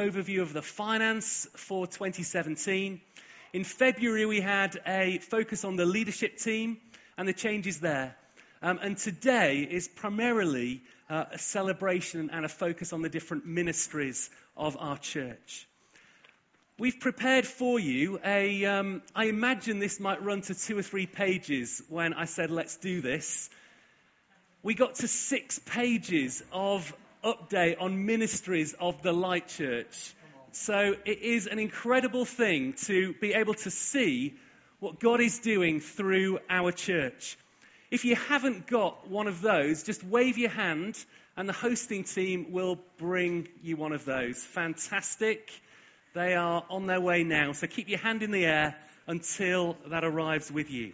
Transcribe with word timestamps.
overview 0.00 0.40
of 0.40 0.52
the 0.52 0.62
finance 0.62 1.46
for 1.54 1.86
2017. 1.86 3.00
In 3.52 3.64
February, 3.64 4.24
we 4.24 4.40
had 4.40 4.80
a 4.86 5.18
focus 5.18 5.64
on 5.64 5.76
the 5.76 5.84
leadership 5.84 6.38
team 6.38 6.78
and 7.18 7.28
the 7.28 7.34
changes 7.34 7.80
there. 7.80 8.16
Um, 8.62 8.78
and 8.82 8.96
today 8.96 9.66
is 9.70 9.88
primarily 9.88 10.82
uh, 11.10 11.24
a 11.32 11.38
celebration 11.38 12.30
and 12.32 12.44
a 12.44 12.48
focus 12.48 12.92
on 12.92 13.02
the 13.02 13.08
different 13.08 13.46
ministries 13.46 14.30
of 14.56 14.76
our 14.80 14.96
church. 14.96 15.66
We've 16.78 16.98
prepared 16.98 17.46
for 17.46 17.78
you 17.78 18.18
a. 18.24 18.64
Um, 18.64 19.02
I 19.14 19.26
imagine 19.26 19.80
this 19.80 20.00
might 20.00 20.22
run 20.22 20.40
to 20.42 20.54
two 20.54 20.78
or 20.78 20.82
three 20.82 21.06
pages 21.06 21.82
when 21.90 22.14
I 22.14 22.24
said 22.24 22.50
let's 22.50 22.76
do 22.76 23.02
this. 23.02 23.50
We 24.62 24.74
got 24.74 24.94
to 24.96 25.08
six 25.08 25.58
pages 25.58 26.42
of 26.52 26.90
update 27.24 27.80
on 27.80 28.06
ministries 28.06 28.74
of 28.78 29.02
the 29.02 29.12
Light 29.12 29.48
Church. 29.48 30.14
So 30.52 30.96
it 31.04 31.22
is 31.22 31.46
an 31.46 31.58
incredible 31.58 32.24
thing 32.24 32.74
to 32.84 33.14
be 33.20 33.34
able 33.34 33.54
to 33.54 33.70
see 33.70 34.34
what 34.80 34.98
God 34.98 35.20
is 35.20 35.38
doing 35.38 35.80
through 35.80 36.40
our 36.48 36.72
church. 36.72 37.36
If 37.90 38.04
you 38.04 38.16
haven't 38.16 38.66
got 38.66 39.08
one 39.08 39.26
of 39.26 39.42
those, 39.42 39.82
just 39.82 40.02
wave 40.02 40.38
your 40.38 40.50
hand 40.50 40.96
and 41.36 41.48
the 41.48 41.52
hosting 41.52 42.04
team 42.04 42.52
will 42.52 42.78
bring 42.98 43.48
you 43.62 43.76
one 43.76 43.92
of 43.92 44.04
those. 44.04 44.42
Fantastic. 44.42 45.50
They 46.14 46.34
are 46.34 46.64
on 46.70 46.86
their 46.86 47.00
way 47.00 47.24
now. 47.24 47.52
So 47.52 47.66
keep 47.66 47.88
your 47.88 47.98
hand 47.98 48.22
in 48.22 48.30
the 48.30 48.44
air 48.44 48.76
until 49.06 49.76
that 49.88 50.04
arrives 50.04 50.50
with 50.50 50.70
you. 50.70 50.92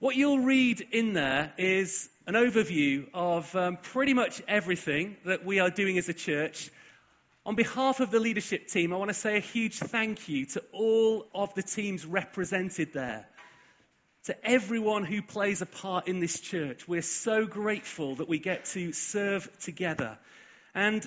What 0.00 0.16
you'll 0.16 0.40
read 0.40 0.80
in 0.92 1.12
there 1.12 1.52
is 1.58 2.08
an 2.26 2.32
overview 2.32 3.08
of 3.12 3.54
um, 3.54 3.76
pretty 3.76 4.14
much 4.14 4.40
everything 4.48 5.18
that 5.26 5.44
we 5.44 5.60
are 5.60 5.68
doing 5.68 5.98
as 5.98 6.08
a 6.08 6.14
church. 6.14 6.70
On 7.44 7.54
behalf 7.54 8.00
of 8.00 8.10
the 8.10 8.18
leadership 8.18 8.68
team, 8.68 8.94
I 8.94 8.96
want 8.96 9.10
to 9.10 9.14
say 9.14 9.36
a 9.36 9.40
huge 9.40 9.78
thank 9.78 10.26
you 10.26 10.46
to 10.46 10.64
all 10.72 11.26
of 11.34 11.52
the 11.52 11.62
teams 11.62 12.06
represented 12.06 12.94
there 12.94 13.26
to 14.24 14.34
everyone 14.42 15.04
who 15.04 15.20
plays 15.20 15.60
a 15.60 15.66
part 15.66 16.08
in 16.08 16.18
this 16.18 16.40
church. 16.40 16.88
We're 16.88 17.02
so 17.02 17.44
grateful 17.44 18.14
that 18.16 18.28
we 18.28 18.38
get 18.38 18.64
to 18.76 18.92
serve 18.92 19.50
together. 19.60 20.16
And 20.74 21.06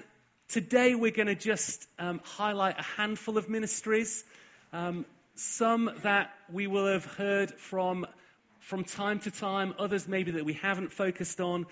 today 0.49 0.93
we're 0.93 1.09
going 1.09 1.25
to 1.25 1.35
just 1.35 1.83
um, 1.97 2.21
highlight 2.23 2.77
a 2.77 2.83
handful 2.83 3.39
of 3.39 3.49
ministries, 3.49 4.23
um, 4.71 5.07
some 5.33 5.89
that 6.03 6.29
we 6.51 6.67
will 6.67 6.85
have 6.85 7.05
heard 7.05 7.51
from 7.55 8.05
from 8.63 8.83
time 8.83 9.19
to 9.19 9.31
time, 9.31 9.73
others 9.77 10.07
maybe 10.07 10.31
that 10.31 10.45
we 10.45 10.53
haven't 10.53 10.93
focused 10.93 11.41
on. 11.41 11.65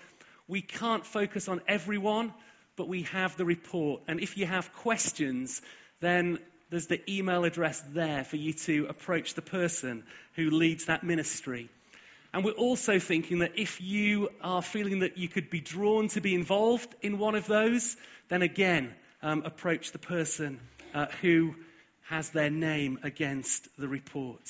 We 0.46 0.60
can't 0.60 1.06
focus 1.06 1.48
on 1.48 1.60
everyone, 1.66 2.34
but 2.76 2.88
we 2.88 3.02
have 3.04 3.36
the 3.36 3.44
report. 3.44 4.02
And 4.08 4.20
if 4.20 4.36
you 4.36 4.46
have 4.46 4.72
questions, 4.74 5.62
then 6.00 6.38
there's 6.70 6.88
the 6.88 7.00
email 7.10 7.44
address 7.44 7.82
there 7.92 8.24
for 8.24 8.36
you 8.36 8.52
to 8.52 8.86
approach 8.88 9.34
the 9.34 9.42
person 9.42 10.04
who 10.36 10.50
leads 10.50 10.86
that 10.86 11.02
ministry. 11.02 11.70
And 12.34 12.44
we're 12.44 12.52
also 12.52 12.98
thinking 12.98 13.40
that 13.40 13.58
if 13.58 13.80
you 13.80 14.30
are 14.42 14.62
feeling 14.62 15.00
that 15.00 15.18
you 15.18 15.28
could 15.28 15.50
be 15.50 15.60
drawn 15.60 16.08
to 16.08 16.20
be 16.20 16.34
involved 16.34 16.94
in 17.02 17.18
one 17.18 17.34
of 17.34 17.46
those, 17.46 17.96
then 18.28 18.42
again, 18.42 18.94
um, 19.22 19.42
approach 19.44 19.92
the 19.92 19.98
person 19.98 20.60
uh, 20.94 21.06
who 21.20 21.54
has 22.08 22.30
their 22.30 22.50
name 22.50 22.98
against 23.02 23.68
the 23.78 23.88
report. 23.88 24.40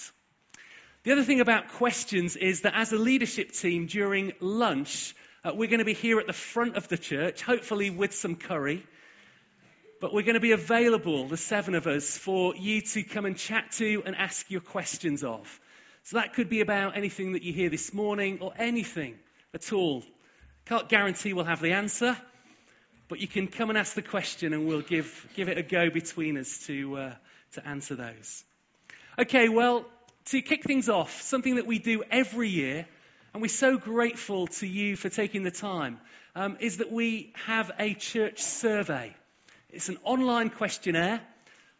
The 1.04 1.10
other 1.10 1.24
thing 1.24 1.40
about 1.40 1.72
questions 1.72 2.36
is 2.36 2.60
that 2.60 2.74
as 2.76 2.92
a 2.92 2.96
leadership 2.96 3.50
team 3.50 3.86
during 3.86 4.34
lunch, 4.38 5.16
uh, 5.44 5.50
we're 5.52 5.68
going 5.68 5.80
to 5.80 5.84
be 5.84 5.94
here 5.94 6.20
at 6.20 6.28
the 6.28 6.32
front 6.32 6.76
of 6.76 6.86
the 6.86 6.96
church, 6.96 7.42
hopefully 7.42 7.90
with 7.90 8.14
some 8.14 8.36
curry. 8.36 8.86
But 10.00 10.14
we're 10.14 10.22
going 10.22 10.34
to 10.34 10.40
be 10.40 10.52
available, 10.52 11.26
the 11.26 11.36
seven 11.36 11.74
of 11.74 11.88
us, 11.88 12.16
for 12.16 12.54
you 12.54 12.82
to 12.82 13.02
come 13.02 13.24
and 13.24 13.36
chat 13.36 13.72
to 13.72 14.04
and 14.06 14.14
ask 14.14 14.48
your 14.48 14.60
questions 14.60 15.24
of. 15.24 15.60
So 16.04 16.18
that 16.18 16.34
could 16.34 16.48
be 16.48 16.60
about 16.60 16.96
anything 16.96 17.32
that 17.32 17.42
you 17.42 17.52
hear 17.52 17.68
this 17.68 17.92
morning 17.92 18.38
or 18.40 18.52
anything 18.56 19.16
at 19.52 19.72
all. 19.72 20.04
Can't 20.66 20.88
guarantee 20.88 21.32
we'll 21.32 21.46
have 21.46 21.60
the 21.60 21.72
answer, 21.72 22.16
but 23.08 23.18
you 23.18 23.26
can 23.26 23.48
come 23.48 23.70
and 23.70 23.78
ask 23.78 23.94
the 23.94 24.02
question 24.02 24.52
and 24.52 24.68
we'll 24.68 24.82
give, 24.82 25.28
give 25.34 25.48
it 25.48 25.58
a 25.58 25.64
go 25.64 25.90
between 25.90 26.38
us 26.38 26.64
to, 26.66 26.96
uh, 26.96 27.14
to 27.54 27.66
answer 27.66 27.96
those. 27.96 28.44
Okay, 29.18 29.48
well, 29.48 29.84
to 30.26 30.42
kick 30.42 30.64
things 30.64 30.88
off, 30.88 31.22
something 31.22 31.56
that 31.56 31.66
we 31.66 31.78
do 31.78 32.02
every 32.10 32.48
year, 32.48 32.86
and 33.32 33.42
we're 33.42 33.48
so 33.48 33.76
grateful 33.76 34.46
to 34.46 34.66
you 34.66 34.96
for 34.96 35.08
taking 35.08 35.42
the 35.42 35.50
time, 35.50 35.98
um, 36.34 36.56
is 36.60 36.78
that 36.78 36.92
we 36.92 37.32
have 37.46 37.70
a 37.78 37.94
church 37.94 38.40
survey. 38.40 39.14
It's 39.70 39.88
an 39.88 39.98
online 40.04 40.50
questionnaire. 40.50 41.20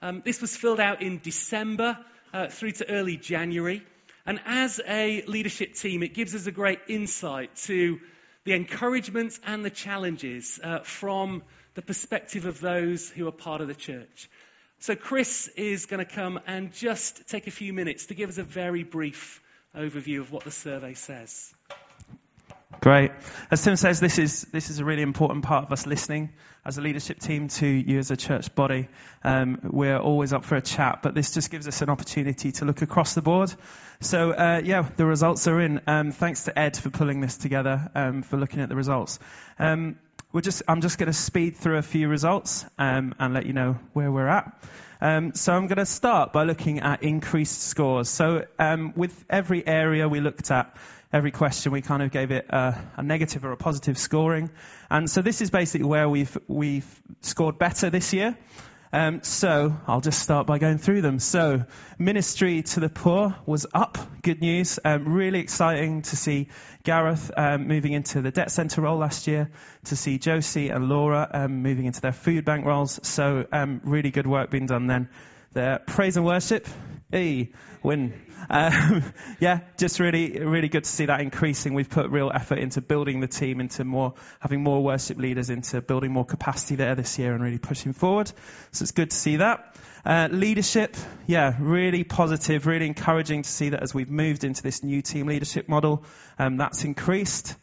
Um, 0.01 0.23
this 0.25 0.41
was 0.41 0.57
filled 0.57 0.81
out 0.81 1.03
in 1.03 1.21
December 1.23 1.99
uh, 2.33 2.49
through 2.49 2.73
to 2.73 2.91
early 2.91 3.17
January. 3.17 3.83
And 4.25 4.41
as 4.47 4.81
a 4.87 5.23
leadership 5.27 5.75
team, 5.75 6.03
it 6.03 6.15
gives 6.15 6.35
us 6.35 6.47
a 6.47 6.53
great 6.53 6.81
insight 6.89 7.55
to 7.67 8.01
the 8.45 8.55
encouragements 8.55 9.39
and 9.47 9.65
the 9.65 9.71
challenges 9.71 10.59
uh, 10.63 10.81
from 10.81 11.43
the 11.75 11.83
perspective 11.83 12.47
of 12.47 12.61
those 12.61 13.09
who 13.11 13.27
are 13.29 13.33
part 13.33 13.61
of 13.61 13.69
the 13.69 13.75
church. 13.75 14.29
So, 14.83 14.97
Chris 14.97 15.47
is 15.47 15.87
going 15.87 16.05
to 16.05 16.13
come 16.13 16.41
and 16.45 16.73
just 16.73 17.29
take 17.29 17.47
a 17.47 17.53
few 17.53 17.73
minutes 17.73 18.07
to 18.07 18.15
give 18.15 18.29
us 18.29 18.39
a 18.39 18.43
very 18.43 18.83
brief 18.83 19.41
overview 19.77 20.19
of 20.19 20.33
what 20.33 20.43
the 20.43 20.51
survey 20.51 20.95
says. 20.95 21.55
Great. 22.81 23.13
As 23.49 23.63
Tim 23.63 23.77
says, 23.77 24.01
this 24.01 24.19
is, 24.19 24.43
this 24.51 24.71
is 24.71 24.81
a 24.81 24.85
really 24.85 25.03
important 25.03 25.45
part 25.45 25.67
of 25.67 25.73
us 25.73 25.87
listening 25.87 26.31
as 26.65 26.79
a 26.79 26.81
leadership 26.81 27.21
team 27.21 27.47
to 27.47 27.67
you 27.67 28.01
as 28.01 28.11
a 28.11 28.17
church 28.17 28.57
body. 28.57 28.89
Um, 29.23 29.61
we're 29.63 29.99
always 29.99 30.33
up 30.33 30.45
for 30.45 30.57
a 30.57 30.61
chat, 30.61 30.99
but 31.01 31.15
this 31.15 31.33
just 31.33 31.53
gives 31.53 31.69
us 31.69 31.81
an 31.81 31.89
opportunity 31.89 32.51
to 32.51 32.65
look 32.65 32.83
across 32.83 33.15
the 33.15 33.23
board. 33.23 33.55
So, 34.01 34.33
uh, 34.33 34.63
yeah, 34.65 34.89
the 34.97 35.07
results 35.07 35.47
are 35.47 35.61
in. 35.61 35.81
Um, 35.87 36.11
thanks 36.11 36.47
to 36.47 36.59
Ed 36.59 36.77
for 36.77 36.91
pulling 36.91 37.21
this 37.21 37.37
together, 37.37 37.89
um, 37.95 38.23
for 38.23 38.37
looking 38.37 38.59
at 38.59 38.69
the 38.69 38.75
results. 38.75 39.21
We're 40.33 40.41
just, 40.41 40.63
I'm 40.67 40.81
just 40.81 40.97
going 40.97 41.09
to 41.09 41.13
speed 41.13 41.57
through 41.57 41.77
a 41.77 41.83
few 41.83 42.09
results 42.09 42.65
um, 42.79 43.15
and 43.19 43.35
let 43.35 43.45
you 43.45 43.53
know 43.53 43.79
where 43.93 44.11
we're 44.11 44.29
at. 44.29 44.51
Um, 44.99 45.35
so 45.35 45.53
I'm 45.53 45.67
going 45.67 45.77
to 45.77 45.85
start 45.85 46.33
by 46.33 46.45
looking 46.45 46.81
at 46.81 47.03
increased 47.03 47.61
scores. 47.61 48.09
So 48.09 48.47
um, 48.59 48.95
with 48.97 49.13
every 49.29 49.67
area 49.67 50.09
we 50.09 50.21
looked 50.21 50.51
at, 50.51 50.75
every 51.13 51.33
question 51.33 51.71
we 51.71 51.83
kind 51.83 52.03
of 52.03 52.11
gave 52.11 52.31
it 52.31 52.47
a, 52.49 52.83
a, 52.97 53.03
negative 53.03 53.45
or 53.45 53.53
a 53.53 53.59
positive 53.59 53.99
scoring. 53.99 54.49
And 54.89 55.11
so 55.11 55.21
this 55.21 55.43
is 55.43 55.51
basically 55.51 55.87
where 55.87 56.09
we've, 56.09 56.39
we've 56.49 57.03
scored 57.21 57.59
better 57.59 57.91
this 57.91 58.15
year. 58.15 58.35
Um, 58.95 59.23
so 59.23 59.75
I'll 59.87 60.03
just 60.03 60.21
start 60.21 60.47
by 60.47 60.59
going 60.59 60.77
through 60.77 61.01
them. 61.01 61.19
So 61.19 61.65
ministry 61.99 62.63
to 62.63 62.81
the 62.81 62.91
poor 62.91 63.35
was 63.47 63.67
up. 63.73 63.97
Good 64.21 64.43
news. 64.43 64.79
Um, 64.85 65.09
really 65.09 65.41
exciting 65.41 66.03
to 66.03 66.17
see 66.17 66.49
Gareth 66.85 67.31
um, 67.35 67.69
moving 67.69 67.93
into 67.93 68.21
the 68.21 68.31
debt 68.31 68.51
centre 68.51 68.83
role 68.83 68.99
last 68.99 69.27
year, 69.27 69.51
to 69.87 69.97
see 69.97 70.19
Josie 70.19 70.69
and 70.69 70.91
Laura 70.91 71.27
um, 71.33 71.63
moving 71.63 71.87
into 71.87 72.03
their 72.03 72.13
food 72.13 72.45
bank 72.45 72.67
roles. 72.67 73.01
So 73.03 73.47
um, 73.51 73.81
really 73.83 74.11
good 74.11 74.27
work 74.27 74.51
being 74.51 74.67
done 74.67 74.89
then. 74.89 75.09
Their 75.55 75.79
praise 75.79 76.17
and 76.17 76.27
worship, 76.27 76.67
e 77.15 77.53
win. 77.83 78.13
Um, 78.49 79.13
yeah, 79.41 79.61
just 79.77 80.01
really, 80.01 80.39
really 80.41 80.69
good 80.69 80.85
to 80.85 80.91
see 80.91 81.07
that 81.07 81.21
increasing. 81.21 81.75
We've 81.75 81.89
put 81.89 82.11
real 82.11 82.31
effort 82.35 82.59
into 82.59 82.81
building 82.81 83.21
the 83.21 83.27
team, 83.27 83.61
into 83.61 83.85
more, 83.85 84.15
having 84.41 84.63
more 84.63 84.83
worship 84.83 85.19
leaders, 85.19 85.51
into 85.51 85.81
building 85.81 86.13
more 86.13 86.25
capacity 86.25 86.77
there 86.77 86.95
this 86.95 87.19
year 87.19 87.35
and 87.35 87.43
really 87.43 87.59
pushing 87.59 87.93
forward. 87.93 88.29
So 88.73 88.83
it's 88.83 88.93
good 88.93 89.11
to 89.11 89.17
see 89.17 89.37
that. 89.37 89.77
Uh, 90.05 90.29
leadership, 90.33 90.97
yeah, 91.27 91.55
really 91.61 92.03
positive, 92.03 92.67
really 92.67 92.87
encouraging 92.87 93.43
to 93.43 93.49
see 93.49 93.69
that 93.69 93.83
as 93.83 93.95
we've 93.95 94.11
moved 94.11 94.43
into 94.43 94.63
this 94.63 94.83
new 94.83 95.01
team 95.01 95.27
leadership 95.27 95.69
model, 95.69 96.05
um, 96.39 96.57
that's 96.57 96.85
increased. 96.85 97.55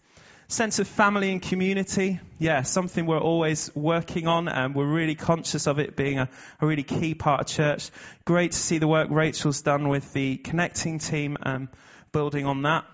Sense 0.52 0.80
of 0.80 0.88
family 0.88 1.32
and 1.32 1.44
community, 1.44 2.20
yeah, 2.40 2.64
something 2.64 3.06
we're 3.06 3.20
always 3.20 3.70
working 3.76 4.26
on 4.26 4.48
and 4.48 4.74
we're 4.74 4.92
really 4.92 5.14
conscious 5.14 5.68
of 5.68 5.78
it 5.78 5.96
being 5.96 6.18
a, 6.18 6.28
a 6.60 6.66
really 6.66 6.82
key 6.82 7.14
part 7.14 7.42
of 7.42 7.46
church. 7.46 7.92
Great 8.26 8.54
to 8.54 8.58
see 8.58 8.80
the 8.80 8.88
work 8.88 9.10
Rachel's 9.12 9.62
done 9.62 9.90
with 9.90 10.12
the 10.14 10.38
connecting 10.38 10.98
team 10.98 11.38
and 11.44 11.68
building 12.12 12.48
on 12.48 12.64
that. 12.64 12.86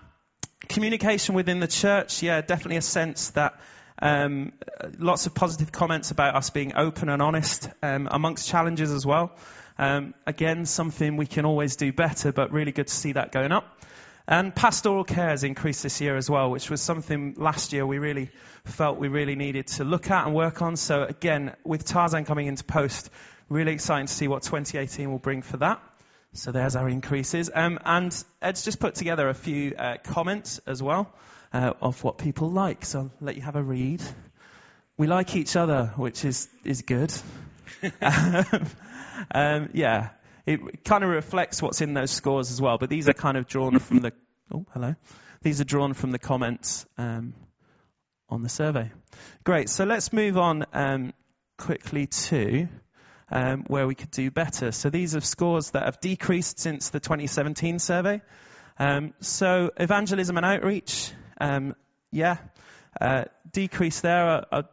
Communication 0.68 1.34
within 1.34 1.58
the 1.58 1.66
church, 1.66 2.22
yeah, 2.22 2.42
definitely 2.42 2.76
a 2.76 2.82
sense 2.82 3.30
that 3.30 3.58
um, 4.02 4.52
lots 4.98 5.24
of 5.24 5.34
positive 5.34 5.72
comments 5.72 6.10
about 6.10 6.34
us 6.34 6.50
being 6.50 6.76
open 6.76 7.08
and 7.08 7.22
honest 7.22 7.70
um, 7.82 8.06
amongst 8.10 8.50
challenges 8.50 8.92
as 8.92 9.06
well. 9.06 9.32
Um, 9.78 10.12
again, 10.26 10.66
something 10.66 11.16
we 11.16 11.26
can 11.26 11.46
always 11.46 11.76
do 11.76 11.90
better, 11.90 12.32
but 12.32 12.52
really 12.52 12.72
good 12.72 12.88
to 12.88 12.94
see 12.94 13.12
that 13.12 13.32
going 13.32 13.50
up. 13.50 13.64
And 14.28 14.54
pastoral 14.54 15.04
care 15.04 15.28
has 15.28 15.44
increased 15.44 15.82
this 15.82 16.00
year 16.00 16.16
as 16.16 16.28
well, 16.28 16.50
which 16.50 16.68
was 16.68 16.80
something 16.82 17.34
last 17.36 17.72
year 17.72 17.86
we 17.86 17.98
really 17.98 18.30
felt 18.64 18.98
we 18.98 19.08
really 19.08 19.36
needed 19.36 19.68
to 19.68 19.84
look 19.84 20.10
at 20.10 20.26
and 20.26 20.34
work 20.34 20.62
on. 20.62 20.76
So 20.76 21.04
again, 21.04 21.54
with 21.64 21.84
Tarzan 21.84 22.24
coming 22.24 22.46
into 22.46 22.64
post, 22.64 23.10
really 23.48 23.72
exciting 23.72 24.06
to 24.06 24.12
see 24.12 24.26
what 24.26 24.42
2018 24.42 25.10
will 25.10 25.18
bring 25.18 25.42
for 25.42 25.58
that. 25.58 25.80
So 26.32 26.50
there's 26.52 26.74
our 26.76 26.88
increases. 26.88 27.50
Um, 27.54 27.78
and 27.84 28.12
Ed's 28.42 28.64
just 28.64 28.80
put 28.80 28.96
together 28.96 29.28
a 29.28 29.34
few 29.34 29.74
uh, 29.76 29.96
comments 30.02 30.60
as 30.66 30.82
well. 30.82 31.12
uh, 31.52 31.72
of 31.80 32.02
what 32.04 32.18
people 32.18 32.50
like. 32.50 32.84
So 32.84 33.00
I'll 33.00 33.10
let 33.20 33.36
you 33.36 33.42
have 33.42 33.56
a 33.56 33.62
read. 33.62 34.02
We 34.96 35.06
like 35.06 35.36
each 35.36 35.56
other, 35.56 35.92
which 35.96 36.24
is, 36.24 36.48
is 36.64 36.82
good. 36.82 37.12
um, 39.30 39.70
yeah, 39.72 40.10
it 40.46 40.84
kind 40.84 41.02
of 41.02 41.10
reflects 41.10 41.60
what's 41.60 41.80
in 41.80 41.92
those 41.92 42.10
scores 42.10 42.50
as 42.50 42.60
well, 42.60 42.78
but 42.78 42.88
these 42.88 43.08
are 43.08 43.12
kind 43.12 43.36
of 43.36 43.46
drawn 43.46 43.78
from 43.80 44.00
the, 44.00 44.12
oh, 44.52 44.64
hello. 44.72 44.94
These 45.42 45.60
are 45.60 45.64
drawn 45.64 45.92
from 45.92 46.12
the 46.12 46.18
comments 46.18 46.86
um, 46.96 47.34
on 48.28 48.42
the 48.42 48.48
survey. 48.48 48.90
Great, 49.44 49.68
so 49.68 49.84
let's 49.84 50.12
move 50.12 50.38
on 50.38 50.64
um, 50.72 51.12
quickly 51.58 52.06
to 52.06 52.68
um, 53.30 53.64
where 53.66 53.86
we 53.86 53.94
could 53.94 54.12
do 54.12 54.30
better. 54.30 54.70
So 54.72 54.88
these 54.88 55.16
are 55.16 55.20
scores 55.20 55.70
that 55.70 55.82
have 55.82 56.00
decreased 56.00 56.60
since 56.60 56.90
the 56.90 57.00
2017 57.00 57.78
survey. 57.80 58.22
Um, 58.78 59.14
so 59.20 59.70
evangelism 59.76 60.36
and 60.36 60.46
outreach, 60.46 61.10
um, 61.40 61.74
yeah, 62.12 62.36
uh, 63.00 63.24
decrease 63.52 64.00
there. 64.00 64.26
Are, 64.28 64.46
are, 64.52 64.64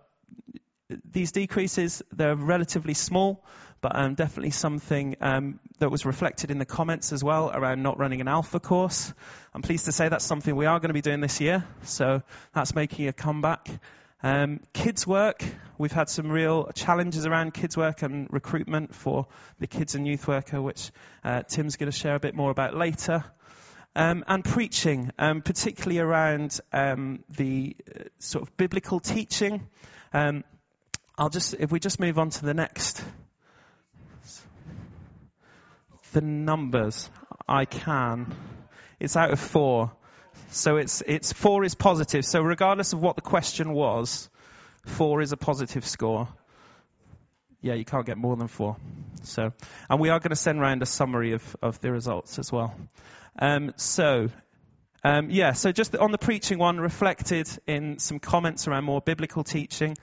these 1.10 1.32
decreases, 1.32 2.04
they're 2.12 2.36
relatively 2.36 2.94
small, 2.94 3.44
but 3.84 3.98
um, 3.98 4.16
definitely 4.16 4.50
something 4.50 5.18
um, 5.20 5.60
that 5.80 5.92
was 5.92 6.06
reflected 6.06 6.50
in 6.50 6.58
the 6.58 6.66
comments 6.66 7.12
as 7.12 7.22
well 7.22 7.52
around 7.54 7.84
not 7.84 8.00
running 8.00 8.22
an 8.22 8.30
alpha 8.30 8.58
course. 8.58 9.14
I'm 9.54 9.62
pleased 9.62 9.86
to 9.86 9.92
say 9.92 10.08
that's 10.08 10.24
something 10.24 10.56
we 10.56 10.66
are 10.66 10.80
going 10.80 10.88
to 10.88 10.94
be 10.94 11.02
doing 11.02 11.20
this 11.20 11.42
year, 11.42 11.66
so 11.84 12.24
that's 12.56 12.74
making 12.74 13.10
a 13.10 13.14
comeback. 13.14 13.68
Um, 14.24 14.62
kids 14.72 15.06
work, 15.06 15.44
we've 15.78 15.92
had 15.92 16.08
some 16.08 16.32
real 16.32 16.72
challenges 16.74 17.26
around 17.26 17.54
kids 17.54 17.76
work 17.76 18.04
and 18.04 18.30
recruitment 18.32 18.96
for 18.96 19.28
the 19.60 19.68
kids 19.68 19.96
and 19.96 20.08
youth 20.08 20.30
worker, 20.30 20.62
which 20.62 20.92
uh, 21.26 21.44
Tim's 21.44 21.76
going 21.76 21.92
to 21.92 21.98
share 21.98 22.16
a 22.16 22.22
bit 22.22 22.36
more 22.36 22.52
about 22.52 22.78
later. 22.78 23.26
Um, 23.98 24.24
and 24.28 24.46
preaching, 24.46 25.12
um, 25.20 25.42
particularly 25.42 26.00
around 26.00 26.58
um, 26.72 27.26
the 27.30 27.76
uh, 27.88 28.04
sort 28.18 28.48
of 28.48 28.56
biblical 28.56 29.02
teaching. 29.02 29.68
Um, 30.14 30.46
I'll 31.16 31.30
just, 31.30 31.54
if 31.54 31.72
we 31.72 31.80
just 31.80 32.00
move 32.00 32.18
on 32.18 32.32
to 32.32 32.46
the 32.46 32.56
next, 32.56 33.04
the 36.14 36.22
numbers, 36.22 37.10
I 37.48 37.66
can. 37.66 38.34
It's 39.00 39.18
out 39.18 39.32
of 39.32 39.40
four. 39.40 39.92
So 40.50 40.78
it's, 40.78 41.04
it's 41.06 41.34
four 41.34 41.64
is 41.64 41.76
positive. 41.76 42.26
So 42.26 42.42
regardless 42.42 42.94
of 42.94 43.02
what 43.02 43.16
the 43.16 43.22
question 43.22 43.74
was, 43.74 44.30
four 44.86 45.22
is 45.22 45.32
a 45.32 45.38
positive 45.38 45.86
score. 45.86 46.28
Yeah, 47.62 47.74
you 47.74 47.86
can't 47.86 48.06
get 48.06 48.18
more 48.18 48.36
than 48.36 48.48
four. 48.48 48.78
So, 49.24 49.54
and 49.90 50.00
we 50.00 50.10
are 50.10 50.20
going 50.20 50.32
to 50.32 50.36
send 50.36 50.60
round 50.60 50.82
a 50.82 50.86
summary 50.86 51.34
of, 51.34 51.56
of 51.62 51.80
the 51.80 51.92
results 51.92 52.38
as 52.40 52.52
well. 52.52 52.76
Um, 53.40 53.74
so, 53.78 54.30
um, 55.04 55.30
yeah, 55.30 55.54
so 55.54 55.72
just 55.72 55.96
on 55.96 56.12
the 56.12 56.18
preaching 56.18 56.60
one, 56.60 56.80
reflected 56.80 57.48
in 57.66 58.00
some 58.00 58.20
comments 58.20 58.68
around 58.68 58.84
more 58.84 59.02
biblical 59.02 59.44
teaching. 59.44 59.96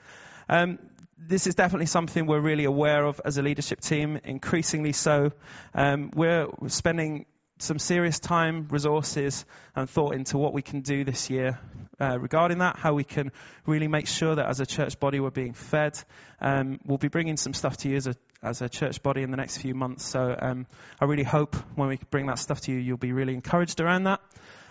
Um, 0.49 0.79
this 1.29 1.47
is 1.47 1.55
definitely 1.55 1.87
something 1.87 2.27
we're 2.27 2.41
really 2.41 2.65
aware 2.65 3.05
of 3.05 3.21
as 3.25 3.37
a 3.37 3.43
leadership 3.43 3.81
team, 3.81 4.19
increasingly 4.25 4.93
so. 4.93 5.33
Um, 5.75 6.11
we're 6.15 6.49
spending 6.69 7.27
some 7.59 7.79
serious 7.79 8.19
time, 8.19 8.69
resources, 8.71 9.45
and 9.77 9.89
thought 9.89 10.15
into 10.15 10.39
what 10.39 10.55
we 10.55 10.63
can 10.63 10.81
do 10.81 11.05
this 11.05 11.29
year 11.29 11.59
uh, 12.01 12.19
regarding 12.19 12.59
that, 12.59 12.79
how 12.79 12.95
we 12.95 13.05
can 13.05 13.33
really 13.67 13.87
make 13.87 14.07
sure 14.07 14.35
that 14.35 14.47
as 14.47 14.61
a 14.61 14.67
church 14.67 14.99
body 14.99 15.21
we're 15.21 15.31
being 15.31 15.53
fed. 15.53 15.99
Um, 16.41 16.81
we'll 16.85 16.99
be 16.99 17.09
bringing 17.09 17.37
some 17.37 17.53
stuff 17.53 17.77
to 17.79 17.91
you 17.91 17.97
as 17.97 18.07
a, 18.07 18.15
as 18.43 18.63
a 18.63 18.69
church 18.69 19.03
body 19.03 19.23
in 19.23 19.31
the 19.31 19.37
next 19.37 19.59
few 19.59 19.75
months. 19.75 20.07
So 20.07 20.35
um, 20.41 20.67
I 21.01 21.05
really 21.05 21.23
hope 21.23 21.55
when 21.75 21.89
we 21.89 21.99
bring 22.11 22.27
that 22.27 22.39
stuff 22.39 22.63
to 22.63 22.73
you, 22.73 22.79
you'll 22.79 22.97
be 22.97 23.13
really 23.13 23.35
encouraged 23.35 23.81
around 23.81 24.05
that. 24.05 24.21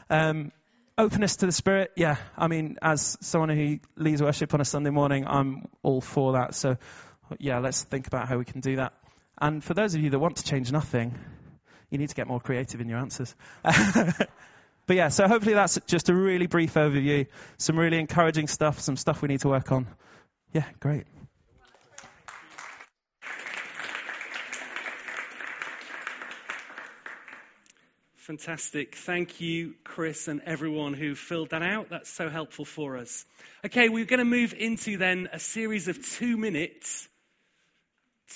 Um, 0.09 0.51
openness 0.99 1.37
to 1.37 1.45
the 1.45 1.51
Spirit, 1.51 1.91
yeah. 1.95 2.17
I 2.37 2.47
mean, 2.47 2.77
as 2.81 3.17
someone 3.21 3.49
who 3.49 3.79
leads 3.95 4.21
worship 4.21 4.53
on 4.53 4.61
a 4.61 4.65
Sunday 4.65 4.89
morning, 4.89 5.25
I'm 5.25 5.67
all 5.81 6.01
for 6.01 6.33
that. 6.33 6.53
So, 6.53 6.77
yeah, 7.39 7.59
let's 7.59 7.83
think 7.83 8.07
about 8.07 8.27
how 8.27 8.37
we 8.37 8.45
can 8.45 8.59
do 8.59 8.75
that. 8.75 8.93
And 9.41 9.63
for 9.63 9.73
those 9.73 9.95
of 9.95 10.01
you 10.01 10.09
that 10.09 10.19
want 10.19 10.37
to 10.37 10.43
change 10.43 10.71
nothing, 10.71 11.17
you 11.89 11.97
need 11.97 12.09
to 12.09 12.15
get 12.15 12.27
more 12.27 12.41
creative 12.41 12.81
in 12.81 12.89
your 12.89 12.99
answers. 12.99 13.33
but 13.63 14.27
yeah, 14.89 15.07
so 15.07 15.27
hopefully 15.27 15.53
that's 15.55 15.79
just 15.87 16.09
a 16.09 16.13
really 16.13 16.47
brief 16.47 16.73
overview. 16.73 17.27
Some 17.57 17.79
really 17.79 17.97
encouraging 17.97 18.47
stuff, 18.47 18.81
some 18.81 18.97
stuff 18.97 19.21
we 19.21 19.29
need 19.29 19.39
to 19.41 19.47
work 19.47 19.71
on. 19.71 19.87
Yeah, 20.53 20.65
great. 20.81 21.05
Fantastic. 28.29 28.93
Thank 28.93 29.41
you, 29.41 29.73
Chris, 29.83 30.27
and 30.27 30.41
everyone 30.45 30.93
who 30.93 31.15
filled 31.15 31.49
that 31.49 31.63
out. 31.63 31.89
That's 31.89 32.11
so 32.11 32.29
helpful 32.29 32.63
for 32.63 32.95
us. 32.95 33.25
Okay, 33.65 33.89
we're 33.89 34.05
going 34.05 34.19
to 34.19 34.23
move 34.23 34.53
into 34.55 34.97
then 34.97 35.29
a 35.33 35.39
series 35.39 35.87
of 35.87 35.97
two 36.11 36.37
minutes, 36.37 37.09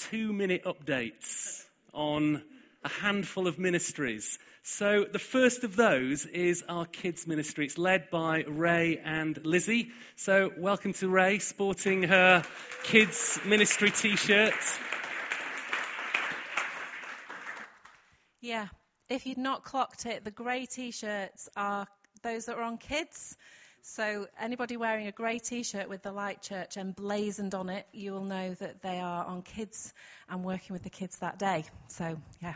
two 0.09 0.33
minute 0.33 0.63
updates 0.63 1.61
on 1.93 2.41
a 2.83 2.89
handful 2.89 3.45
of 3.45 3.59
ministries. 3.59 4.39
So 4.63 5.05
the 5.05 5.19
first 5.19 5.63
of 5.63 5.75
those 5.75 6.25
is 6.25 6.63
our 6.67 6.87
kids 6.87 7.27
ministry. 7.27 7.65
It's 7.67 7.77
led 7.77 8.09
by 8.09 8.45
Ray 8.47 8.97
and 8.97 9.45
Lizzie. 9.45 9.91
So 10.15 10.49
welcome 10.57 10.93
to 10.93 11.07
Ray, 11.07 11.37
sporting 11.37 12.01
her 12.01 12.43
kids 12.81 13.39
ministry 13.45 13.91
t-shirt. 13.91 14.55
Yeah, 18.41 18.69
if 19.13 19.27
you'd 19.27 19.37
not 19.37 19.63
clocked 19.63 20.07
it, 20.07 20.25
the 20.25 20.31
grey 20.31 20.65
t-shirts 20.65 21.47
are 21.55 21.85
those 22.23 22.45
that 22.45 22.57
are 22.57 22.63
on 22.63 22.77
kids. 22.77 23.37
So 23.83 24.27
anybody 24.39 24.75
wearing 24.75 25.05
a 25.05 25.11
grey 25.11 25.37
t-shirt 25.37 25.87
with 25.87 26.01
the 26.01 26.11
Light 26.11 26.41
Church 26.41 26.77
emblazoned 26.77 27.53
on 27.53 27.69
it, 27.69 27.85
you 27.91 28.13
will 28.13 28.23
know 28.23 28.55
that 28.55 28.81
they 28.81 28.99
are 28.99 29.23
on 29.23 29.43
kids 29.43 29.93
and 30.27 30.43
working 30.43 30.73
with 30.73 30.81
the 30.81 30.89
kids 30.89 31.19
that 31.19 31.37
day. 31.37 31.65
So 31.89 32.17
yeah. 32.41 32.55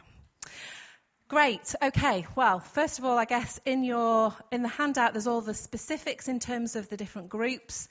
Great. 1.27 1.75
Okay. 1.80 2.25
Well, 2.36 2.59
first 2.59 2.98
of 2.98 3.06
all, 3.06 3.19
I 3.19 3.25
guess 3.25 3.59
in 3.65 3.83
your 3.83 4.33
in 4.51 4.63
the 4.63 4.69
handout 4.69 5.13
there's 5.13 5.27
all 5.27 5.42
the 5.42 5.54
specifics 5.54 6.27
in 6.27 6.39
terms 6.39 6.75
of 6.75 6.89
the 6.89 6.98
different 6.98 7.30
groups, 7.30 7.88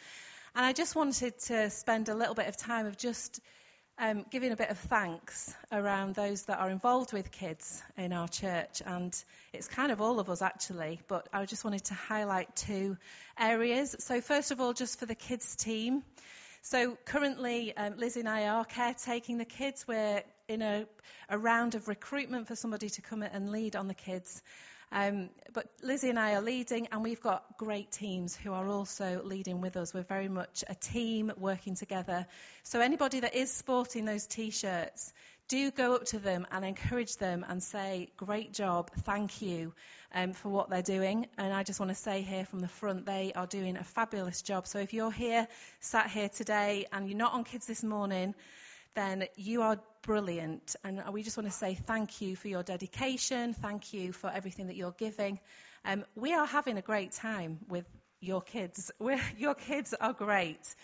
and 0.56 0.64
I 0.64 0.72
just 0.72 0.96
wanted 0.96 1.38
to 1.40 1.70
spend 1.70 2.08
a 2.08 2.14
little 2.14 2.34
bit 2.34 2.48
of 2.48 2.56
time 2.56 2.86
of 2.86 2.96
just 2.96 3.40
um, 3.98 4.24
giving 4.30 4.52
a 4.52 4.56
bit 4.56 4.70
of 4.70 4.78
thanks 4.78 5.54
around 5.72 6.14
those 6.14 6.42
that 6.44 6.58
are 6.58 6.70
involved 6.70 7.12
with 7.12 7.30
kids 7.30 7.82
in 7.96 8.12
our 8.12 8.28
church, 8.28 8.82
and 8.84 9.16
it's 9.52 9.68
kind 9.68 9.90
of 9.90 10.00
all 10.00 10.20
of 10.20 10.28
us 10.28 10.42
actually. 10.42 11.00
But 11.08 11.28
I 11.32 11.44
just 11.46 11.64
wanted 11.64 11.84
to 11.86 11.94
highlight 11.94 12.54
two 12.56 12.96
areas. 13.38 13.96
So 14.00 14.20
first 14.20 14.50
of 14.50 14.60
all, 14.60 14.72
just 14.74 14.98
for 14.98 15.06
the 15.06 15.14
kids 15.14 15.56
team. 15.56 16.02
So 16.62 16.98
currently, 17.04 17.76
um, 17.76 17.96
Liz 17.96 18.16
and 18.16 18.28
I 18.28 18.48
are 18.48 18.64
caretaking 18.64 19.38
the 19.38 19.44
kids. 19.44 19.86
We're 19.86 20.22
in 20.48 20.62
a, 20.62 20.86
a 21.28 21.38
round 21.38 21.74
of 21.74 21.88
recruitment 21.88 22.48
for 22.48 22.56
somebody 22.56 22.90
to 22.90 23.02
come 23.02 23.22
and 23.22 23.50
lead 23.50 23.76
on 23.76 23.88
the 23.88 23.94
kids. 23.94 24.42
Um, 24.92 25.30
but 25.52 25.66
Lizzie 25.82 26.10
and 26.10 26.18
I 26.18 26.34
are 26.34 26.42
leading, 26.42 26.88
and 26.92 27.02
we've 27.02 27.20
got 27.20 27.56
great 27.58 27.90
teams 27.90 28.36
who 28.36 28.52
are 28.52 28.68
also 28.68 29.20
leading 29.24 29.60
with 29.60 29.76
us. 29.76 29.92
We're 29.92 30.02
very 30.02 30.28
much 30.28 30.62
a 30.68 30.74
team 30.74 31.32
working 31.36 31.74
together. 31.74 32.26
So, 32.62 32.80
anybody 32.80 33.20
that 33.20 33.34
is 33.34 33.52
sporting 33.52 34.04
those 34.04 34.26
t 34.26 34.50
shirts, 34.50 35.12
do 35.48 35.70
go 35.70 35.94
up 35.94 36.04
to 36.06 36.18
them 36.18 36.46
and 36.50 36.64
encourage 36.64 37.16
them 37.16 37.44
and 37.48 37.62
say, 37.62 38.10
Great 38.16 38.52
job, 38.52 38.90
thank 39.02 39.42
you 39.42 39.72
um, 40.14 40.32
for 40.32 40.48
what 40.50 40.70
they're 40.70 40.82
doing. 40.82 41.26
And 41.36 41.52
I 41.52 41.62
just 41.62 41.80
want 41.80 41.90
to 41.90 41.96
say 41.96 42.22
here 42.22 42.44
from 42.44 42.60
the 42.60 42.68
front, 42.68 43.06
they 43.06 43.32
are 43.34 43.46
doing 43.46 43.76
a 43.76 43.84
fabulous 43.84 44.42
job. 44.42 44.66
So, 44.66 44.78
if 44.78 44.92
you're 44.92 45.10
here, 45.10 45.48
sat 45.80 46.10
here 46.10 46.28
today, 46.28 46.86
and 46.92 47.08
you're 47.08 47.18
not 47.18 47.32
on 47.32 47.44
kids 47.44 47.66
this 47.66 47.82
morning, 47.82 48.34
then 48.96 49.26
you 49.36 49.62
are 49.62 49.78
brilliant. 50.02 50.74
And 50.82 51.00
we 51.12 51.22
just 51.22 51.36
want 51.36 51.48
to 51.48 51.52
say 51.52 51.74
thank 51.74 52.20
you 52.20 52.34
for 52.34 52.48
your 52.48 52.62
dedication. 52.62 53.54
Thank 53.54 53.92
you 53.92 54.12
for 54.12 54.30
everything 54.30 54.66
that 54.66 54.76
you're 54.76 54.94
giving. 54.98 55.38
Um, 55.84 56.04
we 56.16 56.32
are 56.32 56.46
having 56.46 56.78
a 56.78 56.82
great 56.82 57.12
time 57.12 57.58
with 57.68 57.84
your 58.20 58.40
kids. 58.40 58.90
We're, 58.98 59.20
your 59.36 59.54
kids 59.54 59.94
are 60.00 60.12
great. 60.12 60.74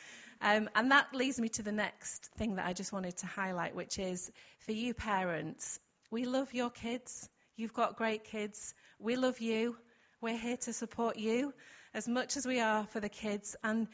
Um, 0.41 0.69
and 0.75 0.91
that 0.91 1.15
leads 1.15 1.41
me 1.41 1.49
to 1.51 1.63
the 1.63 1.73
next 1.73 2.27
thing 2.37 2.57
that 2.57 2.67
I 2.67 2.73
just 2.73 2.93
wanted 2.93 3.17
to 3.19 3.27
highlight, 3.27 3.75
which 3.75 3.99
is 3.99 4.31
for 4.67 4.73
you 4.73 4.93
parents, 4.93 5.79
we 6.11 6.25
love 6.27 6.53
your 6.53 6.71
kids. 6.71 7.29
You've 7.57 7.73
got 7.73 7.97
great 7.97 8.25
kids. 8.25 8.75
We 8.99 9.17
love 9.17 9.41
you. 9.41 9.77
We're 10.21 10.39
here 10.39 10.59
to 10.59 10.73
support 10.73 11.17
you 11.17 11.55
as 11.95 12.07
much 12.07 12.37
as 12.37 12.47
we 12.47 12.61
are 12.61 12.87
for 12.87 13.01
the 13.01 13.09
kids. 13.09 13.57
And, 13.65 13.89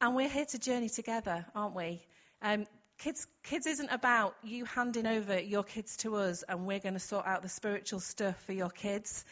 and 0.00 0.14
we're 0.14 0.28
here 0.28 0.46
to 0.46 0.58
journey 0.58 0.88
together, 0.88 1.46
aren't 1.54 1.74
we? 1.74 2.02
Um, 2.42 2.66
Kids, 3.02 3.26
kids 3.42 3.66
isn't 3.66 3.88
about 3.90 4.36
you 4.44 4.64
handing 4.64 5.08
over 5.08 5.40
your 5.40 5.64
kids 5.64 5.96
to 5.98 6.14
us 6.14 6.44
and 6.48 6.66
we're 6.66 6.78
going 6.78 6.94
to 6.94 7.00
sort 7.00 7.26
out 7.26 7.42
the 7.42 7.48
spiritual 7.48 7.98
stuff 7.98 8.40
for 8.44 8.52
your 8.52 8.70
kids. 8.70 9.24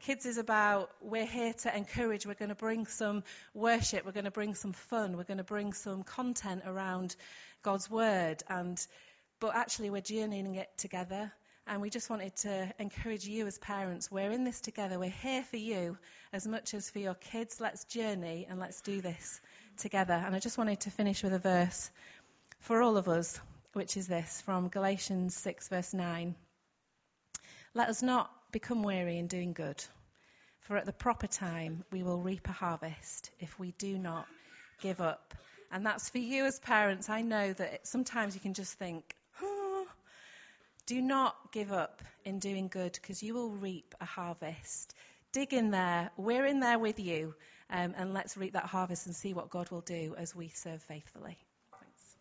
Kids 0.00 0.26
is 0.26 0.36
about 0.36 0.90
we're 1.00 1.24
here 1.24 1.54
to 1.54 1.74
encourage, 1.74 2.26
we're 2.26 2.34
going 2.34 2.50
to 2.50 2.54
bring 2.54 2.84
some 2.84 3.24
worship, 3.54 4.04
we're 4.04 4.12
going 4.12 4.26
to 4.26 4.30
bring 4.30 4.54
some 4.54 4.74
fun, 4.74 5.16
we're 5.16 5.24
going 5.24 5.38
to 5.38 5.44
bring 5.44 5.72
some 5.72 6.02
content 6.02 6.64
around 6.66 7.16
God's 7.62 7.90
word 7.90 8.42
and 8.50 8.78
but 9.40 9.56
actually 9.56 9.88
we're 9.88 10.02
journeying 10.02 10.56
it 10.56 10.68
together 10.76 11.32
And 11.66 11.80
we 11.80 11.88
just 11.88 12.10
wanted 12.10 12.36
to 12.38 12.74
encourage 12.78 13.26
you 13.26 13.46
as 13.46 13.56
parents. 13.56 14.10
We're 14.10 14.30
in 14.30 14.44
this 14.44 14.60
together. 14.60 14.98
We're 14.98 15.08
here 15.08 15.42
for 15.44 15.56
you 15.56 15.96
as 16.30 16.46
much 16.46 16.74
as 16.74 16.90
for 16.90 16.98
your 16.98 17.14
kids. 17.14 17.58
Let's 17.58 17.84
journey 17.84 18.46
and 18.48 18.60
let's 18.60 18.82
do 18.82 19.00
this 19.00 19.40
together. 19.78 20.12
And 20.12 20.36
I 20.36 20.40
just 20.40 20.58
wanted 20.58 20.80
to 20.80 20.90
finish 20.90 21.22
with 21.22 21.32
a 21.32 21.38
verse 21.38 21.90
for 22.64 22.80
all 22.80 22.96
of 22.96 23.08
us, 23.08 23.38
which 23.74 23.98
is 23.98 24.06
this 24.06 24.40
from 24.40 24.68
Galatians 24.68 25.36
6, 25.36 25.68
verse 25.68 25.92
9. 25.92 26.34
Let 27.74 27.90
us 27.90 28.02
not 28.02 28.30
become 28.52 28.82
weary 28.82 29.18
in 29.18 29.26
doing 29.26 29.52
good, 29.52 29.84
for 30.60 30.78
at 30.78 30.86
the 30.86 30.92
proper 30.92 31.26
time 31.26 31.84
we 31.92 32.02
will 32.02 32.18
reap 32.18 32.48
a 32.48 32.52
harvest 32.52 33.30
if 33.38 33.58
we 33.58 33.72
do 33.72 33.98
not 33.98 34.26
give 34.80 35.02
up. 35.02 35.34
And 35.70 35.84
that's 35.84 36.08
for 36.08 36.18
you 36.18 36.46
as 36.46 36.58
parents. 36.58 37.10
I 37.10 37.20
know 37.20 37.52
that 37.52 37.86
sometimes 37.86 38.34
you 38.34 38.40
can 38.40 38.54
just 38.54 38.72
think, 38.78 39.14
do 40.86 41.02
not 41.02 41.36
give 41.52 41.70
up 41.70 42.00
in 42.24 42.38
doing 42.38 42.68
good 42.68 42.92
because 42.92 43.22
you 43.22 43.34
will 43.34 43.50
reap 43.50 43.94
a 44.00 44.06
harvest. 44.06 44.94
Dig 45.32 45.52
in 45.52 45.70
there. 45.70 46.10
We're 46.16 46.46
in 46.46 46.60
there 46.60 46.78
with 46.78 46.98
you. 46.98 47.34
Um, 47.68 47.94
and 47.96 48.14
let's 48.14 48.38
reap 48.38 48.54
that 48.54 48.64
harvest 48.64 49.06
and 49.06 49.14
see 49.14 49.34
what 49.34 49.50
God 49.50 49.70
will 49.70 49.82
do 49.82 50.14
as 50.16 50.34
we 50.34 50.48
serve 50.48 50.82
faithfully. 50.82 51.36
Thanks. 51.72 52.16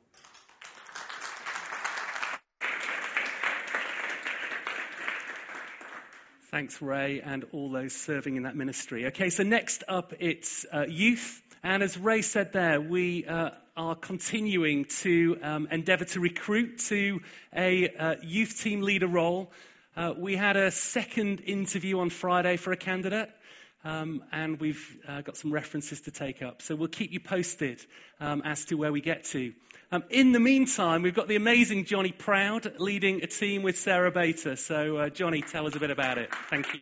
Thanks, 6.53 6.83
Ray, 6.83 7.19
and 7.19 7.45
all 7.51 7.71
those 7.71 7.93
serving 7.93 8.35
in 8.35 8.43
that 8.43 8.55
ministry. 8.55 9.07
Okay, 9.07 9.31
so 9.31 9.41
next 9.41 9.83
up 9.87 10.13
it's 10.19 10.67
uh, 10.71 10.85
youth. 10.87 11.41
And 11.63 11.81
as 11.81 11.97
Ray 11.97 12.21
said 12.21 12.53
there, 12.53 12.79
we 12.79 13.25
uh, 13.25 13.49
are 13.75 13.95
continuing 13.95 14.85
to 15.01 15.39
um, 15.41 15.67
endeavour 15.71 16.05
to 16.05 16.19
recruit 16.19 16.77
to 16.89 17.21
a 17.55 17.89
uh, 17.89 18.15
youth 18.21 18.61
team 18.61 18.83
leader 18.83 19.07
role. 19.07 19.51
Uh, 19.97 20.13
we 20.15 20.35
had 20.35 20.55
a 20.55 20.69
second 20.69 21.39
interview 21.39 21.97
on 21.97 22.11
Friday 22.11 22.57
for 22.57 22.71
a 22.71 22.77
candidate. 22.77 23.31
Um, 23.85 24.23
and 24.31 24.59
we've 24.59 24.97
uh, 25.07 25.21
got 25.21 25.35
some 25.35 25.51
references 25.51 26.01
to 26.01 26.11
take 26.11 26.41
up. 26.41 26.61
So 26.61 26.75
we'll 26.75 26.87
keep 26.87 27.11
you 27.11 27.19
posted 27.19 27.85
um, 28.19 28.41
as 28.45 28.65
to 28.65 28.75
where 28.75 28.91
we 28.91 29.01
get 29.01 29.25
to. 29.25 29.53
Um, 29.91 30.03
in 30.09 30.31
the 30.31 30.39
meantime, 30.39 31.01
we've 31.01 31.13
got 31.13 31.27
the 31.27 31.35
amazing 31.35 31.85
Johnny 31.85 32.11
Proud 32.11 32.79
leading 32.79 33.23
a 33.23 33.27
team 33.27 33.61
with 33.61 33.77
Sarah 33.77 34.11
Bater. 34.11 34.55
So, 34.55 34.97
uh, 34.97 35.09
Johnny, 35.09 35.41
tell 35.41 35.67
us 35.67 35.75
a 35.75 35.79
bit 35.79 35.91
about 35.91 36.17
it. 36.17 36.29
Thank 36.49 36.73
you. 36.73 36.79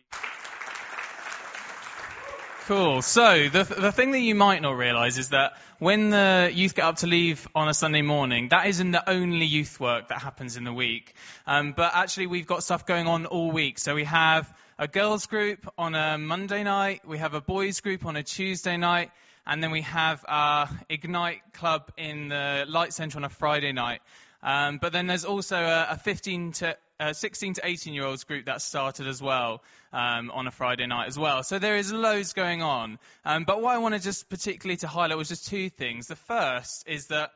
Cool. 2.66 3.02
So 3.02 3.48
the 3.48 3.64
the 3.64 3.90
thing 3.90 4.12
that 4.12 4.20
you 4.20 4.36
might 4.36 4.62
not 4.62 4.76
realise 4.76 5.18
is 5.18 5.30
that 5.30 5.54
when 5.80 6.10
the 6.10 6.48
youth 6.54 6.76
get 6.76 6.84
up 6.84 6.96
to 6.98 7.08
leave 7.08 7.48
on 7.56 7.68
a 7.68 7.74
Sunday 7.74 8.02
morning, 8.02 8.50
that 8.50 8.68
isn't 8.68 8.92
the 8.92 9.10
only 9.10 9.46
youth 9.46 9.80
work 9.80 10.08
that 10.08 10.22
happens 10.22 10.56
in 10.56 10.62
the 10.62 10.72
week. 10.72 11.12
Um, 11.44 11.72
but 11.76 11.90
actually, 11.92 12.28
we've 12.28 12.46
got 12.46 12.62
stuff 12.62 12.86
going 12.86 13.08
on 13.08 13.26
all 13.26 13.50
week. 13.50 13.80
So 13.80 13.96
we 13.96 14.04
have 14.04 14.48
a 14.82 14.88
girls 14.88 15.26
group 15.26 15.72
on 15.78 15.94
a 15.94 16.18
Monday 16.18 16.64
night, 16.64 17.02
we 17.06 17.18
have 17.18 17.34
a 17.34 17.40
boys 17.40 17.78
group 17.78 18.04
on 18.04 18.16
a 18.16 18.24
Tuesday 18.24 18.76
night, 18.76 19.12
and 19.46 19.62
then 19.62 19.70
we 19.70 19.82
have 19.82 20.24
our 20.26 20.68
Ignite 20.88 21.52
club 21.52 21.92
in 21.96 22.30
the 22.30 22.64
Light 22.66 22.92
Centre 22.92 23.16
on 23.18 23.22
a 23.22 23.28
Friday 23.28 23.70
night. 23.70 24.00
Um, 24.42 24.78
but 24.82 24.92
then 24.92 25.06
there's 25.06 25.24
also 25.24 25.56
a, 25.56 25.86
a 25.90 25.98
15 25.98 26.52
to 26.54 26.76
uh, 26.98 27.12
16 27.12 27.54
to 27.54 27.60
18 27.62 27.94
year 27.94 28.04
olds 28.04 28.24
group 28.24 28.46
that 28.46 28.60
started 28.60 29.06
as 29.06 29.22
well 29.22 29.62
um, 29.92 30.32
on 30.32 30.48
a 30.48 30.50
Friday 30.50 30.88
night 30.88 31.06
as 31.06 31.16
well. 31.16 31.44
So 31.44 31.60
there 31.60 31.76
is 31.76 31.92
loads 31.92 32.32
going 32.32 32.62
on. 32.62 32.98
Um, 33.24 33.44
but 33.44 33.62
what 33.62 33.76
I 33.76 33.78
wanted 33.78 34.02
just 34.02 34.28
particularly 34.28 34.78
to 34.78 34.88
highlight 34.88 35.16
was 35.16 35.28
just 35.28 35.46
two 35.46 35.70
things. 35.70 36.08
The 36.08 36.16
first 36.16 36.88
is 36.88 37.06
that 37.06 37.30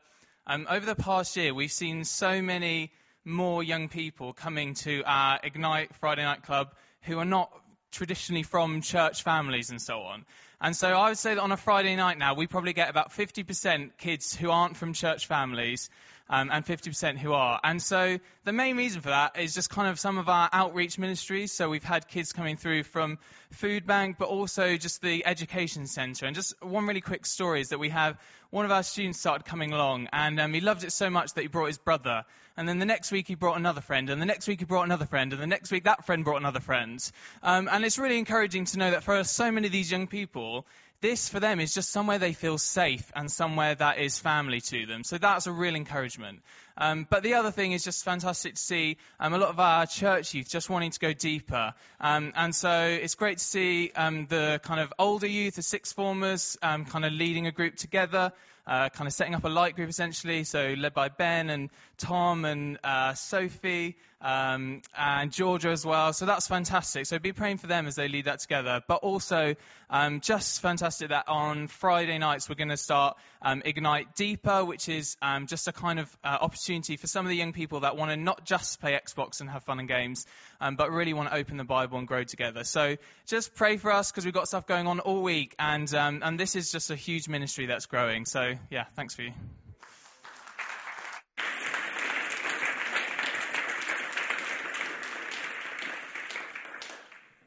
um, 0.45 0.67
over 0.69 0.85
the 0.85 0.95
past 0.95 1.37
year, 1.37 1.53
we've 1.53 1.71
seen 1.71 2.03
so 2.03 2.41
many 2.41 2.91
more 3.23 3.63
young 3.63 3.87
people 3.87 4.33
coming 4.33 4.73
to 4.73 5.01
our 5.05 5.39
Ignite 5.41 5.95
Friday 5.95 6.23
Night 6.23 6.43
Club 6.43 6.73
who 7.01 7.19
are 7.19 7.25
not 7.25 7.51
traditionally 7.91 8.43
from 8.43 8.81
church 8.81 9.23
families 9.23 9.69
and 9.69 9.81
so 9.81 10.01
on. 10.01 10.25
And 10.59 10.75
so 10.75 10.87
I 10.87 11.09
would 11.09 11.17
say 11.17 11.35
that 11.35 11.41
on 11.41 11.51
a 11.51 11.57
Friday 11.57 11.95
night 11.95 12.17
now, 12.17 12.33
we 12.33 12.47
probably 12.47 12.73
get 12.73 12.89
about 12.89 13.11
50% 13.11 13.91
kids 13.97 14.35
who 14.35 14.49
aren't 14.49 14.75
from 14.75 14.93
church 14.93 15.27
families 15.27 15.89
um, 16.29 16.49
and 16.51 16.65
50% 16.65 17.17
who 17.17 17.33
are. 17.33 17.59
And 17.63 17.81
so 17.81 18.19
the 18.43 18.53
main 18.53 18.77
reason 18.77 19.01
for 19.01 19.09
that 19.09 19.39
is 19.39 19.53
just 19.53 19.69
kind 19.69 19.89
of 19.89 19.99
some 19.99 20.17
of 20.17 20.29
our 20.29 20.49
outreach 20.51 20.97
ministries. 20.97 21.51
So 21.51 21.69
we've 21.69 21.83
had 21.83 22.07
kids 22.07 22.33
coming 22.33 22.57
through 22.57 22.83
from 22.83 23.17
Food 23.51 23.85
Bank, 23.85 24.17
but 24.19 24.27
also 24.27 24.77
just 24.77 25.01
the 25.01 25.25
Education 25.25 25.87
Centre. 25.87 26.25
And 26.25 26.35
just 26.35 26.53
one 26.61 26.85
really 26.85 27.01
quick 27.01 27.25
story 27.25 27.61
is 27.61 27.69
that 27.69 27.79
we 27.79 27.89
have 27.89 28.17
one 28.49 28.65
of 28.65 28.71
our 28.71 28.83
students 28.83 29.19
started 29.19 29.45
coming 29.45 29.73
along, 29.73 30.07
and 30.13 30.39
um, 30.39 30.53
he 30.53 30.61
loved 30.61 30.83
it 30.83 30.91
so 30.91 31.09
much 31.09 31.33
that 31.33 31.41
he 31.41 31.47
brought 31.47 31.67
his 31.67 31.77
brother. 31.77 32.23
And 32.55 32.67
then 32.67 32.79
the 32.79 32.85
next 32.85 33.11
week 33.11 33.27
he 33.27 33.35
brought 33.35 33.57
another 33.57 33.81
friend, 33.81 34.09
and 34.09 34.21
the 34.21 34.25
next 34.25 34.47
week 34.47 34.59
he 34.59 34.65
brought 34.65 34.83
another 34.83 35.05
friend, 35.05 35.33
and 35.33 35.41
the 35.41 35.47
next 35.47 35.71
week 35.71 35.83
that 35.83 36.05
friend 36.05 36.23
brought 36.23 36.37
another 36.37 36.59
friend. 36.59 36.99
Um, 37.43 37.69
and 37.71 37.85
it's 37.85 37.99
really 37.99 38.17
encouraging 38.17 38.65
to 38.65 38.79
know 38.79 38.91
that 38.91 39.03
for 39.03 39.23
so 39.23 39.51
many 39.51 39.67
of 39.67 39.73
these 39.73 39.91
young 39.91 40.07
people, 40.07 40.65
this 41.01 41.29
for 41.29 41.39
them 41.39 41.59
is 41.59 41.73
just 41.73 41.91
somewhere 41.91 42.17
they 42.17 42.33
feel 42.33 42.57
safe 42.57 43.11
and 43.15 43.31
somewhere 43.31 43.75
that 43.75 43.99
is 43.99 44.19
family 44.19 44.61
to 44.61 44.85
them. 44.85 45.03
So 45.03 45.17
that's 45.17 45.45
a 45.45 45.51
real 45.51 45.75
encouragement. 45.75 46.39
Um, 46.75 47.07
but 47.09 47.23
the 47.23 47.35
other 47.35 47.51
thing 47.51 47.71
is 47.71 47.83
just 47.83 48.03
fantastic 48.03 48.55
to 48.55 48.61
see 48.61 48.97
um, 49.19 49.33
a 49.33 49.37
lot 49.37 49.49
of 49.49 49.59
our 49.59 49.85
church 49.85 50.33
youth 50.33 50.49
just 50.49 50.69
wanting 50.69 50.91
to 50.91 50.99
go 50.99 51.13
deeper. 51.13 51.73
Um, 51.99 52.33
and 52.35 52.53
so 52.53 52.85
it's 52.85 53.15
great 53.15 53.37
to 53.37 53.43
see 53.43 53.91
um, 53.95 54.27
the 54.27 54.59
kind 54.63 54.79
of 54.79 54.93
older 54.97 55.27
youth, 55.27 55.55
the 55.55 55.61
sixth 55.61 55.95
formers, 55.95 56.57
um, 56.61 56.85
kind 56.85 57.05
of 57.05 57.13
leading 57.13 57.47
a 57.47 57.51
group 57.51 57.75
together 57.75 58.31
uh, 58.67 58.89
kind 58.89 59.07
of 59.07 59.13
setting 59.13 59.33
up 59.33 59.45
a 59.45 59.49
light 59.49 59.75
group 59.75 59.89
essentially, 59.89 60.43
so 60.43 60.75
led 60.77 60.93
by 60.93 61.07
Ben 61.07 61.49
and 61.49 61.69
Tom 61.97 62.45
and 62.45 62.77
uh, 62.83 63.13
Sophie 63.13 63.97
um, 64.21 64.81
and 64.97 65.31
Georgia 65.31 65.69
as 65.69 65.85
well. 65.85 66.13
So 66.13 66.25
that's 66.25 66.47
fantastic. 66.47 67.05
So 67.05 67.19
be 67.19 67.33
praying 67.33 67.57
for 67.57 67.67
them 67.67 67.87
as 67.87 67.95
they 67.95 68.07
lead 68.07 68.25
that 68.25 68.39
together. 68.39 68.81
But 68.87 69.03
also, 69.03 69.55
um, 69.89 70.21
just 70.21 70.61
fantastic 70.61 71.09
that 71.09 71.27
on 71.27 71.67
Friday 71.67 72.17
nights 72.17 72.49
we're 72.49 72.55
going 72.55 72.69
to 72.69 72.77
start 72.77 73.17
um, 73.41 73.61
Ignite 73.65 74.15
Deeper, 74.15 74.65
which 74.65 74.89
is 74.89 75.17
um, 75.21 75.47
just 75.47 75.67
a 75.67 75.71
kind 75.71 75.99
of 75.99 76.17
uh, 76.23 76.37
opportunity 76.41 76.97
for 76.97 77.07
some 77.07 77.25
of 77.25 77.29
the 77.29 77.35
young 77.35 77.53
people 77.53 77.81
that 77.81 77.95
want 77.95 78.11
to 78.11 78.17
not 78.17 78.45
just 78.45 78.79
play 78.81 78.93
Xbox 78.93 79.39
and 79.41 79.49
have 79.49 79.63
fun 79.63 79.79
and 79.79 79.87
games, 79.87 80.25
um, 80.59 80.75
but 80.75 80.91
really 80.91 81.13
want 81.13 81.29
to 81.29 81.35
open 81.35 81.57
the 81.57 81.63
Bible 81.63 81.97
and 81.99 82.07
grow 82.07 82.23
together. 82.23 82.63
So 82.63 82.97
just 83.27 83.55
pray 83.55 83.77
for 83.77 83.91
us 83.91 84.11
because 84.11 84.25
we've 84.25 84.33
got 84.33 84.47
stuff 84.47 84.65
going 84.65 84.87
on 84.87 84.99
all 84.99 85.21
week, 85.21 85.55
and 85.59 85.93
um, 85.93 86.21
and 86.23 86.39
this 86.39 86.55
is 86.55 86.71
just 86.71 86.89
a 86.91 86.95
huge 86.95 87.27
ministry 87.27 87.67
that's 87.67 87.85
growing. 87.85 88.25
So 88.25 88.53
yeah, 88.71 88.85
thanks 88.95 89.15
for 89.15 89.21
you. 89.23 89.33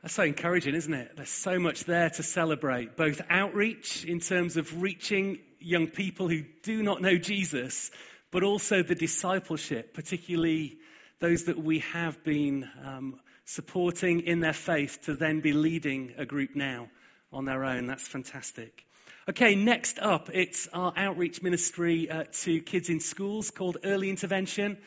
That's 0.02 0.14
so 0.14 0.22
encouraging, 0.22 0.74
isn't 0.74 0.94
it? 0.94 1.12
There's 1.16 1.28
so 1.28 1.58
much 1.58 1.84
there 1.84 2.08
to 2.08 2.22
celebrate, 2.22 2.96
both 2.96 3.20
outreach 3.28 4.06
in 4.06 4.20
terms 4.20 4.56
of 4.56 4.80
reaching 4.80 5.40
young 5.58 5.88
people 5.88 6.26
who 6.26 6.42
do 6.62 6.82
not 6.82 7.02
know 7.02 7.18
Jesus, 7.18 7.90
but 8.30 8.42
also 8.42 8.82
the 8.82 8.94
discipleship, 8.94 9.92
particularly 9.92 10.78
those 11.18 11.44
that 11.44 11.62
we 11.62 11.80
have 11.80 12.24
been 12.24 12.66
um, 12.82 13.20
supporting 13.44 14.20
in 14.20 14.40
their 14.40 14.54
faith 14.54 15.02
to 15.02 15.14
then 15.14 15.40
be 15.40 15.52
leading 15.52 16.14
a 16.16 16.24
group 16.24 16.56
now 16.56 16.88
on 17.30 17.44
their 17.44 17.62
own. 17.62 17.86
That's 17.86 18.08
fantastic. 18.08 18.86
Okay, 19.28 19.54
next 19.54 19.98
up, 19.98 20.30
it's 20.32 20.66
our 20.72 20.94
outreach 20.96 21.42
ministry 21.42 22.10
uh, 22.10 22.24
to 22.44 22.60
kids 22.60 22.88
in 22.88 23.00
schools 23.00 23.50
called 23.50 23.76
Early 23.84 24.08
Intervention. 24.08 24.78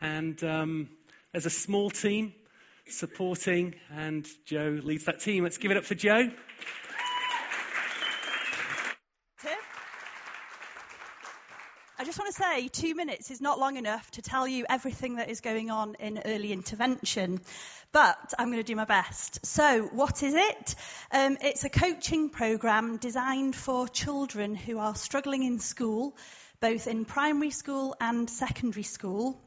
And 0.00 0.42
um, 0.44 0.88
there's 1.32 1.46
a 1.46 1.50
small 1.50 1.90
team 1.90 2.32
supporting, 2.88 3.74
and 3.94 4.26
Joe 4.44 4.78
leads 4.82 5.04
that 5.04 5.20
team. 5.20 5.44
Let's 5.44 5.58
give 5.58 5.70
it 5.70 5.76
up 5.76 5.84
for 5.84 5.94
Joe. 5.94 6.30
I 11.98 12.04
just 12.04 12.18
want 12.18 12.34
to 12.34 12.42
say 12.42 12.68
two 12.68 12.94
minutes 12.94 13.30
is 13.30 13.40
not 13.40 13.58
long 13.58 13.78
enough 13.78 14.10
to 14.12 14.22
tell 14.22 14.46
you 14.46 14.66
everything 14.68 15.16
that 15.16 15.30
is 15.30 15.40
going 15.40 15.70
on 15.70 15.94
in 15.94 16.20
early 16.26 16.52
intervention, 16.52 17.40
but 17.90 18.34
I'm 18.38 18.48
going 18.48 18.58
to 18.58 18.62
do 18.62 18.76
my 18.76 18.84
best. 18.84 19.46
So, 19.46 19.84
what 19.84 20.22
is 20.22 20.34
it? 20.34 20.74
Um, 21.10 21.38
it's 21.40 21.64
a 21.64 21.70
coaching 21.70 22.28
program 22.28 22.98
designed 22.98 23.56
for 23.56 23.88
children 23.88 24.54
who 24.54 24.78
are 24.78 24.94
struggling 24.94 25.42
in 25.44 25.58
school, 25.58 26.14
both 26.60 26.86
in 26.86 27.06
primary 27.06 27.50
school 27.50 27.96
and 27.98 28.28
secondary 28.28 28.82
school. 28.82 29.40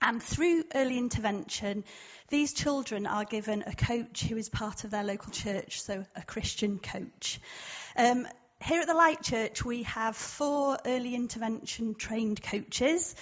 And 0.00 0.22
through 0.22 0.64
early 0.74 0.96
intervention, 0.96 1.84
these 2.28 2.52
children 2.52 3.06
are 3.06 3.24
given 3.24 3.64
a 3.66 3.74
coach 3.74 4.24
who 4.24 4.36
is 4.36 4.48
part 4.48 4.84
of 4.84 4.90
their 4.90 5.02
local 5.02 5.32
church, 5.32 5.82
so 5.82 6.04
a 6.14 6.22
Christian 6.22 6.78
coach. 6.78 7.40
Um, 7.96 8.26
here 8.62 8.80
at 8.80 8.86
the 8.86 8.94
Light 8.94 9.22
Church, 9.22 9.64
we 9.64 9.84
have 9.84 10.16
four 10.16 10.78
early 10.84 11.14
intervention 11.14 11.94
trained 11.94 12.42
coaches. 12.42 13.14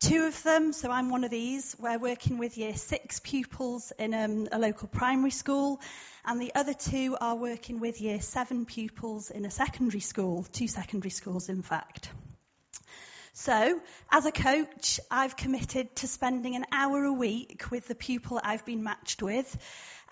Two 0.00 0.24
of 0.24 0.42
them, 0.42 0.72
so 0.72 0.90
I'm 0.90 1.08
one 1.08 1.24
of 1.24 1.30
these, 1.30 1.76
we're 1.78 1.98
working 1.98 2.38
with 2.38 2.58
year 2.58 2.74
six 2.74 3.20
pupils 3.20 3.92
in 3.98 4.12
um, 4.12 4.48
a 4.50 4.58
local 4.58 4.88
primary 4.88 5.30
school, 5.30 5.80
and 6.24 6.40
the 6.40 6.54
other 6.54 6.74
two 6.74 7.16
are 7.20 7.36
working 7.36 7.80
with 7.80 8.00
year 8.00 8.20
seven 8.20 8.66
pupils 8.66 9.30
in 9.30 9.44
a 9.44 9.50
secondary 9.50 10.00
school, 10.00 10.44
two 10.52 10.68
secondary 10.68 11.10
schools 11.10 11.48
in 11.48 11.62
fact. 11.62 12.10
So, 13.36 13.80
as 14.12 14.26
a 14.26 14.30
coach, 14.30 15.00
I've 15.10 15.36
committed 15.36 15.96
to 15.96 16.06
spending 16.06 16.54
an 16.54 16.66
hour 16.70 17.02
a 17.02 17.12
week 17.12 17.64
with 17.68 17.88
the 17.88 17.96
pupil 17.96 18.40
I've 18.40 18.64
been 18.64 18.84
matched 18.84 19.22
with, 19.22 19.58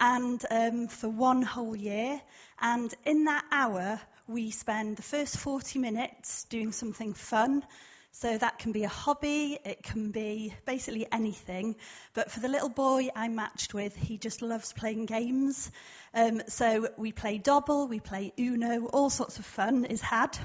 and 0.00 0.44
um, 0.50 0.88
for 0.88 1.08
one 1.08 1.42
whole 1.42 1.76
year. 1.76 2.20
And 2.60 2.92
in 3.04 3.26
that 3.26 3.44
hour, 3.52 4.00
we 4.26 4.50
spend 4.50 4.96
the 4.96 5.04
first 5.04 5.36
40 5.36 5.78
minutes 5.78 6.46
doing 6.50 6.72
something 6.72 7.14
fun. 7.14 7.64
So 8.10 8.36
that 8.36 8.58
can 8.58 8.72
be 8.72 8.82
a 8.82 8.88
hobby, 8.88 9.56
it 9.64 9.84
can 9.84 10.10
be 10.10 10.52
basically 10.66 11.06
anything. 11.12 11.76
But 12.14 12.32
for 12.32 12.40
the 12.40 12.48
little 12.48 12.70
boy 12.70 13.08
I'm 13.14 13.36
matched 13.36 13.72
with, 13.72 13.94
he 13.94 14.18
just 14.18 14.42
loves 14.42 14.72
playing 14.72 15.06
games. 15.06 15.70
Um, 16.12 16.42
so 16.48 16.88
we 16.96 17.12
play 17.12 17.38
Dobble, 17.38 17.86
we 17.86 18.00
play 18.00 18.32
Uno, 18.36 18.86
all 18.86 19.10
sorts 19.10 19.38
of 19.38 19.46
fun 19.46 19.84
is 19.84 20.00
had. 20.00 20.36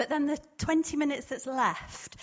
But 0.00 0.08
then 0.08 0.24
the 0.24 0.38
20 0.56 0.96
minutes 0.96 1.26
that's 1.26 1.44
left, 1.46 2.16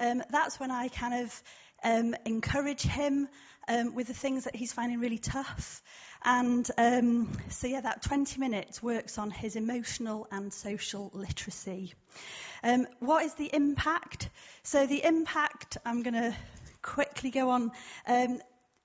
um, 0.00 0.20
that's 0.30 0.58
when 0.58 0.72
I 0.72 0.88
kind 0.88 1.22
of 1.22 1.42
um, 1.84 2.16
encourage 2.24 2.82
him 2.82 3.28
um, 3.68 3.94
with 3.94 4.08
the 4.08 4.14
things 4.14 4.44
that 4.44 4.56
he's 4.56 4.72
finding 4.72 4.98
really 4.98 5.18
tough. 5.18 5.80
And 6.24 6.68
um, 6.76 7.30
so, 7.50 7.68
yeah, 7.68 7.82
that 7.82 8.02
20 8.02 8.40
minutes 8.40 8.82
works 8.82 9.16
on 9.16 9.30
his 9.30 9.54
emotional 9.54 10.26
and 10.32 10.52
social 10.52 11.12
literacy. 11.14 11.94
Um, 12.64 12.88
what 12.98 13.24
is 13.24 13.34
the 13.34 13.54
impact? 13.54 14.28
So, 14.64 14.88
the 14.88 15.04
impact, 15.04 15.78
I'm 15.86 16.02
going 16.02 16.14
to 16.14 16.34
quickly 16.82 17.30
go 17.30 17.50
on, 17.50 17.70
um, 18.08 18.40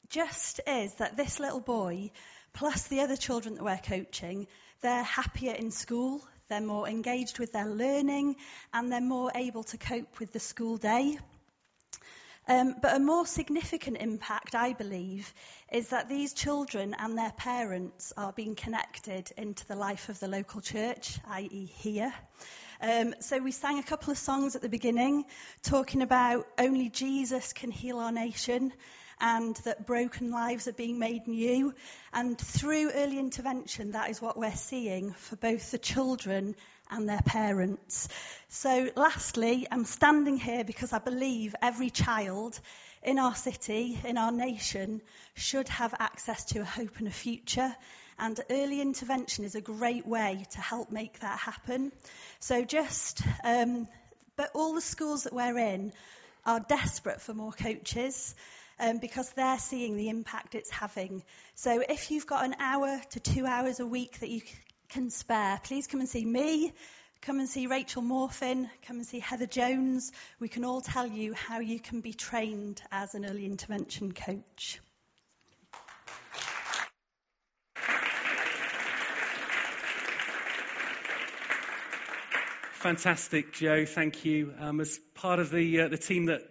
just 0.09 0.61
is 0.67 0.93
that 0.99 1.17
this 1.17 1.39
little 1.39 1.61
boy, 1.61 2.11
plus 2.53 2.89
the 2.89 2.99
other 2.99 3.15
children 3.15 3.55
that 3.55 3.63
we're 3.63 3.77
coaching, 3.77 4.45
they're 4.81 5.01
happier 5.01 5.55
in 5.55 5.71
school, 5.71 6.21
they're 6.49 6.61
more 6.61 6.87
engaged 6.87 7.39
with 7.39 7.51
their 7.51 7.67
learning, 7.67 8.35
and 8.73 8.91
they're 8.91 9.01
more 9.01 9.31
able 9.33 9.63
to 9.63 9.77
cope 9.77 10.19
with 10.19 10.31
the 10.31 10.39
school 10.39 10.77
day. 10.77 11.17
Um, 12.47 12.75
but 12.79 12.95
a 12.95 12.99
more 12.99 13.25
significant 13.25 13.97
impact, 13.97 14.53
I 14.53 14.73
believe, 14.73 15.33
is 15.71 15.89
that 15.89 16.09
these 16.09 16.33
children 16.33 16.95
and 16.99 17.17
their 17.17 17.31
parents 17.31 18.13
are 18.15 18.33
being 18.33 18.53
connected 18.53 19.31
into 19.35 19.65
the 19.65 19.75
life 19.75 20.09
of 20.09 20.19
the 20.19 20.27
local 20.27 20.61
church, 20.61 21.17
i.e., 21.29 21.65
here. 21.65 22.13
Um, 22.81 23.15
so 23.19 23.39
we 23.39 23.51
sang 23.51 23.79
a 23.79 23.83
couple 23.83 24.11
of 24.11 24.19
songs 24.19 24.55
at 24.55 24.61
the 24.61 24.69
beginning 24.69 25.25
talking 25.63 26.03
about 26.03 26.45
only 26.59 26.89
Jesus 26.89 27.53
can 27.53 27.71
heal 27.71 27.97
our 27.97 28.11
nation 28.11 28.73
and 29.19 29.55
that 29.57 29.86
broken 29.86 30.31
lives 30.31 30.67
are 30.67 30.74
being 30.74 31.00
made 31.00 31.27
new. 31.27 31.74
And 32.13 32.38
through 32.38 32.91
early 32.91 33.19
intervention, 33.19 33.91
that 33.91 34.10
is 34.10 34.22
what 34.22 34.38
we're 34.38 34.55
seeing 34.55 35.13
for 35.13 35.36
both 35.36 35.72
the 35.72 35.77
children 35.77 36.55
and 36.89 37.10
their 37.10 37.22
parents. 37.25 38.07
So, 38.50 38.89
lastly, 38.95 39.67
I'm 39.72 39.86
standing 39.86 40.38
here 40.38 40.63
because 40.63 40.93
I 40.93 41.00
believe 41.00 41.55
every 41.62 41.89
child 41.89 42.60
in 43.03 43.19
our 43.19 43.36
city, 43.36 44.00
in 44.03 44.17
our 44.17 44.31
nation, 44.31 45.01
should 45.36 45.67
have 45.69 45.93
access 46.00 46.45
to 46.45 46.60
a 46.60 46.65
hope 46.65 46.98
and 46.98 47.07
a 47.07 47.12
future. 47.12 47.75
And 48.17 48.39
early 48.50 48.81
intervention 48.81 49.43
is 49.43 49.55
a 49.55 49.62
great 49.62 50.07
way 50.07 50.45
to 50.51 50.62
help 50.62 50.91
make 50.91 51.19
that 51.19 51.38
happen. 51.38 51.91
So, 52.39 52.63
just, 52.63 53.22
um, 53.43 53.88
but 54.38 54.51
all 54.53 54.74
the 54.74 54.81
schools 54.81 55.24
that 55.24 55.34
we're 55.34 55.57
in 55.57 55.91
are 56.45 56.60
desperate 56.60 57.22
for 57.22 57.34
more 57.34 57.51
coaches. 57.51 58.36
Um, 58.77 58.98
because 58.98 59.29
they're 59.32 59.58
seeing 59.58 59.96
the 59.96 60.10
impact 60.10 60.53
it's 60.53 60.70
having. 60.70 61.24
So 61.53 61.82
if 61.88 62.12
you've 62.12 62.27
got 62.27 62.44
an 62.44 62.55
hour 62.60 63.00
to 63.12 63.20
two 63.22 63.46
hours 63.46 63.79
a 63.79 63.88
week 63.88 64.20
that 64.20 64.29
you 64.29 64.41
can 64.89 65.10
spare, 65.10 65.60
please 65.63 65.88
come 65.88 66.01
and 66.01 66.10
see 66.10 66.25
me. 66.25 66.74
Come 67.22 67.39
and 67.39 67.50
see 67.50 67.67
Rachel 67.67 68.03
Morfin. 68.03 68.70
Come 68.86 68.98
and 68.98 69.05
see 69.05 69.20
Heather 69.20 69.48
Jones. 69.48 70.12
We 70.39 70.48
can 70.48 70.63
all 70.63 70.82
tell 70.82 71.08
you 71.08 71.34
how 71.34 71.60
you 71.60 71.79
can 71.79 72.01
be 72.01 72.13
trained 72.13 72.82
as 72.91 73.15
an 73.15 73.25
early 73.25 73.46
intervention 73.46 74.12
coach. 74.12 74.79
Fantastic, 82.86 83.53
Joe. 83.53 83.86
Thank 83.86 84.25
you. 84.25 84.53
Um, 84.60 84.79
as 84.79 85.00
part 85.15 85.39
of 85.39 85.50
the 85.50 85.82
uh, 85.82 85.88
the 85.88 85.98
team 85.98 86.25
that 86.25 86.44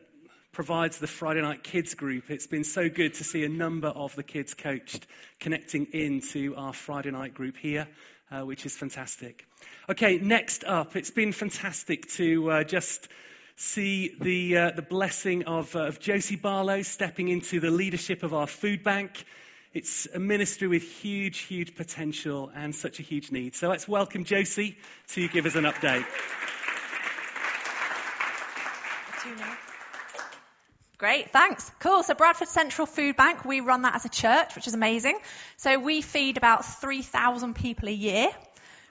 provides 0.54 0.98
the 0.98 1.08
Friday 1.08 1.42
Night 1.42 1.64
Kids 1.64 1.94
group. 1.94 2.30
It's 2.30 2.46
been 2.46 2.62
so 2.62 2.88
good 2.88 3.14
to 3.14 3.24
see 3.24 3.44
a 3.44 3.48
number 3.48 3.88
of 3.88 4.14
the 4.14 4.22
kids 4.22 4.54
coached 4.54 5.04
connecting 5.40 5.88
into 5.92 6.54
our 6.56 6.72
Friday 6.72 7.10
night 7.10 7.34
group 7.34 7.56
here, 7.56 7.88
uh, 8.30 8.42
which 8.42 8.64
is 8.64 8.76
fantastic. 8.76 9.44
Okay, 9.90 10.18
next 10.18 10.62
up, 10.62 10.94
it's 10.94 11.10
been 11.10 11.32
fantastic 11.32 12.06
to 12.12 12.50
uh, 12.50 12.64
just 12.64 13.08
see 13.56 14.14
the, 14.20 14.56
uh, 14.56 14.70
the 14.70 14.82
blessing 14.82 15.44
of, 15.44 15.74
uh, 15.74 15.86
of 15.86 15.98
Josie 15.98 16.36
Barlow 16.36 16.82
stepping 16.82 17.28
into 17.28 17.58
the 17.58 17.72
leadership 17.72 18.22
of 18.22 18.32
our 18.32 18.46
food 18.46 18.84
bank. 18.84 19.24
It's 19.72 20.06
a 20.14 20.20
ministry 20.20 20.68
with 20.68 20.84
huge, 20.84 21.40
huge 21.40 21.74
potential 21.74 22.52
and 22.54 22.72
such 22.72 23.00
a 23.00 23.02
huge 23.02 23.32
need. 23.32 23.56
So 23.56 23.68
let's 23.68 23.88
welcome 23.88 24.22
Josie 24.22 24.78
to 25.08 25.26
give 25.26 25.46
us 25.46 25.56
an 25.56 25.64
update. 25.64 26.06
Great, 31.04 31.32
thanks. 31.32 31.70
Cool. 31.80 32.02
So 32.02 32.14
Bradford 32.14 32.48
Central 32.48 32.86
Food 32.86 33.14
Bank, 33.14 33.44
we 33.44 33.60
run 33.60 33.82
that 33.82 33.94
as 33.94 34.06
a 34.06 34.08
church, 34.08 34.56
which 34.56 34.66
is 34.66 34.72
amazing. 34.72 35.18
So 35.58 35.78
we 35.78 36.00
feed 36.00 36.38
about 36.38 36.64
3,000 36.64 37.54
people 37.54 37.90
a 37.90 37.92
year, 37.92 38.28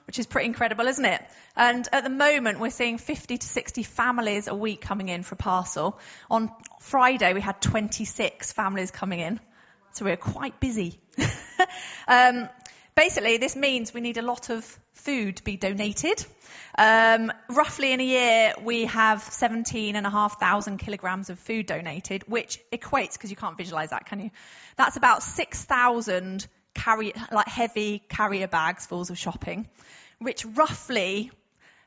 which 0.06 0.20
is 0.20 0.26
pretty 0.28 0.46
incredible, 0.46 0.86
isn't 0.86 1.04
it? 1.04 1.20
And 1.56 1.88
at 1.90 2.04
the 2.04 2.10
moment, 2.10 2.60
we're 2.60 2.70
seeing 2.70 2.98
50 2.98 3.38
to 3.38 3.44
60 3.44 3.82
families 3.82 4.46
a 4.46 4.54
week 4.54 4.80
coming 4.80 5.08
in 5.08 5.24
for 5.24 5.34
a 5.34 5.38
parcel. 5.38 5.98
On 6.30 6.52
Friday, 6.78 7.34
we 7.34 7.40
had 7.40 7.60
26 7.60 8.52
families 8.52 8.92
coming 8.92 9.18
in. 9.18 9.40
So 9.94 10.04
we're 10.04 10.16
quite 10.16 10.60
busy. 10.60 11.00
um, 12.06 12.48
basically, 12.94 13.38
this 13.38 13.56
means 13.56 13.92
we 13.92 14.00
need 14.00 14.18
a 14.18 14.22
lot 14.22 14.50
of 14.50 14.64
food 14.92 15.36
to 15.36 15.44
be 15.44 15.56
donated. 15.56 16.24
Um, 16.78 17.32
roughly 17.48 17.92
in 17.92 18.00
a 18.00 18.04
year, 18.04 18.54
we 18.62 18.84
have 18.86 19.22
17,500 19.22 20.78
kilograms 20.78 21.30
of 21.30 21.38
food 21.38 21.66
donated, 21.66 22.24
which 22.28 22.58
equates, 22.72 23.14
because 23.14 23.30
you 23.30 23.36
can't 23.36 23.56
visualize 23.56 23.90
that, 23.90 24.06
can 24.06 24.20
you? 24.20 24.30
That's 24.76 24.96
about 24.96 25.22
6,000 25.22 26.46
carry, 26.74 27.12
like 27.30 27.48
heavy 27.48 28.00
carrier 28.08 28.48
bags 28.48 28.86
full 28.86 29.02
of 29.02 29.18
shopping, 29.18 29.68
which 30.18 30.44
roughly 30.44 31.30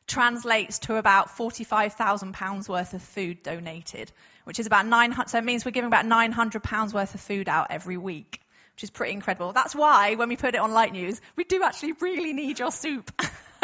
translates 0.08 0.80
to 0.80 0.96
about 0.96 1.32
45,000 1.32 2.34
pounds 2.34 2.70
worth 2.70 2.93
of 2.93 3.02
food 3.02 3.43
donated, 3.43 4.12
which 4.46 4.60
is 4.60 4.65
about 4.65 4.86
900, 4.86 5.30
so 5.30 5.38
it 5.38 5.43
means 5.43 5.65
we're 5.65 5.72
giving 5.72 5.88
about 5.88 6.06
900 6.06 6.63
pounds 6.63 6.93
worth 6.93 7.13
of 7.13 7.20
food 7.20 7.50
out 7.50 7.67
every 7.72 7.98
week 7.98 8.41
which 8.78 8.84
is 8.84 8.92
pretty 8.92 9.13
incredible. 9.13 9.54
That's 9.54 9.74
why 9.74 10.13
when 10.13 10.30
we 10.30 10.38
put 10.38 10.54
it 10.54 10.60
on 10.60 10.72
Light 10.72 10.92
News, 10.92 11.20
we 11.36 11.46
do 11.46 11.63
actually 11.63 11.94
really 11.94 12.32
need 12.32 12.60
your 12.60 12.70
soup. 12.70 13.12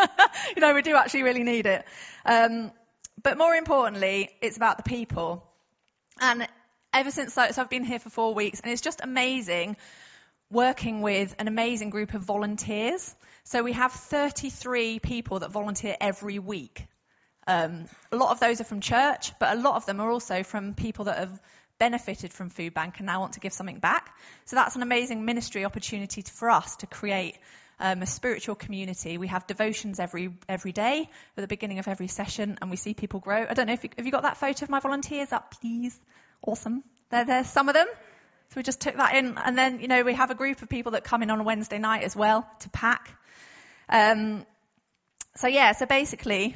you 0.56 0.60
know, 0.60 0.74
we 0.74 0.82
do 0.82 0.96
actually 0.96 1.22
really 1.22 1.44
need 1.44 1.68
it. 1.68 1.86
Um, 2.26 2.72
but 3.22 3.38
more 3.38 3.54
importantly, 3.54 4.32
it's 4.42 4.58
about 4.58 4.78
the 4.78 4.84
people. 4.84 5.48
And 6.20 6.48
ever 6.92 7.12
since 7.12 7.36
so, 7.36 7.44
I've 7.44 7.70
been 7.70 7.84
here 7.84 8.00
for 8.00 8.10
four 8.10 8.34
weeks, 8.34 8.62
and 8.62 8.74
it's 8.74 8.82
just 8.82 9.02
amazing 9.04 9.78
working 10.50 11.04
with 11.04 11.36
an 11.38 11.48
amazing 11.48 11.92
group 11.92 12.16
of 12.16 12.24
volunteers. 12.24 13.16
So 13.44 13.62
we 13.62 13.74
have 13.74 13.92
33 13.92 14.98
people 14.98 15.40
that 15.42 15.52
volunteer 15.52 15.96
every 16.02 16.40
week. 16.40 16.88
Um, 17.46 17.86
a 18.12 18.16
lot 18.16 18.32
of 18.32 18.40
those 18.40 18.62
are 18.62 18.64
from 18.64 18.82
church, 18.82 19.32
but 19.40 19.56
a 19.56 19.62
lot 19.62 19.76
of 19.76 19.86
them 19.86 20.00
are 20.00 20.10
also 20.10 20.42
from 20.42 20.74
people 20.74 21.06
that 21.06 21.20
have 21.20 21.42
benefited 21.84 22.32
from 22.32 22.50
Food 22.50 22.74
Bank 22.74 23.00
and 23.00 23.08
now 23.08 23.20
want 23.20 23.34
to 23.34 23.42
give 23.42 23.52
something 23.52 23.80
back. 23.80 24.16
So 24.46 24.56
that's 24.56 24.78
an 24.78 24.84
amazing 24.84 25.26
ministry 25.26 25.66
opportunity 25.66 26.22
for 26.22 26.50
us 26.50 26.78
to 26.78 26.88
create 26.88 27.36
um, 27.78 28.02
a 28.02 28.06
spiritual 28.06 28.56
community. 28.56 29.18
We 29.18 29.28
have 29.28 29.46
devotions 29.48 30.00
every 30.00 30.32
every 30.48 30.72
day 30.72 31.10
at 31.38 31.42
the 31.42 31.48
beginning 31.48 31.80
of 31.80 31.90
every 31.90 32.08
session, 32.08 32.58
and 32.62 32.72
we 32.72 32.78
see 32.78 32.94
people 32.94 33.20
grow. 33.20 33.46
I 33.50 33.54
don't 33.54 33.68
know 33.68 33.74
if 33.74 33.84
you, 33.84 33.90
have 33.98 34.06
you 34.06 34.14
got 34.14 34.24
that 34.24 34.38
photo 34.38 34.64
of 34.64 34.70
my 34.70 34.80
volunteers 34.80 35.34
up, 35.34 35.56
please. 35.60 36.00
Awesome. 36.42 36.84
There, 37.10 37.26
there's 37.26 37.48
some 37.48 37.68
of 37.68 37.76
them. 37.76 37.88
So 38.52 38.54
we 38.56 38.64
just 38.64 38.80
took 38.80 38.96
that 38.96 39.14
in, 39.16 39.38
and 39.38 39.58
then 39.58 39.82
you 39.82 39.90
know 39.90 40.04
we 40.04 40.14
have 40.14 40.32
a 40.32 40.36
group 40.36 40.62
of 40.62 40.70
people 40.70 40.94
that 40.94 41.04
come 41.04 41.22
in 41.22 41.32
on 41.32 41.42
a 41.42 41.44
Wednesday 41.44 41.80
night 41.80 42.04
as 42.04 42.16
well 42.16 42.48
to 42.62 42.70
pack. 42.70 43.12
Um, 43.90 44.46
so 45.36 45.48
yeah, 45.48 45.74
so 45.74 45.86
basically 45.86 46.56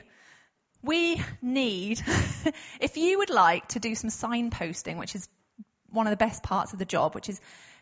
we 0.88 1.22
need, 1.42 2.02
if 2.80 2.98
you 2.98 3.20
would 3.20 3.30
like 3.30 3.68
to 3.70 3.80
do 3.80 3.94
some 3.94 4.10
signposting, 4.10 4.98
which 4.98 5.14
is 5.14 5.28
one 5.90 6.08
of 6.08 6.12
the 6.12 6.18
best 6.18 6.42
parts 6.42 6.74
of 6.74 6.80
the 6.80 6.86
job, 6.86 7.14
which 7.14 7.30
is 7.30 7.40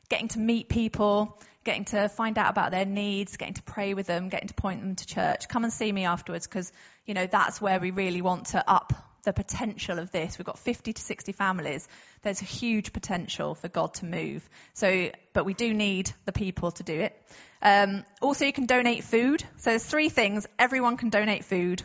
getting 0.10 0.28
to 0.30 0.40
meet 0.40 0.70
people, 0.70 1.40
getting 1.64 1.86
to 1.86 2.10
find 2.10 2.38
out 2.38 2.50
about 2.50 2.72
their 2.72 2.86
needs, 2.86 3.38
getting 3.38 3.54
to 3.54 3.64
pray 3.64 3.94
with 3.94 4.08
them, 4.08 4.30
getting 4.30 4.48
to 4.48 4.54
point 4.54 4.82
them 4.82 4.96
to 4.96 5.06
church, 5.06 5.48
come 5.48 5.64
and 5.64 5.72
see 5.72 5.92
me 5.92 6.06
afterwards 6.06 6.48
because, 6.48 6.72
you 7.06 7.14
know, 7.14 7.28
that's 7.28 7.62
where 7.62 7.80
we 7.80 7.92
really 7.92 8.22
want 8.22 8.48
to 8.48 8.70
up 8.70 8.94
the 9.24 9.34
potential 9.34 10.00
of 10.00 10.12
this. 10.12 10.38
We've 10.38 10.46
got 10.46 10.60
50 10.60 10.94
to 10.94 11.02
60 11.02 11.32
families. 11.32 11.88
There's 12.22 12.42
a 12.42 12.46
huge 12.46 12.94
potential 12.94 13.56
for 13.56 13.68
God 13.68 13.96
to 13.96 14.06
move. 14.06 14.48
So, 14.74 15.10
but 15.34 15.46
we 15.46 15.54
do 15.54 15.74
need 15.74 16.12
the 16.26 16.32
people 16.32 16.72
to 16.72 16.84
do 16.84 17.02
it. 17.02 17.22
Um, 17.62 18.06
also, 18.22 18.46
you 18.46 18.54
can 18.54 18.68
donate 18.68 19.04
food. 19.04 19.44
So 19.58 19.72
there's 19.72 19.86
three 19.86 20.10
things. 20.10 20.46
Everyone 20.60 20.98
can 20.98 21.10
donate 21.10 21.44
food. 21.44 21.84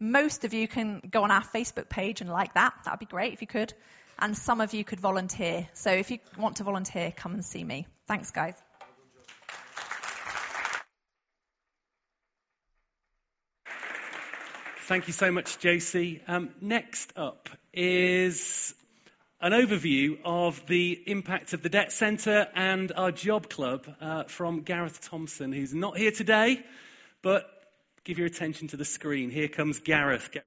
Most 0.00 0.44
of 0.44 0.54
you 0.54 0.68
can 0.68 1.00
go 1.10 1.24
on 1.24 1.30
our 1.30 1.42
Facebook 1.42 1.88
page 1.88 2.20
and 2.20 2.30
like 2.30 2.54
that. 2.54 2.72
That 2.84 2.92
would 2.92 3.00
be 3.00 3.06
great 3.06 3.32
if 3.32 3.40
you 3.40 3.48
could. 3.48 3.74
And 4.18 4.36
some 4.36 4.60
of 4.60 4.74
you 4.74 4.84
could 4.84 5.00
volunteer. 5.00 5.68
So 5.74 5.90
if 5.90 6.10
you 6.10 6.18
want 6.36 6.56
to 6.56 6.64
volunteer, 6.64 7.12
come 7.14 7.34
and 7.34 7.44
see 7.44 7.64
me. 7.64 7.86
Thanks, 8.06 8.30
guys. 8.30 8.54
Thank 14.88 15.06
you 15.06 15.12
so 15.12 15.30
much, 15.30 15.58
Josie. 15.58 16.22
Um, 16.26 16.50
next 16.62 17.12
up 17.14 17.50
is 17.74 18.74
an 19.40 19.52
overview 19.52 20.18
of 20.24 20.66
the 20.66 20.98
impact 21.06 21.52
of 21.52 21.62
the 21.62 21.68
Debt 21.68 21.92
Centre 21.92 22.48
and 22.54 22.90
our 22.96 23.12
job 23.12 23.50
club 23.50 23.86
uh, 24.00 24.24
from 24.24 24.62
Gareth 24.62 25.02
Thompson, 25.02 25.52
who's 25.52 25.74
not 25.74 25.98
here 25.98 26.10
today, 26.10 26.64
but 27.20 27.44
give 28.08 28.16
your 28.16 28.26
attention 28.26 28.68
to 28.68 28.78
the 28.78 28.86
screen. 28.86 29.28
Here 29.28 29.48
comes 29.48 29.80
Gareth. 29.80 30.30
Morning, 30.32 30.46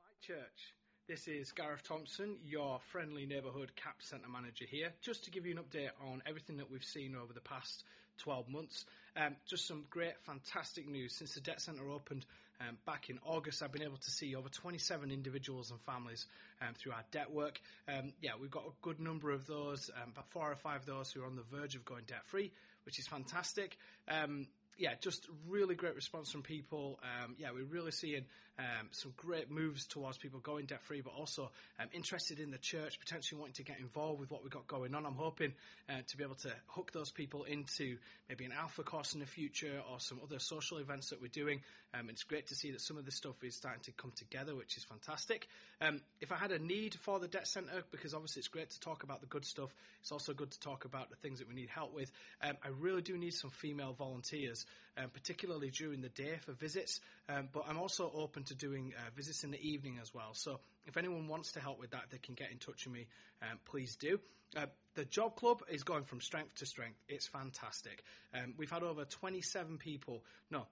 Light 0.00 0.20
Church. 0.20 0.74
This 1.06 1.28
is 1.28 1.52
Gareth 1.52 1.84
Thompson, 1.84 2.38
your 2.44 2.80
friendly 2.90 3.26
neighbourhood 3.26 3.70
CAP 3.76 4.02
Centre 4.02 4.28
manager 4.28 4.64
here, 4.68 4.92
just 5.02 5.26
to 5.26 5.30
give 5.30 5.46
you 5.46 5.56
an 5.56 5.62
update 5.62 5.90
on 6.10 6.20
everything 6.26 6.56
that 6.56 6.68
we've 6.68 6.82
seen 6.82 7.14
over 7.14 7.32
the 7.32 7.40
past 7.40 7.84
12 8.24 8.48
months. 8.48 8.84
Um, 9.16 9.36
just 9.48 9.68
some 9.68 9.84
great, 9.88 10.14
fantastic 10.24 10.88
news. 10.88 11.14
Since 11.14 11.34
the 11.34 11.40
Debt 11.40 11.60
Centre 11.60 11.88
opened 11.90 12.26
um, 12.60 12.76
back 12.84 13.08
in 13.08 13.20
August, 13.24 13.62
I've 13.62 13.70
been 13.70 13.84
able 13.84 13.98
to 13.98 14.10
see 14.10 14.34
over 14.34 14.48
27 14.48 15.12
individuals 15.12 15.70
and 15.70 15.80
families 15.82 16.26
um, 16.60 16.74
through 16.74 16.90
our 16.90 17.04
debt 17.12 17.30
work. 17.30 17.60
Um, 17.86 18.14
yeah, 18.20 18.32
we've 18.40 18.50
got 18.50 18.64
a 18.64 18.72
good 18.82 18.98
number 18.98 19.30
of 19.30 19.46
those, 19.46 19.92
um, 20.02 20.10
about 20.10 20.28
four 20.30 20.50
or 20.50 20.56
five 20.56 20.80
of 20.80 20.86
those 20.86 21.12
who 21.12 21.22
are 21.22 21.26
on 21.26 21.36
the 21.36 21.56
verge 21.56 21.76
of 21.76 21.84
going 21.84 22.02
debt 22.08 22.26
free, 22.26 22.50
which 22.84 22.98
is 22.98 23.06
fantastic. 23.06 23.78
Yeah, 24.78 24.90
just 25.00 25.26
really 25.48 25.74
great 25.74 25.94
response 25.94 26.30
from 26.30 26.42
people. 26.42 26.98
Um, 27.02 27.34
yeah, 27.38 27.48
we're 27.52 27.64
really 27.64 27.92
seeing 27.92 28.26
um, 28.58 28.88
some 28.90 29.12
great 29.16 29.50
moves 29.50 29.86
towards 29.86 30.18
people 30.18 30.40
going 30.40 30.66
debt 30.66 30.82
free, 30.82 31.00
but 31.00 31.12
also 31.16 31.50
um, 31.78 31.88
interested 31.92 32.40
in 32.40 32.50
the 32.50 32.58
church, 32.58 32.98
potentially 32.98 33.38
wanting 33.38 33.54
to 33.54 33.64
get 33.64 33.78
involved 33.80 34.20
with 34.20 34.30
what 34.30 34.42
we've 34.42 34.52
got 34.52 34.66
going 34.66 34.94
on. 34.94 35.04
I'm 35.04 35.14
hoping 35.14 35.52
uh, 35.88 36.00
to 36.06 36.16
be 36.16 36.24
able 36.24 36.36
to 36.36 36.52
hook 36.68 36.92
those 36.92 37.10
people 37.10 37.44
into 37.44 37.96
maybe 38.28 38.44
an 38.44 38.52
alpha 38.52 38.82
course 38.82 39.14
in 39.14 39.20
the 39.20 39.26
future 39.26 39.82
or 39.90 40.00
some 40.00 40.20
other 40.22 40.38
social 40.38 40.78
events 40.78 41.10
that 41.10 41.20
we're 41.20 41.28
doing. 41.28 41.60
Um, 41.94 42.10
it's 42.10 42.24
great 42.24 42.48
to 42.48 42.54
see 42.54 42.72
that 42.72 42.80
some 42.80 42.96
of 42.96 43.04
this 43.04 43.14
stuff 43.14 43.42
is 43.42 43.54
starting 43.54 43.82
to 43.84 43.92
come 43.92 44.12
together, 44.16 44.54
which 44.54 44.76
is 44.76 44.84
fantastic. 44.84 45.46
Um, 45.80 46.00
if 46.20 46.32
I 46.32 46.36
had 46.36 46.52
a 46.52 46.58
need 46.58 46.94
for 46.94 47.18
the 47.20 47.28
debt 47.28 47.46
centre, 47.46 47.82
because 47.90 48.14
obviously 48.14 48.40
it's 48.40 48.48
great 48.48 48.70
to 48.70 48.80
talk 48.80 49.02
about 49.02 49.20
the 49.20 49.26
good 49.26 49.44
stuff, 49.44 49.70
it's 50.00 50.12
also 50.12 50.32
good 50.32 50.50
to 50.50 50.60
talk 50.60 50.84
about 50.84 51.10
the 51.10 51.16
things 51.16 51.38
that 51.38 51.48
we 51.48 51.54
need 51.54 51.68
help 51.68 51.94
with. 51.94 52.10
Um, 52.42 52.56
I 52.64 52.68
really 52.80 53.02
do 53.02 53.16
need 53.16 53.34
some 53.34 53.50
female 53.50 53.92
volunteers, 53.92 54.66
um, 54.96 55.10
particularly 55.10 55.70
during 55.70 56.00
the 56.00 56.08
day 56.08 56.36
for 56.44 56.52
visits. 56.52 57.00
Um, 57.28 57.48
but 57.52 57.64
I'm 57.68 57.78
also 57.78 58.10
open 58.14 58.44
to 58.44 58.54
doing 58.54 58.92
uh, 58.96 59.10
visits 59.14 59.44
in 59.44 59.50
the 59.50 59.60
evening 59.60 59.98
as 60.00 60.12
well. 60.14 60.30
So 60.32 60.60
if 60.86 60.96
anyone 60.96 61.28
wants 61.28 61.52
to 61.52 61.60
help 61.60 61.78
with 61.78 61.90
that, 61.90 62.04
they 62.10 62.18
can 62.18 62.34
get 62.34 62.50
in 62.50 62.58
touch 62.58 62.86
with 62.86 62.94
me. 62.94 63.06
Um, 63.42 63.58
please 63.66 63.96
do. 63.96 64.18
Uh, 64.56 64.66
the 64.94 65.04
job 65.04 65.36
club 65.36 65.62
is 65.68 65.82
going 65.82 66.04
from 66.04 66.20
strength 66.20 66.54
to 66.56 66.66
strength. 66.66 66.98
It's 67.08 67.26
fantastic. 67.26 68.02
Um, 68.34 68.54
we've 68.56 68.70
had 68.70 68.82
over 68.82 69.04
27 69.04 69.78
people. 69.78 70.22
No, 70.50 70.66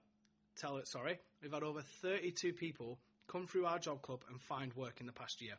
tell 0.57 0.77
it. 0.77 0.87
Sorry, 0.87 1.19
we've 1.41 1.53
had 1.53 1.63
over 1.63 1.81
32 2.01 2.53
people 2.53 2.97
come 3.27 3.47
through 3.47 3.65
our 3.65 3.79
job 3.79 4.01
club 4.01 4.21
and 4.29 4.41
find 4.41 4.73
work 4.73 5.01
in 5.01 5.05
the 5.05 5.11
past 5.11 5.41
year. 5.41 5.55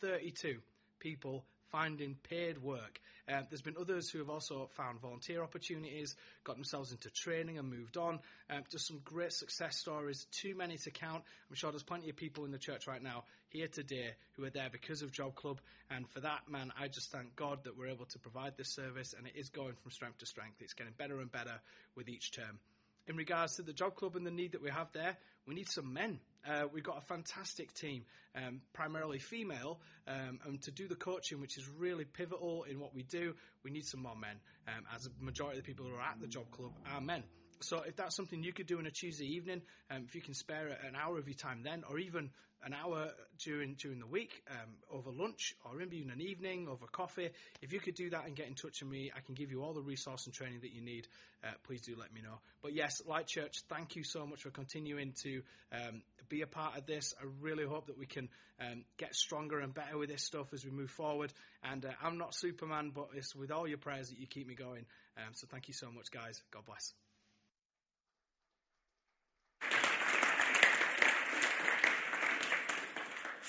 32 0.00 0.58
people 0.98 1.44
finding 1.70 2.16
paid 2.28 2.58
work. 2.62 3.00
Uh, 3.28 3.42
there's 3.48 3.62
been 3.62 3.76
others 3.78 4.08
who 4.08 4.18
have 4.18 4.30
also 4.30 4.68
found 4.76 5.00
volunteer 5.00 5.42
opportunities, 5.42 6.14
got 6.44 6.56
themselves 6.56 6.92
into 6.92 7.10
training 7.10 7.58
and 7.58 7.68
moved 7.68 7.96
on. 7.96 8.20
Um, 8.50 8.62
just 8.70 8.86
some 8.86 9.00
great 9.04 9.32
success 9.32 9.76
stories, 9.76 10.26
too 10.30 10.54
many 10.54 10.76
to 10.78 10.90
count. 10.90 11.24
I'm 11.50 11.56
sure 11.56 11.70
there's 11.70 11.82
plenty 11.82 12.08
of 12.08 12.16
people 12.16 12.44
in 12.44 12.52
the 12.52 12.58
church 12.58 12.86
right 12.86 13.02
now 13.02 13.24
here 13.48 13.68
today 13.68 14.10
who 14.36 14.44
are 14.44 14.50
there 14.50 14.68
because 14.70 15.02
of 15.02 15.10
Job 15.12 15.34
Club. 15.34 15.60
And 15.90 16.08
for 16.10 16.20
that, 16.20 16.48
man, 16.48 16.72
I 16.78 16.88
just 16.88 17.10
thank 17.10 17.34
God 17.36 17.64
that 17.64 17.76
we're 17.76 17.88
able 17.88 18.06
to 18.06 18.18
provide 18.18 18.56
this 18.56 18.72
service 18.74 19.14
and 19.16 19.26
it 19.26 19.34
is 19.36 19.48
going 19.50 19.74
from 19.82 19.90
strength 19.90 20.18
to 20.18 20.26
strength. 20.26 20.60
It's 20.60 20.74
getting 20.74 20.94
better 20.96 21.20
and 21.20 21.30
better 21.30 21.60
with 21.96 22.08
each 22.08 22.32
term 22.32 22.58
in 23.08 23.16
regards 23.16 23.56
to 23.56 23.62
the 23.62 23.72
job 23.72 23.94
club 23.94 24.16
and 24.16 24.26
the 24.26 24.30
need 24.30 24.52
that 24.52 24.62
we 24.62 24.70
have 24.70 24.88
there, 24.92 25.16
we 25.46 25.54
need 25.54 25.68
some 25.68 25.92
men. 25.92 26.18
Uh, 26.48 26.64
we've 26.72 26.84
got 26.84 26.98
a 26.98 27.00
fantastic 27.02 27.72
team, 27.74 28.04
um, 28.36 28.60
primarily 28.72 29.18
female, 29.18 29.80
um, 30.06 30.38
and 30.44 30.62
to 30.62 30.70
do 30.70 30.86
the 30.88 30.94
coaching, 30.94 31.40
which 31.40 31.58
is 31.58 31.68
really 31.78 32.04
pivotal 32.04 32.64
in 32.64 32.78
what 32.78 32.94
we 32.94 33.02
do, 33.02 33.34
we 33.64 33.70
need 33.70 33.84
some 33.84 34.02
more 34.02 34.16
men. 34.16 34.36
Um, 34.68 34.84
as 34.94 35.06
a 35.06 35.24
majority 35.24 35.58
of 35.58 35.64
the 35.64 35.68
people 35.68 35.86
who 35.86 35.94
are 35.94 36.02
at 36.02 36.20
the 36.20 36.26
job 36.26 36.50
club 36.50 36.72
are 36.92 37.00
men. 37.00 37.22
So 37.60 37.82
if 37.86 37.96
that's 37.96 38.16
something 38.16 38.42
you 38.42 38.52
could 38.52 38.66
do 38.66 38.78
on 38.78 38.86
a 38.86 38.90
Tuesday 38.90 39.26
evening, 39.26 39.62
um, 39.90 40.04
if 40.06 40.14
you 40.14 40.20
can 40.20 40.34
spare 40.34 40.68
an 40.68 40.94
hour 40.94 41.18
of 41.18 41.26
your 41.28 41.34
time 41.36 41.62
then, 41.62 41.84
or 41.88 41.98
even 41.98 42.30
an 42.64 42.74
hour 42.74 43.10
during 43.44 43.74
during 43.74 44.00
the 44.00 44.06
week 44.06 44.42
um, 44.50 44.74
over 44.90 45.10
lunch, 45.10 45.54
or 45.64 45.76
maybe 45.76 46.02
in 46.02 46.10
an 46.10 46.20
evening 46.20 46.68
over 46.68 46.86
coffee, 46.86 47.30
if 47.62 47.72
you 47.72 47.80
could 47.80 47.94
do 47.94 48.10
that 48.10 48.26
and 48.26 48.34
get 48.34 48.48
in 48.48 48.54
touch 48.54 48.82
with 48.82 48.90
me, 48.90 49.12
I 49.14 49.20
can 49.20 49.34
give 49.34 49.50
you 49.50 49.62
all 49.62 49.72
the 49.72 49.80
resource 49.82 50.26
and 50.26 50.34
training 50.34 50.60
that 50.62 50.72
you 50.72 50.82
need. 50.82 51.06
Uh, 51.44 51.52
please 51.64 51.82
do 51.82 51.94
let 51.98 52.12
me 52.12 52.22
know. 52.22 52.38
But 52.62 52.74
yes, 52.74 53.02
Light 53.06 53.26
Church, 53.26 53.62
thank 53.68 53.96
you 53.96 54.02
so 54.02 54.26
much 54.26 54.42
for 54.42 54.50
continuing 54.50 55.12
to 55.22 55.42
um, 55.72 56.02
be 56.28 56.42
a 56.42 56.46
part 56.46 56.76
of 56.76 56.86
this. 56.86 57.14
I 57.20 57.26
really 57.40 57.64
hope 57.64 57.86
that 57.86 57.98
we 57.98 58.06
can 58.06 58.28
um, 58.60 58.84
get 58.96 59.14
stronger 59.14 59.60
and 59.60 59.72
better 59.72 59.96
with 59.96 60.08
this 60.08 60.24
stuff 60.24 60.52
as 60.52 60.64
we 60.64 60.70
move 60.70 60.90
forward. 60.90 61.32
And 61.62 61.84
uh, 61.84 61.90
I'm 62.02 62.18
not 62.18 62.34
Superman, 62.34 62.90
but 62.94 63.08
it's 63.14 63.34
with 63.34 63.50
all 63.50 63.68
your 63.68 63.78
prayers 63.78 64.10
that 64.10 64.18
you 64.18 64.26
keep 64.26 64.46
me 64.46 64.54
going. 64.54 64.86
Um, 65.18 65.34
so 65.34 65.46
thank 65.50 65.68
you 65.68 65.74
so 65.74 65.90
much, 65.90 66.10
guys. 66.10 66.42
God 66.50 66.64
bless. 66.66 67.05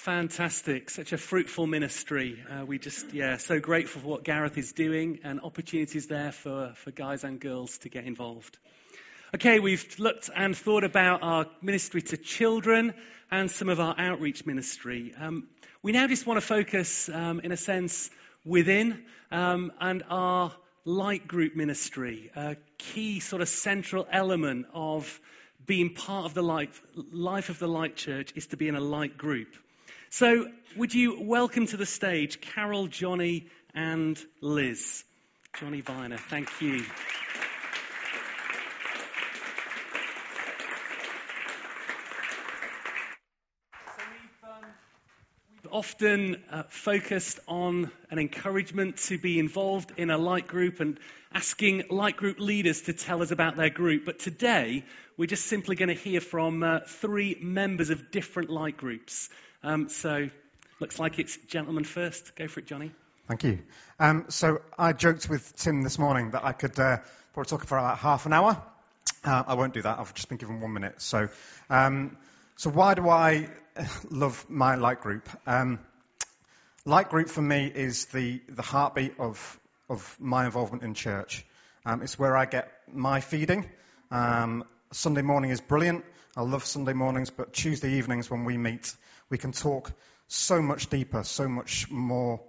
Fantastic. 0.08 0.90
Such 0.90 1.12
a 1.12 1.18
fruitful 1.18 1.68
ministry. 1.68 2.42
Uh, 2.50 2.66
we 2.66 2.80
just, 2.80 3.12
yeah, 3.12 3.36
so 3.36 3.60
grateful 3.60 4.00
for 4.00 4.08
what 4.08 4.24
Gareth 4.24 4.58
is 4.58 4.72
doing 4.72 5.20
and 5.26 5.42
opportunities 5.42 6.08
there 6.08 6.32
for, 6.32 6.72
for 6.76 6.92
guys 6.92 7.26
and 7.26 7.42
girls 7.42 7.80
to 7.80 7.90
get 7.90 8.06
involved. 8.06 8.58
Okay, 9.36 9.60
we've 9.60 9.86
looked 10.00 10.30
and 10.34 10.56
thought 10.56 10.86
about 10.86 11.24
our 11.24 11.48
ministry 11.62 12.02
to 12.04 12.16
children 12.16 12.94
and 13.30 13.52
some 13.52 13.68
of 13.68 13.82
our 13.82 13.96
outreach 13.98 14.46
ministry. 14.46 15.14
Um, 15.20 15.50
we 15.84 15.92
now 15.92 16.08
just 16.08 16.26
want 16.26 16.40
to 16.40 16.48
focus, 16.48 17.10
um, 17.10 17.42
in 17.42 17.52
a 17.52 17.58
sense, 17.58 18.10
within 18.46 19.04
um, 19.30 19.74
and 19.82 20.04
our 20.10 20.54
light 20.86 21.28
group 21.28 21.54
ministry, 21.54 22.32
a 22.34 22.56
key 22.78 23.20
sort 23.20 23.42
of 23.42 23.50
central 23.50 24.08
element 24.10 24.68
of 24.74 25.20
being 25.66 25.94
part 25.94 26.24
of 26.24 26.34
the 26.34 26.44
life, 26.44 26.82
life 27.12 27.50
of 27.50 27.60
the 27.60 27.68
light 27.68 27.98
church 27.98 28.32
is 28.38 28.48
to 28.48 28.56
be 28.56 28.70
in 28.70 28.76
a 28.76 28.80
light 28.80 29.18
group. 29.18 29.50
So, 30.10 30.48
would 30.78 30.94
you 30.94 31.22
welcome 31.22 31.68
to 31.68 31.78
the 31.78 31.86
stage 31.86 32.40
Carol, 32.40 32.88
Johnny, 32.88 33.48
and 33.76 34.18
Liz? 34.40 35.04
Johnny 35.60 35.82
Viner, 35.82 36.18
thank 36.18 36.50
you. 36.62 36.86
often 45.70 46.42
uh, 46.50 46.64
focused 46.70 47.40
on 47.48 47.92
an 48.10 48.18
encouragement 48.18 48.98
to 48.98 49.18
be 49.18 49.38
involved 49.38 49.92
in 49.98 50.10
a 50.10 50.18
light 50.18 50.48
group 50.48 50.80
and 50.80 50.98
asking 51.34 51.84
light 51.90 52.16
group 52.18 52.40
leaders 52.40 52.84
to 52.84 52.94
tell 52.94 53.22
us 53.22 53.32
about 53.32 53.58
their 53.58 53.70
group. 53.70 54.06
But 54.06 54.18
today, 54.18 54.86
we're 55.18 55.28
just 55.28 55.46
simply 55.46 55.76
going 55.76 55.90
to 55.90 55.94
hear 55.94 56.22
from 56.22 56.64
uh, 56.64 56.80
three 56.88 57.38
members 57.42 57.90
of 57.90 58.10
different 58.10 58.50
light 58.50 58.78
groups. 58.78 59.30
Um, 59.64 59.90
so, 59.90 60.30
looks 60.80 61.00
like 61.00 61.20
it's 61.20 61.38
gentlemen 61.48 61.84
first. 61.84 62.36
Go 62.36 62.48
for 62.48 62.60
it, 62.60 62.68
Johnny. 62.68 62.92
Thank 63.28 63.44
you. 63.44 63.60
Um, 64.00 64.26
so, 64.30 64.62
I 64.78 64.94
joked 64.94 65.30
with 65.30 65.56
Tim 65.56 65.82
this 65.82 65.98
morning 65.98 66.32
that 66.32 66.46
I 66.46 66.52
could 66.52 66.80
uh, 66.80 66.98
probably 67.34 67.50
talk 67.50 67.66
for 67.66 67.78
about 67.78 67.98
half 67.98 68.26
an 68.26 68.34
hour. 68.34 68.62
Uh, 69.24 69.44
I 69.48 69.56
won't 69.56 69.74
do 69.74 69.82
that. 69.82 70.00
I've 70.00 70.14
just 70.14 70.30
been 70.30 70.38
given 70.38 70.62
one 70.62 70.74
minute. 70.74 71.02
So, 71.02 71.30
um, 71.70 72.18
so 72.56 72.70
why 72.70 72.94
do 72.94 73.10
I 73.10 73.50
love 74.10 74.46
my 74.50 74.76
light 74.76 75.02
group? 75.02 75.28
Um, 75.46 75.80
light 76.86 77.10
group 77.10 77.30
for 77.30 77.42
me 77.42 77.72
is 77.74 78.06
the, 78.08 78.42
the 78.48 78.62
heartbeat 78.62 79.20
of, 79.20 79.60
of 79.90 80.16
my 80.20 80.46
involvement 80.46 80.84
in 80.84 80.94
church. 80.94 81.46
Um, 81.86 82.02
it's 82.02 82.18
where 82.20 82.38
I 82.38 82.46
get 82.46 82.72
my 82.92 83.22
feeding. 83.22 83.70
Um, 84.12 84.64
Sunday 84.92 85.22
morning 85.22 85.52
is 85.52 85.62
brilliant. 85.62 86.06
I 86.36 86.42
love 86.42 86.64
Sunday 86.66 86.94
mornings, 86.94 87.30
but 87.30 87.52
Tuesday 87.52 87.94
evenings 87.94 88.30
when 88.30 88.46
we 88.46 88.58
meet, 88.58 88.94
we 89.30 89.38
can 89.38 89.52
talk 89.52 89.92
so 90.28 90.62
much 90.62 90.90
deeper, 90.90 91.24
so 91.24 91.48
much 91.48 91.90
more 91.90 92.42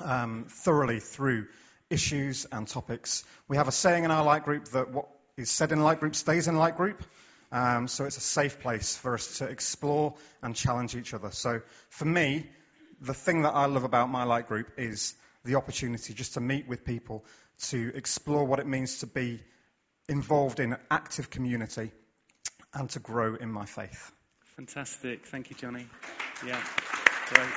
um, 0.00 0.46
thoroughly 0.48 1.00
through 1.00 1.46
issues 1.90 2.46
and 2.50 2.66
topics. 2.66 3.24
We 3.48 3.56
have 3.56 3.68
a 3.68 3.72
saying 3.72 4.04
in 4.04 4.10
our 4.10 4.24
light 4.24 4.44
group 4.44 4.66
that 4.68 4.90
what 4.90 5.08
is 5.36 5.50
said 5.50 5.72
in 5.72 5.80
light 5.80 6.00
group 6.00 6.14
stays 6.14 6.48
in 6.48 6.56
light 6.56 6.76
group. 6.76 7.02
Um, 7.52 7.86
so 7.88 8.04
it's 8.04 8.16
a 8.16 8.20
safe 8.20 8.60
place 8.60 8.96
for 8.96 9.14
us 9.14 9.38
to 9.38 9.44
explore 9.44 10.14
and 10.42 10.54
challenge 10.54 10.96
each 10.96 11.14
other. 11.14 11.30
So 11.30 11.60
for 11.90 12.04
me, 12.04 12.46
the 13.00 13.14
thing 13.14 13.42
that 13.42 13.54
I 13.54 13.66
love 13.66 13.84
about 13.84 14.08
my 14.08 14.24
light 14.24 14.48
group 14.48 14.72
is 14.78 15.14
the 15.44 15.54
opportunity 15.54 16.12
just 16.12 16.34
to 16.34 16.40
meet 16.40 16.66
with 16.66 16.84
people, 16.84 17.24
to 17.68 17.92
explore 17.94 18.44
what 18.44 18.58
it 18.58 18.66
means 18.66 18.98
to 18.98 19.06
be 19.06 19.40
involved 20.08 20.60
in 20.60 20.72
an 20.72 20.78
active 20.90 21.30
community, 21.30 21.92
and 22.74 22.90
to 22.90 22.98
grow 22.98 23.34
in 23.34 23.50
my 23.50 23.64
faith. 23.64 24.12
Fantastic. 24.56 25.26
Thank 25.26 25.50
you, 25.50 25.56
Johnny. 25.56 25.86
Yeah, 26.46 26.58
great. 27.28 27.48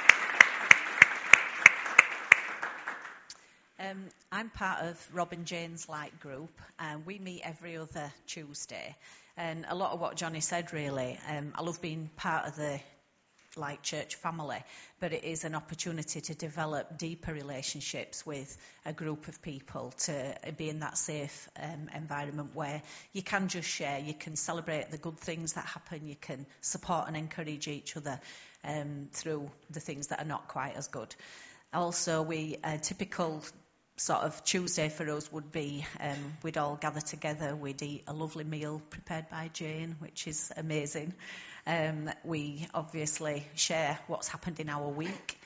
Um, 3.79 4.03
I'm 4.33 4.49
part 4.49 4.83
of 4.83 5.09
Rob 5.13 5.31
and 5.31 5.45
Jane's 5.45 5.87
Light 5.87 6.19
Group, 6.19 6.51
and 6.77 7.05
we 7.05 7.17
meet 7.17 7.41
every 7.45 7.77
other 7.77 8.11
Tuesday. 8.27 8.97
And 9.37 9.65
a 9.69 9.75
lot 9.75 9.93
of 9.93 10.01
what 10.01 10.17
Johnny 10.17 10.41
said, 10.41 10.73
really, 10.73 11.17
um, 11.29 11.53
I 11.55 11.61
love 11.61 11.81
being 11.81 12.09
part 12.17 12.45
of 12.47 12.57
the 12.57 12.81
Light 13.57 13.81
Church 13.83 14.15
family, 14.15 14.63
but 14.99 15.13
it 15.13 15.23
is 15.23 15.43
an 15.43 15.55
opportunity 15.55 16.21
to 16.21 16.35
develop 16.35 16.97
deeper 16.97 17.33
relationships 17.33 18.25
with 18.25 18.57
a 18.85 18.93
group 18.93 19.27
of 19.27 19.41
people 19.41 19.91
to 20.05 20.35
be 20.57 20.69
in 20.69 20.79
that 20.79 20.97
safe 20.97 21.49
um, 21.61 21.89
environment 21.95 22.51
where 22.53 22.81
you 23.13 23.21
can 23.21 23.47
just 23.47 23.67
share, 23.67 23.99
you 23.99 24.13
can 24.13 24.35
celebrate 24.35 24.91
the 24.91 24.97
good 24.97 25.17
things 25.17 25.53
that 25.53 25.65
happen, 25.65 26.07
you 26.07 26.15
can 26.15 26.45
support 26.61 27.07
and 27.07 27.17
encourage 27.17 27.67
each 27.67 27.97
other 27.97 28.19
um, 28.63 29.07
through 29.13 29.49
the 29.69 29.79
things 29.79 30.07
that 30.07 30.21
are 30.21 30.27
not 30.27 30.47
quite 30.47 30.75
as 30.75 30.87
good. 30.87 31.13
Also, 31.73 32.21
we 32.21 32.57
a 32.63 32.77
typical 32.77 33.43
sort 33.97 34.21
of 34.21 34.43
Tuesday 34.43 34.89
for 34.89 35.09
us 35.09 35.31
would 35.31 35.51
be 35.51 35.85
um, 35.99 36.37
we'd 36.41 36.57
all 36.57 36.75
gather 36.75 37.01
together, 37.01 37.55
we'd 37.55 37.81
eat 37.81 38.03
a 38.07 38.13
lovely 38.13 38.43
meal 38.43 38.81
prepared 38.89 39.29
by 39.29 39.49
Jane, 39.53 39.95
which 39.99 40.27
is 40.27 40.51
amazing. 40.55 41.13
Um, 41.67 42.09
we 42.23 42.67
obviously 42.73 43.45
share 43.55 43.99
what's 44.07 44.27
happened 44.27 44.59
in 44.59 44.69
our 44.69 44.87
week, 44.87 45.39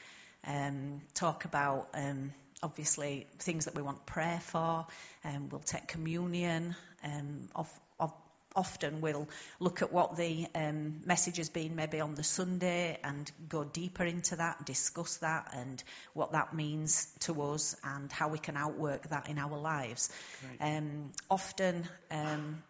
um, 0.46 1.02
talk 1.14 1.46
about 1.46 1.90
um, 1.94 2.34
obviously 2.62 3.28
things 3.40 3.66
that 3.66 3.76
we 3.76 3.82
want 3.82 4.06
prayer 4.06 4.40
for, 4.42 4.86
um, 5.26 5.50
we'll 5.50 5.62
take 5.62 5.88
communion, 5.88 6.76
um, 7.04 7.50
of, 7.56 7.70
of 8.00 8.14
often 8.56 9.02
we'll 9.02 9.28
look 9.60 9.82
at 9.82 9.92
what 9.92 10.16
the 10.16 10.48
um, 10.56 11.02
message 11.06 11.38
has 11.38 11.50
been 11.50 11.76
maybe 11.76 12.00
on 12.00 12.16
the 12.16 12.24
Sunday 12.24 12.98
and 13.04 13.32
go 13.50 13.64
deeper 13.64 14.06
into 14.06 14.36
that, 14.36 14.66
discuss 14.66 15.18
that 15.18 15.50
and 15.54 15.84
what 16.14 16.32
that 16.34 16.54
means 16.54 17.08
to 17.22 17.42
us 17.42 17.76
and 17.84 18.12
how 18.12 18.30
we 18.30 18.38
can 18.38 18.56
outwork 18.56 19.10
that 19.10 19.28
in 19.30 19.38
our 19.38 19.58
lives. 19.58 20.10
Um, 20.62 21.12
often, 21.30 21.88
um, 22.12 22.64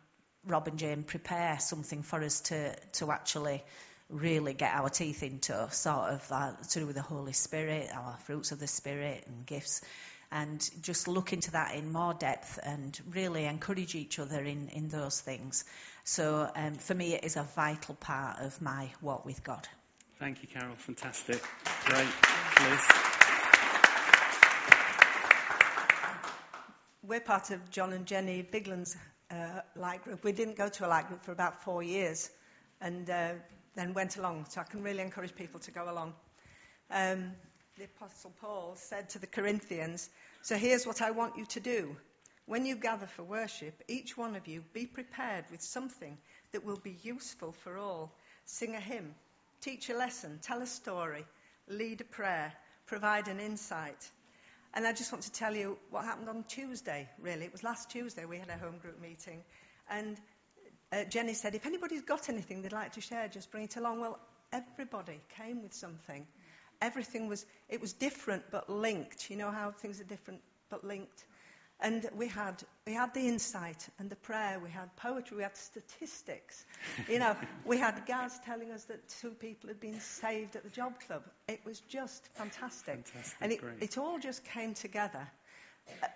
Rob 0.45 0.67
and 0.67 0.77
Jane 0.77 1.03
prepare 1.03 1.59
something 1.59 2.03
for 2.03 2.21
us 2.21 2.41
to, 2.41 2.75
to 2.93 3.11
actually 3.11 3.63
really 4.09 4.53
get 4.53 4.73
our 4.73 4.89
teeth 4.89 5.23
into, 5.23 5.67
sort 5.71 6.11
of 6.11 6.31
uh, 6.31 6.51
to 6.69 6.79
do 6.79 6.85
with 6.85 6.95
the 6.95 7.01
Holy 7.01 7.33
Spirit, 7.33 7.89
our 7.93 8.17
fruits 8.25 8.51
of 8.51 8.59
the 8.59 8.67
Spirit 8.67 9.23
and 9.27 9.45
gifts 9.45 9.81
and 10.33 10.67
just 10.81 11.07
look 11.07 11.31
into 11.31 11.51
that 11.51 11.75
in 11.75 11.93
more 11.93 12.13
depth 12.15 12.59
and 12.63 12.99
really 13.11 13.45
encourage 13.45 13.93
each 13.93 14.17
other 14.17 14.43
in, 14.43 14.67
in 14.69 14.89
those 14.89 15.21
things. 15.21 15.63
So 16.05 16.49
um, 16.55 16.73
for 16.73 16.95
me, 16.95 17.13
it 17.13 17.23
is 17.23 17.37
a 17.37 17.43
vital 17.43 17.93
part 17.93 18.39
of 18.39 18.59
my 18.59 18.89
walk 18.99 19.25
with 19.25 19.43
God. 19.43 19.67
Thank 20.17 20.41
you, 20.41 20.47
Carol. 20.47 20.75
Fantastic. 20.75 21.41
Great. 21.85 22.07
Liz. 22.63 22.79
We're 27.03 27.19
part 27.19 27.51
of 27.51 27.69
John 27.69 27.93
and 27.93 28.07
Jenny 28.07 28.41
Bigland's 28.41 28.97
uh, 29.31 29.61
light 29.75 30.03
group. 30.03 30.23
We 30.23 30.31
didn't 30.31 30.57
go 30.57 30.69
to 30.69 30.85
a 30.85 30.89
light 30.89 31.07
group 31.07 31.23
for 31.23 31.31
about 31.31 31.63
four 31.63 31.83
years 31.83 32.29
and 32.81 33.09
uh, 33.09 33.31
then 33.75 33.93
went 33.93 34.17
along. 34.17 34.45
So 34.49 34.61
I 34.61 34.63
can 34.63 34.83
really 34.83 35.01
encourage 35.01 35.35
people 35.35 35.59
to 35.61 35.71
go 35.71 35.89
along. 35.89 36.13
Um, 36.91 37.31
the 37.77 37.85
Apostle 37.85 38.31
Paul 38.39 38.75
said 38.75 39.09
to 39.11 39.19
the 39.19 39.27
Corinthians, 39.27 40.09
So 40.41 40.55
here's 40.55 40.85
what 40.85 41.01
I 41.01 41.11
want 41.11 41.37
you 41.37 41.45
to 41.47 41.59
do. 41.59 41.95
When 42.45 42.65
you 42.65 42.75
gather 42.75 43.07
for 43.07 43.23
worship, 43.23 43.81
each 43.87 44.17
one 44.17 44.35
of 44.35 44.47
you 44.47 44.63
be 44.73 44.85
prepared 44.85 45.45
with 45.49 45.61
something 45.61 46.17
that 46.51 46.65
will 46.65 46.77
be 46.77 46.97
useful 47.01 47.53
for 47.63 47.77
all. 47.77 48.13
Sing 48.45 48.75
a 48.75 48.79
hymn, 48.79 49.15
teach 49.61 49.89
a 49.89 49.95
lesson, 49.95 50.39
tell 50.41 50.61
a 50.61 50.67
story, 50.67 51.25
lead 51.67 52.01
a 52.01 52.03
prayer, 52.03 52.53
provide 52.85 53.29
an 53.29 53.39
insight. 53.39 54.11
And 54.75 54.87
I 54.87 54.93
just 54.93 55.11
want 55.11 55.23
to 55.25 55.31
tell 55.31 55.55
you 55.55 55.77
what 55.91 56.03
happened 56.03 56.29
on 56.29 56.43
Tuesday, 56.47 57.09
really. 57.21 57.45
It 57.45 57.51
was 57.51 57.63
last 57.63 57.91
Tuesday 57.91 58.25
we 58.25 58.37
had 58.37 58.49
a 58.49 58.57
home 58.57 58.77
group 58.79 58.99
meeting. 59.01 59.43
And 59.89 60.17
uh, 60.91 61.03
Jenny 61.05 61.33
said, 61.33 61.55
if 61.55 61.65
anybody's 61.65 62.01
got 62.01 62.29
anything 62.29 62.61
they'd 62.61 62.71
like 62.71 62.93
to 62.93 63.01
share, 63.01 63.27
just 63.27 63.51
bring 63.51 63.65
it 63.65 63.77
along. 63.77 64.01
Well, 64.01 64.19
everybody 64.51 65.19
came 65.37 65.61
with 65.61 65.73
something 65.73 66.25
everything 66.83 67.27
was, 67.29 67.45
it 67.69 67.81
was 67.81 67.93
different 67.93 68.43
but 68.51 68.69
linked. 68.69 69.29
You 69.29 69.37
know 69.37 69.51
how 69.51 69.71
things 69.71 70.01
are 70.01 70.03
different 70.03 70.41
but 70.69 70.83
linked? 70.83 71.25
And 71.79 72.07
we 72.15 72.27
had, 72.27 72.63
we 72.87 72.93
had 72.93 73.13
the 73.13 73.27
insight 73.27 73.87
and 73.99 74.09
the 74.09 74.15
prayer, 74.15 74.59
we 74.59 74.69
had 74.69 74.95
poetry, 74.95 75.37
we 75.37 75.43
had 75.43 75.57
statistics. 75.57 76.65
You 77.09 77.19
know, 77.19 77.35
we 77.65 77.77
had 77.77 78.05
Gaz 78.05 78.39
telling 78.45 78.71
us 78.71 78.85
that 78.85 79.07
two 79.21 79.31
people 79.31 79.67
had 79.67 79.79
been 79.79 79.99
saved 79.99 80.55
at 80.55 80.63
the 80.63 80.69
job 80.69 80.99
club. 81.05 81.23
It 81.47 81.59
was 81.65 81.81
just 81.81 82.25
fantastic. 82.35 83.05
Fantastic, 83.07 83.37
and 83.41 83.51
it, 83.51 83.61
it 83.81 83.97
all 83.97 84.17
just 84.19 84.45
came 84.45 84.73
together. 84.73 85.27
Uh, 86.01 86.07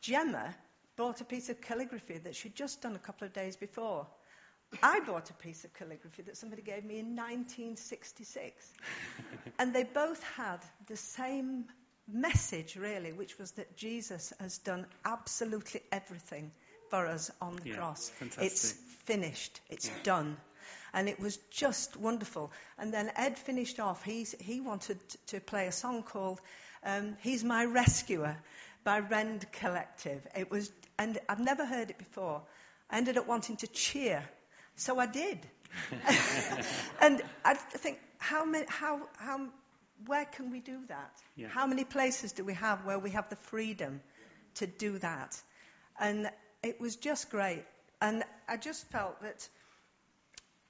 Gemma 0.00 0.54
bought 0.96 1.20
a 1.22 1.24
piece 1.24 1.48
of 1.48 1.60
calligraphy 1.62 2.18
that 2.18 2.34
she'd 2.34 2.54
just 2.54 2.82
done 2.82 2.94
a 2.94 2.98
couple 2.98 3.26
of 3.26 3.32
days 3.32 3.56
before. 3.56 4.06
I 4.82 5.00
bought 5.00 5.30
a 5.30 5.34
piece 5.34 5.64
of 5.64 5.72
calligraphy 5.74 6.22
that 6.22 6.36
somebody 6.36 6.62
gave 6.62 6.84
me 6.84 6.98
in 6.98 7.16
1966. 7.16 8.72
and 9.58 9.74
they 9.74 9.84
both 9.84 10.22
had 10.36 10.58
the 10.86 10.96
same 10.96 11.64
message, 12.08 12.76
really, 12.76 13.12
which 13.12 13.38
was 13.38 13.52
that 13.52 13.76
Jesus 13.76 14.32
has 14.40 14.58
done 14.58 14.86
absolutely 15.04 15.82
everything 15.92 16.50
for 16.90 17.06
us 17.06 17.30
on 17.40 17.56
the 17.56 17.68
Yeah, 17.68 17.76
cross. 17.76 18.10
fantastic. 18.18 18.44
It's 18.52 18.72
finished, 19.04 19.60
it's 19.70 19.90
done. 20.02 20.36
And 20.92 21.08
it 21.08 21.20
was 21.20 21.36
just 21.50 21.96
wonderful. 21.96 22.50
And 22.78 22.92
then 22.92 23.12
Ed 23.14 23.38
finished 23.38 23.78
off. 23.78 24.02
He's, 24.02 24.34
he 24.40 24.60
wanted 24.60 24.98
to 25.28 25.40
play 25.40 25.66
a 25.66 25.72
song 25.72 26.02
called 26.02 26.40
um, 26.84 27.16
He's 27.20 27.44
My 27.44 27.64
Rescuer 27.64 28.36
by 28.82 28.98
Rend 28.98 29.50
Collective. 29.52 30.26
It 30.36 30.50
was, 30.50 30.70
and 30.98 31.18
I've 31.28 31.38
never 31.40 31.64
heard 31.64 31.90
it 31.90 31.98
before. 31.98 32.42
I 32.90 32.98
ended 32.98 33.18
up 33.18 33.28
wanting 33.28 33.56
to 33.58 33.68
cheer. 33.68 34.24
So 34.76 34.98
I 34.98 35.06
did. 35.06 35.38
and 37.00 37.22
I 37.44 37.54
think, 37.54 37.98
how 38.18 38.44
many, 38.44 38.66
how, 38.68 39.00
how, 39.16 39.48
where 40.06 40.24
can 40.24 40.50
we 40.50 40.60
do 40.60 40.78
that? 40.88 41.12
Yeah. 41.36 41.48
How 41.48 41.66
many 41.66 41.84
places 41.84 42.32
do 42.32 42.44
we 42.44 42.54
have 42.54 42.84
where 42.84 42.98
we 42.98 43.10
have 43.10 43.28
the 43.28 43.36
freedom 43.36 44.00
to 44.56 44.66
do 44.66 44.98
that? 44.98 45.40
And 45.98 46.30
it 46.62 46.80
was 46.80 46.96
just 46.96 47.30
great. 47.30 47.64
And 48.00 48.24
I 48.48 48.56
just 48.56 48.86
felt 48.90 49.20
that 49.22 49.48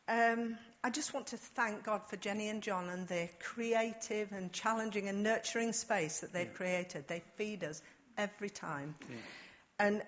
um, 0.08 0.56
I 0.82 0.90
just 0.90 1.14
want 1.14 1.28
to 1.28 1.36
thank 1.36 1.84
God 1.84 2.02
for 2.08 2.16
Jenny 2.16 2.48
and 2.48 2.62
John 2.62 2.88
and 2.88 3.06
the 3.06 3.28
creative 3.38 4.32
and 4.32 4.52
challenging 4.52 5.08
and 5.08 5.22
nurturing 5.22 5.72
space 5.72 6.20
that 6.20 6.32
they've 6.32 6.52
created. 6.52 7.06
They 7.06 7.22
feed 7.36 7.62
us 7.62 7.80
every 8.18 8.50
time. 8.50 8.96
And 9.78 10.02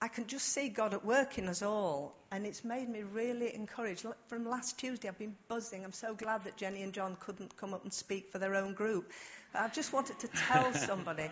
I 0.00 0.06
can 0.06 0.28
just 0.28 0.46
see 0.46 0.68
God 0.68 0.94
at 0.94 1.04
work 1.04 1.38
in 1.38 1.48
us 1.48 1.60
all, 1.60 2.14
and 2.30 2.46
it's 2.46 2.64
made 2.64 2.88
me 2.88 3.02
really 3.02 3.52
encouraged. 3.52 4.06
From 4.28 4.48
last 4.48 4.78
Tuesday, 4.78 5.08
I've 5.08 5.18
been 5.18 5.34
buzzing. 5.48 5.84
I'm 5.84 5.92
so 5.92 6.14
glad 6.14 6.44
that 6.44 6.56
Jenny 6.56 6.82
and 6.82 6.92
John 6.92 7.16
couldn't 7.18 7.56
come 7.56 7.74
up 7.74 7.82
and 7.82 7.92
speak 7.92 8.30
for 8.30 8.38
their 8.38 8.54
own 8.54 8.74
group. 8.74 9.10
But 9.52 9.62
I 9.62 9.68
just 9.68 9.92
wanted 9.92 10.20
to 10.20 10.28
tell 10.28 10.72
somebody 10.74 11.28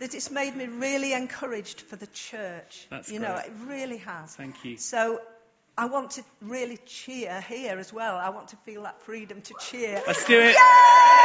that 0.00 0.14
it's 0.14 0.30
made 0.30 0.54
me 0.54 0.66
really 0.66 1.14
encouraged 1.14 1.80
for 1.80 1.96
the 1.96 2.08
church. 2.08 2.86
That's 2.90 3.10
you 3.10 3.20
know, 3.20 3.36
it 3.36 3.52
really 3.64 3.98
has. 3.98 4.36
Thank 4.36 4.66
you. 4.66 4.76
So 4.76 5.22
I 5.78 5.86
want 5.86 6.12
to 6.12 6.24
really 6.42 6.78
cheer 6.84 7.40
here 7.40 7.78
as 7.78 7.90
well. 7.90 8.16
I 8.16 8.28
want 8.28 8.48
to 8.48 8.56
feel 8.56 8.82
that 8.82 9.00
freedom 9.00 9.40
to 9.40 9.54
cheer. 9.60 10.02
Let's 10.06 10.26
do 10.26 10.38
it. 10.38 10.56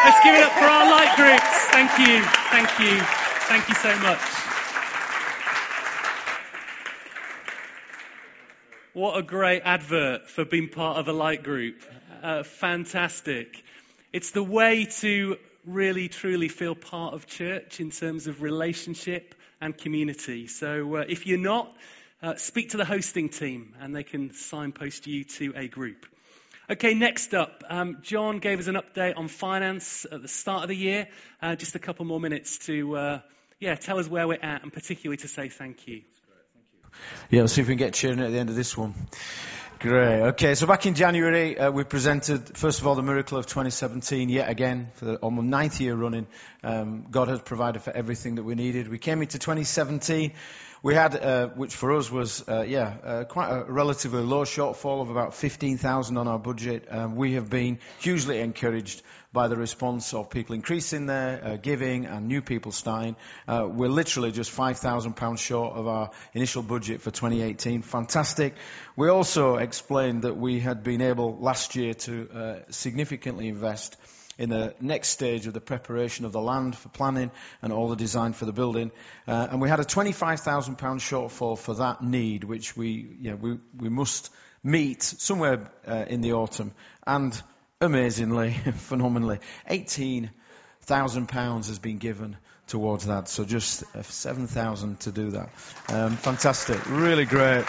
Let's 0.06 0.24
give 0.24 0.36
it 0.36 0.44
up 0.44 0.52
for 0.54 0.64
our 0.64 0.90
light 0.90 1.14
groups. 1.18 1.66
Thank 1.76 1.92
you. 2.00 2.22
Thank 2.52 2.80
you. 2.80 3.04
Thank 3.50 3.68
you 3.68 3.76
so 3.76 3.94
much. 4.00 4.55
What 8.96 9.18
a 9.18 9.24
great 9.24 9.64
advert 9.66 10.30
for 10.30 10.46
being 10.46 10.70
part 10.70 10.96
of 10.96 11.10
a 11.10 11.12
light 11.12 11.44
group. 11.44 11.84
Uh, 12.24 12.44
fantastic. 12.44 13.62
It's 14.14 14.32
the 14.32 14.42
way 14.42 14.86
to 15.02 15.36
really, 15.66 16.08
truly 16.08 16.48
feel 16.48 16.76
part 16.76 17.14
of 17.14 17.28
church 17.28 17.82
in 17.82 17.92
terms 17.92 18.28
of 18.28 18.42
relationship 18.42 19.36
and 19.60 19.78
community. 19.78 20.48
So 20.48 20.96
uh, 20.96 21.04
if 21.10 21.28
you're 21.28 21.38
not, 21.38 21.76
uh, 22.24 22.36
speak 22.36 22.70
to 22.70 22.78
the 22.78 22.86
hosting 22.86 23.28
team 23.28 23.76
and 23.82 23.94
they 23.94 24.04
can 24.04 24.34
signpost 24.34 25.08
you 25.08 25.26
to 25.26 25.52
a 25.58 25.68
group. 25.68 26.06
Okay, 26.70 26.94
next 26.94 27.34
up, 27.34 27.66
um, 27.70 27.98
John 28.02 28.40
gave 28.40 28.62
us 28.62 28.68
an 28.68 28.76
update 28.76 29.18
on 29.18 29.28
finance 29.28 30.06
at 30.10 30.22
the 30.22 30.30
start 30.30 30.64
of 30.64 30.70
the 30.70 30.78
year. 30.78 31.10
Uh, 31.42 31.58
just 31.58 31.76
a 31.76 31.80
couple 31.80 32.06
more 32.06 32.22
minutes 32.22 32.60
to, 32.60 32.96
uh, 32.96 33.20
yeah, 33.60 33.76
tell 33.76 34.00
us 34.00 34.08
where 34.08 34.26
we're 34.26 34.40
at 34.42 34.64
and 34.64 34.72
particularly 34.72 35.18
to 35.18 35.28
say 35.28 35.50
thank 35.50 35.86
you. 35.86 36.04
Yeah, 37.30 37.42
let's 37.42 37.54
see 37.54 37.62
if 37.62 37.68
we 37.68 37.74
can 37.74 37.80
get 37.80 37.94
cheering 37.94 38.20
at 38.20 38.32
the 38.32 38.40
end 38.40 38.50
of 38.50 38.56
this 38.56 38.78
one. 38.78 38.94
Great. 39.80 40.22
Okay, 40.30 40.56
so 40.56 40.66
back 40.68 40.86
in 40.86 40.96
January, 40.96 41.60
uh, 41.60 41.70
we 41.70 41.84
presented, 41.84 42.58
first 42.58 42.80
of 42.80 42.88
all, 42.88 42.96
the 42.96 43.04
miracle 43.04 43.38
of 43.38 43.46
2017, 43.46 44.30
yet 44.30 44.50
again, 44.50 44.90
for 44.94 45.06
the 45.06 45.16
almost 45.18 45.48
90 45.48 45.84
year 45.84 45.96
running. 45.96 46.28
Um, 46.64 47.06
God 47.12 47.28
has 47.28 47.42
provided 47.42 47.82
for 47.82 47.92
everything 47.92 48.36
that 48.36 48.44
we 48.44 48.56
needed. 48.56 48.88
We 48.88 48.98
came 48.98 49.22
into 49.22 49.38
2017 49.38 50.32
we 50.86 50.94
had, 50.94 51.16
uh, 51.16 51.48
which 51.48 51.76
for 51.76 51.94
us 51.94 52.12
was, 52.12 52.48
uh, 52.48 52.62
yeah, 52.62 52.94
uh, 53.04 53.24
quite 53.24 53.50
a 53.50 53.64
relatively 53.64 54.22
low 54.22 54.44
shortfall 54.44 55.02
of 55.02 55.10
about 55.10 55.34
15,000 55.34 56.16
on 56.16 56.28
our 56.28 56.38
budget. 56.38 56.86
Um, 56.92 57.16
we 57.16 57.34
have 57.34 57.50
been 57.50 57.80
hugely 58.00 58.40
encouraged 58.40 59.02
by 59.34 59.48
the 59.48 59.56
response 59.56 60.14
of 60.14 60.30
people 60.30 60.54
increasing 60.54 61.08
their 61.08 61.44
uh, 61.44 61.56
giving 61.56 62.06
and 62.06 62.28
new 62.28 62.44
people 62.44 62.72
starting. 62.72 63.16
Uh, 63.48 63.68
we're 63.68 63.90
literally 63.90 64.32
just 64.32 64.56
£5,000 64.56 65.40
short 65.40 65.74
of 65.74 65.88
our 65.88 66.12
initial 66.36 66.62
budget 66.62 67.02
for 67.02 67.10
2018. 67.10 67.82
Fantastic. 67.82 68.54
We 68.96 69.10
also 69.10 69.56
explained 69.56 70.22
that 70.22 70.38
we 70.38 70.60
had 70.60 70.84
been 70.84 71.02
able 71.02 71.36
last 71.40 71.76
year 71.76 71.96
to 71.96 72.30
uh, 72.32 72.56
significantly 72.70 73.48
invest 73.48 73.98
in 74.38 74.50
the 74.50 74.76
next 74.82 75.10
stage 75.10 75.48
of 75.48 75.54
the 75.54 75.62
preparation 75.62 76.26
of 76.26 76.32
the 76.32 76.42
land 76.42 76.76
for 76.76 76.90
planning 76.90 77.32
and 77.62 77.72
all 77.72 77.88
the 77.88 77.96
design 77.96 78.34
for 78.34 78.46
the 78.46 78.54
building. 78.54 78.92
Uh, 79.28 79.48
and 79.50 79.62
we 79.62 79.70
had 79.70 79.80
a 79.80 79.86
£25,000 79.86 80.78
shortfall 80.78 81.58
for 81.58 81.76
that 81.76 82.04
need, 82.04 82.44
which 82.44 82.76
we, 82.76 83.18
yeah, 83.22 83.36
we, 83.36 83.58
we 83.78 83.90
must 83.90 84.30
meet 84.64 85.04
somewhere 85.04 85.72
uh, 85.88 86.06
in 86.08 86.22
the 86.22 86.34
autumn. 86.34 86.74
And 87.08 87.40
amazingly, 87.80 88.52
phenomenally, 88.76 89.40
£18,000 89.70 91.68
has 91.68 91.80
been 91.80 91.98
given 91.98 92.38
towards 92.68 93.06
that. 93.06 93.30
So 93.30 93.46
just 93.46 93.84
uh, 93.96 94.02
7,000 94.02 95.00
to 95.02 95.12
do 95.12 95.32
that. 95.32 95.50
Um, 95.90 96.18
fantastic. 96.18 96.90
Really 96.90 97.26
great. 97.26 97.66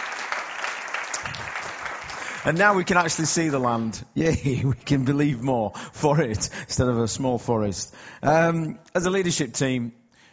And 2.47 2.57
now 2.57 2.75
we 2.75 2.85
can 2.85 2.95
actually 2.95 3.25
see 3.25 3.49
the 3.49 3.59
land. 3.59 4.01
Yay, 4.13 4.63
we 4.63 4.73
can 4.73 5.03
believe 5.03 5.41
more 5.41 5.73
for 5.91 6.21
it 6.21 6.49
instead 6.61 6.87
of 6.87 6.97
a 6.97 7.05
small 7.05 7.37
forest. 7.37 7.93
Um, 8.23 8.79
as 8.95 9.05
a 9.05 9.09
leadership 9.09 9.51
team, 9.51 9.91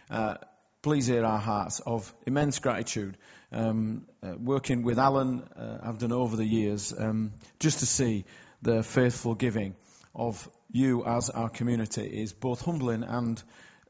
uh, 0.08 0.36
please 0.80 1.08
hear 1.08 1.24
our 1.24 1.40
hearts 1.40 1.80
of 1.80 2.14
immense 2.24 2.60
gratitude. 2.60 3.16
Um, 3.50 4.06
uh, 4.22 4.34
working 4.38 4.84
with 4.84 4.96
Alan, 4.96 5.42
uh, 5.56 5.78
I've 5.82 5.98
done 5.98 6.12
over 6.12 6.36
the 6.36 6.44
years, 6.44 6.94
um, 6.96 7.32
just 7.58 7.80
to 7.80 7.86
see 7.86 8.26
the 8.62 8.84
faithful 8.84 9.34
giving 9.34 9.74
of 10.14 10.48
you 10.70 11.04
as 11.04 11.30
our 11.30 11.48
community 11.48 12.06
is 12.06 12.32
both 12.32 12.60
humbling 12.60 13.02
and 13.02 13.42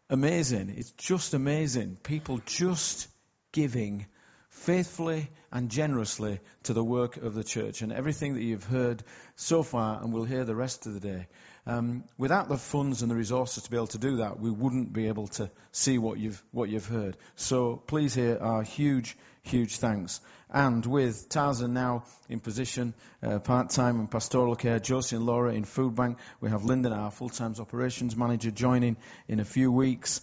amazing. 0.08 0.72
It's 0.74 0.92
just 0.92 1.34
amazing. 1.34 1.98
People 2.02 2.40
just 2.46 3.06
giving 3.52 4.06
faithfully 4.54 5.28
and 5.52 5.68
generously 5.68 6.40
to 6.62 6.72
the 6.72 6.82
work 6.82 7.16
of 7.16 7.34
the 7.34 7.44
church 7.44 7.82
and 7.82 7.92
everything 7.92 8.34
that 8.34 8.42
you've 8.42 8.64
heard 8.64 9.02
so 9.36 9.62
far 9.62 10.00
and 10.00 10.12
will 10.12 10.24
hear 10.24 10.44
the 10.44 10.54
rest 10.54 10.86
of 10.86 10.94
the 10.94 11.00
day. 11.00 11.26
Um, 11.66 12.04
without 12.18 12.48
the 12.48 12.56
funds 12.56 13.02
and 13.02 13.10
the 13.10 13.16
resources 13.16 13.64
to 13.64 13.70
be 13.70 13.76
able 13.76 13.88
to 13.88 13.98
do 13.98 14.16
that, 14.18 14.38
we 14.38 14.50
wouldn't 14.50 14.92
be 14.92 15.08
able 15.08 15.26
to 15.28 15.50
see 15.72 15.98
what 15.98 16.18
you've, 16.18 16.42
what 16.52 16.68
you've 16.68 16.86
heard. 16.86 17.16
So 17.36 17.76
please 17.76 18.14
hear 18.14 18.38
our 18.40 18.62
huge, 18.62 19.16
huge 19.42 19.76
thanks. 19.76 20.20
And 20.50 20.86
with 20.86 21.28
Tarzan 21.28 21.74
now 21.74 22.04
in 22.28 22.40
position, 22.40 22.94
uh, 23.22 23.40
part-time 23.40 24.00
in 24.00 24.06
pastoral 24.06 24.56
care, 24.56 24.78
Josie 24.78 25.16
and 25.16 25.26
Laura 25.26 25.52
in 25.52 25.64
food 25.64 25.94
bank, 25.94 26.18
we 26.40 26.50
have 26.50 26.64
Lyndon, 26.64 26.92
our 26.92 27.10
full-time 27.10 27.54
operations 27.58 28.16
manager, 28.16 28.50
joining 28.50 28.96
in 29.26 29.40
a 29.40 29.44
few 29.44 29.72
weeks. 29.72 30.20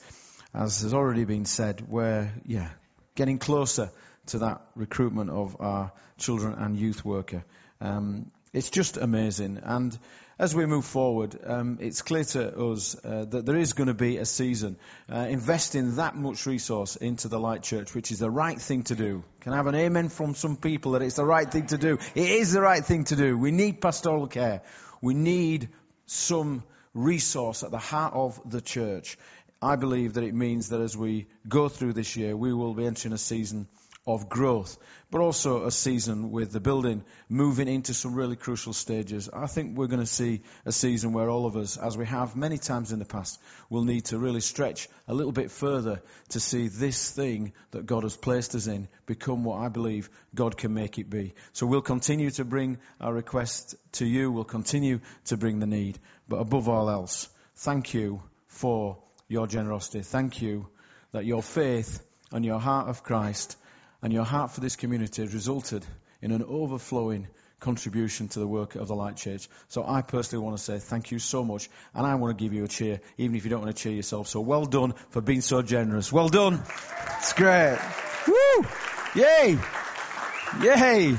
As 0.54 0.82
has 0.82 0.94
already 0.94 1.26
been 1.26 1.46
said, 1.46 1.88
we're, 1.88 2.32
yeah, 2.46 2.70
getting 3.16 3.40
closer 3.40 3.92
to 4.32 4.40
that 4.40 4.62
recruitment 4.76 5.30
of 5.30 5.56
our 5.60 5.92
children 6.18 6.54
and 6.54 6.76
youth 6.78 7.06
worker. 7.06 7.44
Um, 7.80 8.32
it's 8.54 8.70
just 8.70 8.98
amazing. 8.98 9.62
And 9.64 9.98
as 10.38 10.54
we 10.56 10.66
move 10.66 10.86
forward, 10.86 11.38
um, 11.46 11.78
it's 11.80 12.02
clear 12.02 12.24
to 12.24 12.72
us 12.72 12.96
uh, 13.06 13.26
that 13.26 13.46
there 13.46 13.56
is 13.56 13.74
going 13.74 13.88
to 13.88 13.94
be 13.94 14.18
a 14.18 14.26
season 14.26 14.78
uh, 15.10 15.28
investing 15.30 15.96
that 15.96 16.16
much 16.16 16.46
resource 16.46 16.96
into 16.96 17.28
the 17.28 17.40
Light 17.40 17.64
Church, 17.64 17.94
which 17.94 18.12
is 18.12 18.20
the 18.20 18.30
right 18.30 18.60
thing 18.60 18.84
to 18.84 18.96
do. 18.96 19.24
Can 19.42 19.54
I 19.54 19.58
have 19.58 19.68
an 19.68 19.76
amen 19.76 20.10
from 20.10 20.36
some 20.36 20.58
people 20.58 20.94
that 20.94 21.02
it's 21.02 21.16
the 21.16 21.26
right 21.26 21.50
thing 21.50 21.68
to 21.68 21.78
do? 21.78 21.98
It 22.16 22.30
is 22.30 22.52
the 22.52 22.62
right 22.62 22.84
thing 22.84 23.06
to 23.06 23.16
do. 23.16 23.38
We 23.38 23.52
need 23.52 23.82
pastoral 23.82 24.28
care. 24.28 24.64
We 25.02 25.14
need 25.14 25.70
some 26.08 26.64
resource 26.94 27.64
at 27.64 27.72
the 27.72 27.78
heart 27.78 28.14
of 28.14 28.42
the 28.50 28.62
church. 28.62 29.18
I 29.62 29.76
believe 29.76 30.16
that 30.16 30.24
it 30.24 30.34
means 30.34 30.70
that 30.70 30.82
as 30.82 30.98
we 30.98 31.28
go 31.48 31.70
through 31.70 31.94
this 31.94 32.16
year, 32.18 32.36
we 32.36 32.52
will 32.52 32.74
be 32.74 32.86
entering 32.86 33.14
a 33.14 33.18
season 33.18 33.68
of 34.08 34.30
growth, 34.30 34.78
but 35.12 35.22
also 35.22 35.66
a 35.66 35.72
season 35.72 36.32
with 36.32 36.52
the 36.52 36.60
building 36.60 37.04
moving 37.30 37.68
into 37.68 37.94
some 37.94 38.16
really 38.16 38.36
crucial 38.36 38.74
stages. 38.74 39.30
I 39.32 39.46
think 39.46 39.78
we're 39.78 39.88
going 39.88 40.00
to 40.00 40.08
see 40.08 40.42
a 40.66 40.72
season 40.72 41.14
where 41.14 41.30
all 41.30 41.46
of 41.46 41.56
us, 41.56 41.78
as 41.78 41.96
we 41.96 42.08
have 42.08 42.36
many 42.36 42.58
times 42.58 42.92
in 42.92 42.98
the 42.98 43.06
past, 43.06 43.40
will 43.70 43.84
need 43.84 44.06
to 44.06 44.18
really 44.18 44.42
stretch 44.42 44.90
a 45.08 45.14
little 45.14 45.32
bit 45.32 45.52
further 45.52 46.02
to 46.30 46.40
see 46.40 46.68
this 46.68 47.12
thing 47.12 47.54
that 47.72 47.86
God 47.86 48.02
has 48.02 48.18
placed 48.18 48.56
us 48.56 48.66
in 48.66 48.88
become 49.06 49.44
what 49.44 49.60
I 49.60 49.70
believe 49.70 50.10
God 50.34 50.58
can 50.58 50.74
make 50.74 50.98
it 50.98 51.10
be. 51.10 51.36
So 51.54 51.68
we'll 51.68 51.82
continue 51.82 52.32
to 52.32 52.46
bring 52.46 52.80
our 53.00 53.14
request 53.14 53.76
to 53.94 54.06
you. 54.06 54.32
We'll 54.32 54.46
continue 54.46 55.00
to 55.26 55.38
bring 55.38 55.60
the 55.60 55.68
need. 55.68 56.00
But 56.28 56.38
above 56.38 56.70
all 56.70 56.90
else, 56.90 57.30
thank 57.58 57.94
you 57.94 58.24
for 58.48 58.98
your 59.28 59.46
generosity. 59.46 60.02
Thank 60.02 60.42
you 60.42 60.68
that 61.12 61.26
your 61.26 61.44
faith 61.44 62.02
and 62.32 62.44
your 62.44 62.60
heart 62.60 62.88
of 62.88 63.04
Christ 63.04 63.58
and 64.02 64.12
your 64.12 64.24
heart 64.24 64.52
for 64.52 64.62
this 64.62 64.76
community 64.76 65.22
has 65.22 65.34
resulted 65.34 65.86
in 66.22 66.32
an 66.32 66.44
overflowing 66.44 67.28
contribution 67.60 68.28
to 68.28 68.40
the 68.40 68.48
work 68.48 68.76
of 68.76 68.88
the 68.88 68.96
Light 68.96 69.16
Church. 69.16 69.48
So 69.70 69.86
I 69.88 70.02
personally 70.02 70.44
want 70.44 70.58
to 70.58 70.64
say 70.64 70.80
thank 70.80 71.12
you 71.12 71.20
so 71.20 71.44
much, 71.44 71.70
and 71.94 72.06
I 72.06 72.16
want 72.16 72.38
to 72.38 72.44
give 72.44 72.54
you 72.54 72.64
a 72.64 72.68
cheer, 72.68 73.00
even 73.18 73.36
if 73.36 73.44
you 73.44 73.50
don't 73.50 73.62
want 73.62 73.76
to 73.76 73.82
cheer 73.82 73.94
yourself. 73.94 74.28
So 74.28 74.42
well 74.42 74.66
done 74.66 74.94
for 75.10 75.22
being 75.22 75.42
so 75.42 75.62
generous. 75.62 76.12
Well 76.12 76.30
done. 76.30 76.62
It's 77.20 77.34
great. 77.34 77.78
Woo! 78.28 78.66
Yay! 79.16 79.58
Yay! 80.62 81.18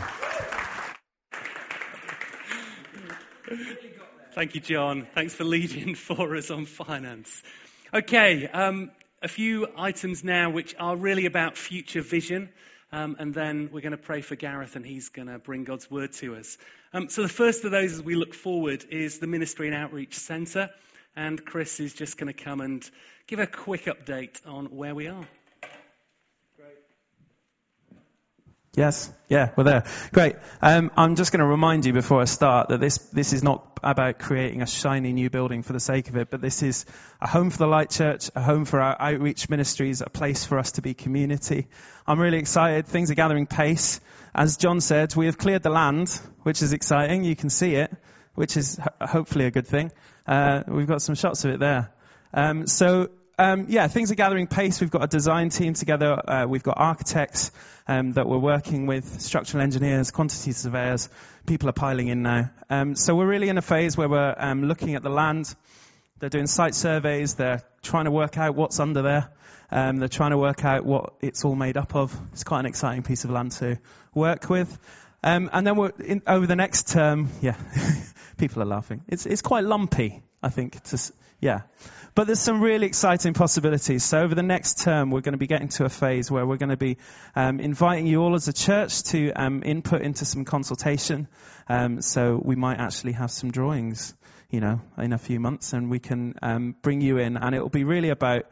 Thank 4.35 4.55
you, 4.55 4.61
John. 4.61 5.07
Thanks 5.15 5.35
for 5.35 5.45
leading 5.45 5.95
for 6.07 6.35
us 6.35 6.51
on 6.51 6.65
finance. 6.65 7.43
Okay, 7.95 8.49
um, 8.49 8.91
a 9.23 9.29
few 9.29 9.69
items 9.77 10.25
now 10.25 10.51
which 10.51 10.75
are 10.79 10.97
really 10.97 11.27
about 11.27 11.57
future 11.57 12.01
vision. 12.01 12.49
Um, 12.93 13.17
and 13.19 13.33
then 13.33 13.71
we're 13.73 13.81
going 13.81 13.93
to 13.93 13.97
pray 13.97 14.21
for 14.21 14.37
Gareth, 14.37 14.77
and 14.77 14.85
he's 14.85 15.09
going 15.09 15.29
to 15.29 15.39
bring 15.39 15.65
God's 15.65 15.91
word 15.91 16.13
to 16.15 16.37
us. 16.37 16.59
Um, 16.93 17.09
so, 17.09 17.23
the 17.23 17.29
first 17.29 17.65
of 17.65 17.71
those 17.71 17.93
as 17.95 18.03
we 18.03 18.17
look 18.17 18.35
forward 18.35 18.85
is 18.91 19.19
the 19.19 19.27
Ministry 19.27 19.67
and 19.67 19.75
Outreach 19.75 20.19
Centre. 20.19 20.69
And 21.17 21.43
Chris 21.43 21.81
is 21.81 21.95
just 21.95 22.19
going 22.19 22.33
to 22.33 22.45
come 22.45 22.61
and 22.61 22.89
give 23.27 23.39
a 23.39 23.47
quick 23.47 23.87
update 23.87 24.47
on 24.47 24.67
where 24.67 24.95
we 24.95 25.09
are. 25.09 25.27
Yes, 28.75 29.13
yeah, 29.29 29.51
we're 29.55 29.65
there. 29.65 29.85
Great. 30.15 30.37
Um, 30.63 30.91
I'm 30.97 31.15
just 31.15 31.31
going 31.31 31.41
to 31.41 31.47
remind 31.47 31.85
you 31.85 31.93
before 31.93 32.23
I 32.23 32.25
start 32.25 32.71
that 32.71 32.81
this 32.81 32.97
this 33.11 33.35
is 33.35 33.43
not 33.43 33.79
about 33.83 34.19
creating 34.19 34.63
a 34.63 34.67
shiny 34.67 35.13
new 35.13 35.29
building 35.29 35.63
for 35.63 35.75
the 35.75 35.81
sake 35.81 36.09
of 36.09 36.17
it, 36.17 36.31
but 36.31 36.41
this 36.41 36.63
is 36.63 36.87
a 37.21 37.29
home 37.29 37.51
for 37.51 37.59
the 37.59 37.67
Light 37.67 37.91
Church, 37.91 38.31
a 38.35 38.41
home 38.41 38.65
for 38.65 38.81
our 38.81 38.97
outreach 38.99 39.51
ministries, 39.51 40.01
a 40.01 40.09
place 40.09 40.47
for 40.47 40.59
us 40.59 40.73
to 40.73 40.81
be 40.81 40.95
community. 40.95 41.67
I'm 42.07 42.19
really 42.19 42.39
excited. 42.39 42.87
Things 42.87 43.11
are 43.11 43.15
gathering 43.15 43.47
pace. 43.47 44.01
As 44.35 44.57
John 44.57 44.81
said, 44.81 45.15
we 45.17 45.27
have 45.27 45.37
cleared 45.37 45.63
the 45.63 45.69
land, 45.69 46.09
which 46.43 46.63
is 46.63 46.73
exciting. 46.73 47.25
You 47.25 47.37
can 47.37 47.51
see 47.51 47.75
it, 47.75 47.95
which 48.37 48.57
is 48.57 48.81
hopefully 49.03 49.45
a 49.45 49.51
good 49.51 49.67
thing. 49.67 49.93
Uh, 50.27 50.63
we've 50.67 50.87
got 50.87 51.03
some 51.03 51.15
shots 51.15 51.45
of 51.45 51.51
it 51.51 51.61
there. 51.61 51.93
Um, 52.33 52.67
so 52.67 53.11
um, 53.43 53.67
yeah, 53.69 53.89
things 53.89 54.11
are 54.13 54.15
gathering 54.15 54.47
pace. 54.47 54.81
We've 54.81 54.91
got 54.91 55.03
a 55.03 55.07
design 55.07 55.51
team 55.51 55.75
together. 55.75 56.19
Uh, 56.29 56.47
we've 56.47 56.63
got 56.63 56.79
architects 56.79 57.51
um, 57.89 58.13
that 58.13 58.27
we're 58.27 58.39
working 58.39 58.87
with, 58.87 59.21
structural 59.21 59.63
engineers, 59.63 60.11
quantity 60.11 60.53
surveyors. 60.53 61.09
People 61.47 61.69
are 61.69 61.73
piling 61.75 62.09
in 62.09 62.23
now. 62.23 62.51
Um, 62.71 62.95
so 62.95 63.15
we're 63.15 63.27
really 63.27 63.49
in 63.49 63.59
a 63.59 63.63
phase 63.63 63.97
where 63.97 64.09
we're 64.09 64.35
um, 64.39 64.65
looking 64.65 64.95
at 64.95 65.03
the 65.03 65.11
land. 65.11 65.55
They're 66.19 66.31
doing 66.31 66.47
site 66.47 66.75
surveys. 66.75 67.35
They're 67.35 67.63
trying 67.83 68.05
to 68.05 68.11
work 68.13 68.39
out 68.39 68.55
what's 68.55 68.79
under 68.79 69.03
there. 69.03 69.29
Um, 69.71 69.97
they're 69.97 70.09
trying 70.09 70.31
to 70.31 70.39
work 70.39 70.65
out 70.65 70.85
what 70.85 71.15
it's 71.21 71.45
all 71.45 71.57
made 71.57 71.77
up 71.77 71.97
of. 71.97 72.17
It's 72.33 72.45
quite 72.45 72.61
an 72.61 72.67
exciting 72.67 73.03
piece 73.03 73.25
of 73.25 73.31
land 73.31 73.53
to 73.53 73.79
work 74.15 74.49
with. 74.49 74.79
Um, 75.25 75.51
and 75.53 75.67
then 75.67 75.93
in, 76.05 76.23
over 76.27 76.47
the 76.47 76.57
next 76.57 76.89
term, 76.89 77.31
yeah, 77.41 77.57
people 78.37 78.63
are 78.63 78.67
laughing. 78.67 79.03
It's 79.09 79.25
it's 79.25 79.43
quite 79.43 79.65
lumpy, 79.65 80.23
I 80.43 80.49
think. 80.49 80.83
To, 80.85 81.13
yeah. 81.41 81.63
But 82.15 82.27
there's 82.27 82.41
some 82.41 82.61
really 82.61 82.87
exciting 82.87 83.33
possibilities. 83.33 84.05
So 84.05 84.21
over 84.21 84.35
the 84.35 84.43
next 84.43 84.81
term, 84.81 85.11
we're 85.11 85.23
going 85.23 85.33
to 85.33 85.39
be 85.39 85.47
getting 85.47 85.69
to 85.69 85.85
a 85.85 85.89
phase 85.89 86.31
where 86.31 86.47
we're 86.47 86.59
going 86.59 86.71
to 86.71 86.77
be 86.77 86.99
um, 87.35 87.59
inviting 87.59 88.07
you 88.07 88.23
all 88.23 88.35
as 88.35 88.49
a 88.49 88.53
church 88.53 89.03
to 89.05 89.33
um, 89.33 89.63
input 89.65 90.03
into 90.03 90.25
some 90.27 90.45
consultation. 90.45 91.27
Um, 91.69 92.03
so 92.03 92.41
we 92.43 92.55
might 92.55 92.79
actually 92.79 93.13
have 93.13 93.31
some 93.31 93.51
drawings, 93.51 94.15
you 94.51 94.61
know, 94.61 94.83
in 94.99 95.15
a 95.15 95.19
few 95.19 95.41
months, 95.41 95.73
and 95.73 95.91
we 95.91 96.01
can 96.01 96.35
um, 96.43 96.77
bring 96.83 97.01
you 97.01 97.17
in, 97.17 97.39
and 97.39 97.55
it 97.55 97.61
will 97.61 97.71
be 97.71 97.85
really 97.85 98.11
about 98.11 98.45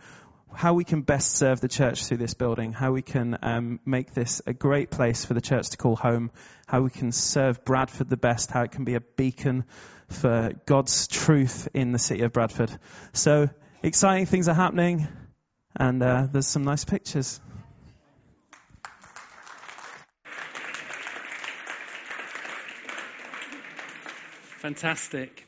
how 0.55 0.75
we 0.75 0.85
can 0.85 1.03
best 1.03 1.37
serve 1.37 1.61
the 1.61 1.69
church 1.69 2.07
through 2.07 2.17
this 2.17 2.35
building, 2.35 2.73
how 2.73 2.93
we 2.93 3.03
can 3.03 3.39
um, 3.43 3.79
make 3.85 4.15
this 4.15 4.43
a 4.47 4.53
great 4.53 4.91
place 4.91 5.25
for 5.25 5.35
the 5.35 5.41
church 5.41 5.71
to 5.71 5.77
call 5.77 5.97
home, 5.97 6.31
how 6.67 6.81
we 6.81 6.91
can 6.91 7.13
serve 7.13 7.65
Bradford 7.65 8.09
the 8.09 8.17
best, 8.17 8.51
how 8.51 8.63
it 8.63 8.73
can 8.73 8.85
be 8.85 8.95
a 8.95 9.01
beacon 9.01 9.65
for 10.11 10.53
God's 10.67 11.07
truth 11.07 11.69
in 11.75 11.93
the 11.93 11.99
city 11.99 12.23
of 12.23 12.33
Bradford. 12.33 12.71
So 13.13 13.49
exciting 13.83 14.27
things 14.27 14.49
are 14.49 14.55
happening, 14.55 15.09
and 15.77 16.03
uh, 16.03 16.27
there's 16.31 16.47
some 16.47 16.65
nice 16.65 16.85
pictures. 16.85 17.41
Fantastic. 24.59 25.47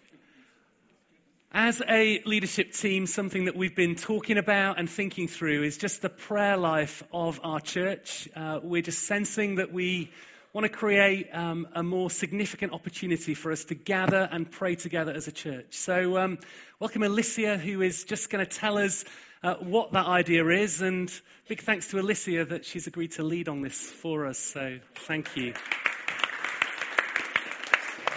As 1.54 1.82
a 1.86 2.22
leadership 2.24 2.72
team, 2.72 3.06
something 3.06 3.44
that 3.44 3.54
we've 3.54 3.76
been 3.76 3.94
talking 3.94 4.38
about 4.38 4.78
and 4.78 4.88
thinking 4.88 5.28
through 5.28 5.64
is 5.64 5.76
just 5.76 6.00
the 6.00 6.08
prayer 6.08 6.56
life 6.56 7.02
of 7.12 7.38
our 7.44 7.60
church. 7.60 8.26
Uh, 8.34 8.60
we're 8.62 8.80
just 8.80 9.02
sensing 9.02 9.56
that 9.56 9.70
we 9.70 10.10
want 10.52 10.64
to 10.64 10.68
create 10.68 11.28
um, 11.32 11.66
a 11.74 11.82
more 11.82 12.10
significant 12.10 12.72
opportunity 12.72 13.34
for 13.34 13.52
us 13.52 13.64
to 13.64 13.74
gather 13.74 14.28
and 14.30 14.50
pray 14.50 14.74
together 14.74 15.12
as 15.12 15.26
a 15.26 15.32
church. 15.32 15.66
So, 15.70 16.18
um, 16.18 16.38
welcome 16.78 17.02
Alicia, 17.02 17.56
who 17.56 17.80
is 17.80 18.04
just 18.04 18.28
going 18.28 18.44
to 18.44 18.58
tell 18.58 18.76
us 18.76 19.04
uh, 19.42 19.54
what 19.54 19.92
that 19.92 20.06
idea 20.06 20.46
is. 20.48 20.82
And 20.82 21.10
big 21.48 21.62
thanks 21.62 21.88
to 21.88 22.00
Alicia 22.00 22.44
that 22.46 22.66
she's 22.66 22.86
agreed 22.86 23.12
to 23.12 23.22
lead 23.22 23.48
on 23.48 23.62
this 23.62 23.80
for 23.80 24.26
us. 24.26 24.38
So, 24.38 24.78
thank 25.06 25.36
you. 25.36 25.54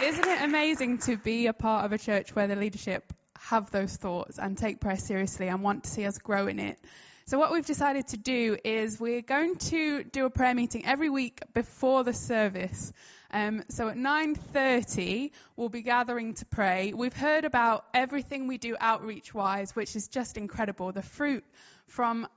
Isn't 0.03 0.27
it 0.27 0.41
amazing 0.41 0.97
to 0.99 1.15
be 1.17 1.47
a 1.47 1.53
part 1.53 1.85
of 1.85 1.93
a 1.93 1.97
church 1.97 2.35
where 2.35 2.47
the 2.47 2.57
leadership 2.57 3.13
have 3.49 3.69
those 3.71 3.95
thoughts 3.95 4.39
and 4.39 4.57
take 4.57 4.79
prayer 4.79 4.97
seriously 4.97 5.47
and 5.47 5.61
want 5.61 5.83
to 5.83 5.89
see 5.89 6.05
us 6.05 6.17
grow 6.17 6.47
in 6.47 6.59
it. 6.59 6.79
So 7.27 7.39
what 7.39 7.51
we've 7.51 7.65
decided 7.65 8.09
to 8.09 8.17
do 8.17 8.55
is 8.63 8.99
we're 8.99 9.23
going 9.23 9.55
to 9.71 10.03
do 10.03 10.25
a 10.25 10.29
prayer 10.29 10.53
meeting 10.53 10.85
every 10.85 11.09
week 11.09 11.41
before 11.55 12.03
the 12.03 12.13
service. 12.13 12.93
Um, 13.31 13.63
so 13.67 13.89
at 13.89 13.97
9.30, 13.97 15.31
we'll 15.55 15.69
be 15.69 15.81
gathering 15.81 16.35
to 16.35 16.45
pray. 16.45 16.93
We've 16.95 17.15
heard 17.15 17.43
about 17.43 17.83
everything 17.95 18.45
we 18.45 18.59
do 18.59 18.75
outreach-wise, 18.79 19.75
which 19.75 19.95
is 19.95 20.07
just 20.07 20.37
incredible. 20.37 20.91
The 20.91 21.01
fruit 21.01 21.43
from 21.87 22.27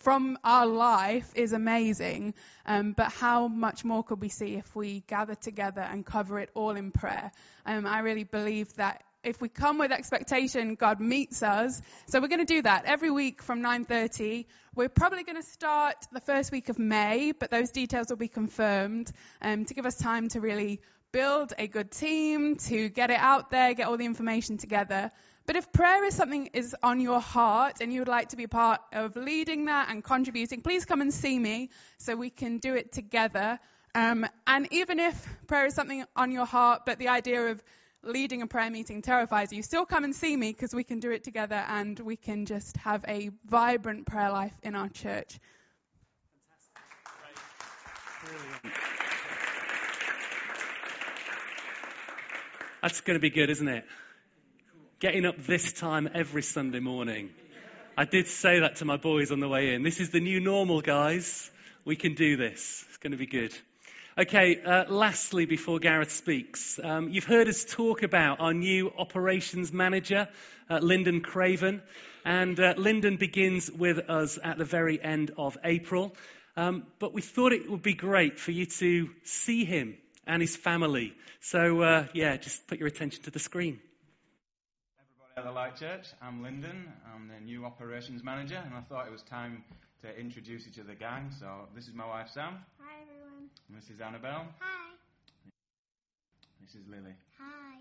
from 0.00 0.36
our 0.44 0.66
life 0.66 1.32
is 1.34 1.54
amazing, 1.54 2.34
um, 2.66 2.92
but 2.92 3.10
how 3.10 3.48
much 3.48 3.86
more 3.86 4.04
could 4.04 4.20
we 4.20 4.28
see 4.28 4.56
if 4.56 4.76
we 4.76 5.00
gather 5.06 5.34
together 5.34 5.80
and 5.80 6.04
cover 6.04 6.38
it 6.38 6.50
all 6.52 6.72
in 6.72 6.90
prayer? 6.90 7.32
Um, 7.64 7.86
I 7.86 8.00
really 8.00 8.24
believe 8.24 8.74
that 8.74 9.02
if 9.24 9.40
we 9.40 9.48
come 9.48 9.78
with 9.78 9.92
expectation, 9.92 10.74
God 10.74 11.00
meets 11.00 11.42
us. 11.42 11.80
So 12.08 12.20
we're 12.20 12.28
going 12.28 12.46
to 12.46 12.54
do 12.54 12.62
that 12.62 12.84
every 12.84 13.10
week 13.10 13.42
from 13.42 13.62
9:30. 13.62 14.46
We're 14.74 14.88
probably 14.88 15.24
going 15.24 15.40
to 15.40 15.48
start 15.48 15.96
the 16.12 16.20
first 16.20 16.52
week 16.52 16.68
of 16.68 16.78
May, 16.78 17.32
but 17.32 17.50
those 17.50 17.70
details 17.70 18.08
will 18.10 18.16
be 18.16 18.28
confirmed 18.28 19.10
um, 19.40 19.64
to 19.66 19.74
give 19.74 19.86
us 19.86 19.96
time 19.96 20.28
to 20.30 20.40
really 20.40 20.80
build 21.12 21.52
a 21.58 21.68
good 21.68 21.90
team, 21.90 22.56
to 22.56 22.88
get 22.88 23.10
it 23.10 23.18
out 23.20 23.50
there, 23.50 23.72
get 23.74 23.86
all 23.86 23.96
the 23.96 24.04
information 24.04 24.58
together. 24.58 25.12
But 25.46 25.56
if 25.56 25.72
prayer 25.72 26.04
is 26.04 26.14
something 26.14 26.50
is 26.54 26.74
on 26.82 27.00
your 27.00 27.20
heart 27.20 27.76
and 27.80 27.92
you 27.92 28.00
would 28.00 28.08
like 28.08 28.30
to 28.30 28.36
be 28.36 28.46
part 28.46 28.80
of 28.92 29.14
leading 29.14 29.66
that 29.66 29.90
and 29.90 30.02
contributing, 30.02 30.62
please 30.62 30.84
come 30.84 31.02
and 31.02 31.12
see 31.12 31.38
me 31.38 31.70
so 31.98 32.16
we 32.16 32.30
can 32.30 32.58
do 32.58 32.74
it 32.74 32.92
together. 32.92 33.58
Um, 33.94 34.26
and 34.46 34.66
even 34.72 34.98
if 34.98 35.28
prayer 35.46 35.66
is 35.66 35.74
something 35.74 36.04
on 36.16 36.32
your 36.32 36.46
heart, 36.46 36.82
but 36.84 36.98
the 36.98 37.08
idea 37.08 37.48
of 37.48 37.62
leading 38.06 38.42
a 38.42 38.46
prayer 38.46 38.70
meeting 38.70 39.02
terrifies 39.02 39.52
you, 39.52 39.62
still 39.62 39.86
come 39.86 40.04
and 40.04 40.14
see 40.14 40.36
me 40.36 40.52
because 40.52 40.74
we 40.74 40.84
can 40.84 41.00
do 41.00 41.10
it 41.10 41.24
together 41.24 41.62
and 41.68 41.98
we 42.00 42.16
can 42.16 42.46
just 42.46 42.76
have 42.78 43.04
a 43.08 43.30
vibrant 43.46 44.06
prayer 44.06 44.30
life 44.30 44.54
in 44.62 44.74
our 44.74 44.88
church. 44.88 45.38
That's 52.82 53.00
going 53.00 53.16
to 53.16 53.20
be 53.20 53.30
good, 53.30 53.48
isn't 53.48 53.68
it? 53.68 53.84
Getting 55.00 55.24
up 55.24 55.36
this 55.38 55.72
time 55.72 56.08
every 56.14 56.42
Sunday 56.42 56.80
morning. 56.80 57.30
I 57.96 58.04
did 58.04 58.26
say 58.26 58.60
that 58.60 58.76
to 58.76 58.84
my 58.84 58.96
boys 58.96 59.30
on 59.30 59.40
the 59.40 59.48
way 59.48 59.74
in. 59.74 59.82
This 59.82 60.00
is 60.00 60.10
the 60.10 60.20
new 60.20 60.40
normal, 60.40 60.80
guys. 60.80 61.50
We 61.84 61.96
can 61.96 62.14
do 62.14 62.36
this. 62.36 62.84
It's 62.88 62.98
going 62.98 63.12
to 63.12 63.16
be 63.16 63.26
good. 63.26 63.54
Okay, 64.16 64.62
uh, 64.62 64.84
lastly, 64.88 65.44
before 65.44 65.80
Gareth 65.80 66.12
speaks, 66.12 66.78
um, 66.80 67.08
you've 67.08 67.24
heard 67.24 67.48
us 67.48 67.64
talk 67.64 68.04
about 68.04 68.38
our 68.38 68.54
new 68.54 68.92
operations 68.96 69.72
manager, 69.72 70.28
uh, 70.70 70.78
Lyndon 70.78 71.20
Craven. 71.20 71.82
And 72.24 72.60
uh, 72.60 72.74
Lyndon 72.76 73.16
begins 73.16 73.68
with 73.68 74.08
us 74.08 74.38
at 74.40 74.56
the 74.56 74.64
very 74.64 75.02
end 75.02 75.32
of 75.36 75.58
April. 75.64 76.14
Um, 76.56 76.86
but 77.00 77.12
we 77.12 77.22
thought 77.22 77.52
it 77.52 77.68
would 77.68 77.82
be 77.82 77.94
great 77.94 78.38
for 78.38 78.52
you 78.52 78.66
to 78.66 79.10
see 79.24 79.64
him 79.64 79.96
and 80.28 80.40
his 80.40 80.54
family. 80.54 81.12
So, 81.40 81.82
uh, 81.82 82.06
yeah, 82.14 82.36
just 82.36 82.68
put 82.68 82.78
your 82.78 82.86
attention 82.86 83.24
to 83.24 83.32
the 83.32 83.40
screen. 83.40 83.80
Everybody 85.36 85.38
at 85.38 85.44
the 85.44 85.50
Light 85.50 85.76
Church, 85.76 86.06
I'm 86.22 86.40
Lyndon. 86.40 86.86
I'm 87.12 87.26
the 87.26 87.44
new 87.44 87.64
operations 87.64 88.22
manager, 88.22 88.62
and 88.64 88.74
I 88.74 88.80
thought 88.82 89.08
it 89.08 89.12
was 89.12 89.22
time 89.22 89.64
to 90.02 90.16
introduce 90.16 90.66
you 90.66 90.72
to 90.74 90.84
the 90.84 90.94
gang. 90.94 91.32
So, 91.40 91.66
this 91.74 91.88
is 91.88 91.94
my 91.94 92.06
wife, 92.06 92.28
Sam. 92.32 92.58
Hi, 92.78 93.02
everyone. 93.02 93.23
This 93.70 93.90
is 93.90 94.00
Annabelle. 94.00 94.46
Hi. 94.60 94.94
This 96.60 96.74
is 96.74 96.86
Lily. 96.88 97.14
Hi. 97.38 97.78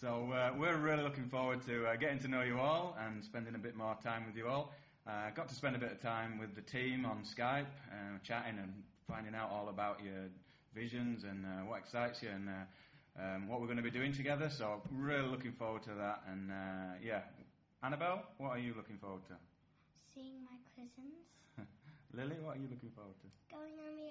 So 0.00 0.32
uh, 0.32 0.52
we're 0.58 0.76
really 0.76 1.02
looking 1.02 1.28
forward 1.28 1.64
to 1.66 1.86
uh, 1.86 1.96
getting 1.96 2.18
to 2.20 2.28
know 2.28 2.42
you 2.42 2.58
all 2.58 2.96
and 3.06 3.22
spending 3.22 3.54
a 3.54 3.58
bit 3.58 3.76
more 3.76 3.96
time 4.02 4.24
with 4.26 4.36
you 4.36 4.48
all. 4.48 4.72
I 5.06 5.28
uh, 5.28 5.30
got 5.34 5.48
to 5.48 5.54
spend 5.54 5.76
a 5.76 5.78
bit 5.78 5.92
of 5.92 6.00
time 6.00 6.38
with 6.38 6.54
the 6.54 6.62
team 6.62 7.04
on 7.04 7.22
Skype, 7.24 7.66
uh, 7.90 8.18
chatting 8.22 8.58
and 8.58 8.72
finding 9.08 9.34
out 9.34 9.50
all 9.50 9.68
about 9.68 10.00
your 10.02 10.28
visions 10.74 11.24
and 11.24 11.44
uh, 11.44 11.66
what 11.68 11.80
excites 11.80 12.22
you 12.22 12.28
and 12.28 12.48
uh, 12.48 13.22
um, 13.22 13.48
what 13.48 13.60
we're 13.60 13.66
going 13.66 13.76
to 13.76 13.82
be 13.82 13.90
doing 13.90 14.12
together. 14.12 14.50
So 14.50 14.82
really 14.90 15.28
looking 15.28 15.52
forward 15.52 15.82
to 15.84 15.90
that. 15.98 16.22
And 16.30 16.50
yeah, 17.02 17.20
Annabelle, 17.82 18.24
what 18.38 18.50
are 18.50 18.58
you 18.58 18.74
looking 18.76 18.98
forward 18.98 19.22
to? 19.28 19.34
Seeing 20.14 20.44
my 20.44 20.58
cousins. 20.76 21.24
Lily, 22.14 22.36
what 22.42 22.56
are 22.56 22.60
you 22.60 22.68
looking 22.70 22.90
forward 22.94 23.14
to? 23.20 23.54
Going 23.54 23.72
on 23.86 23.96
the. 23.96 24.09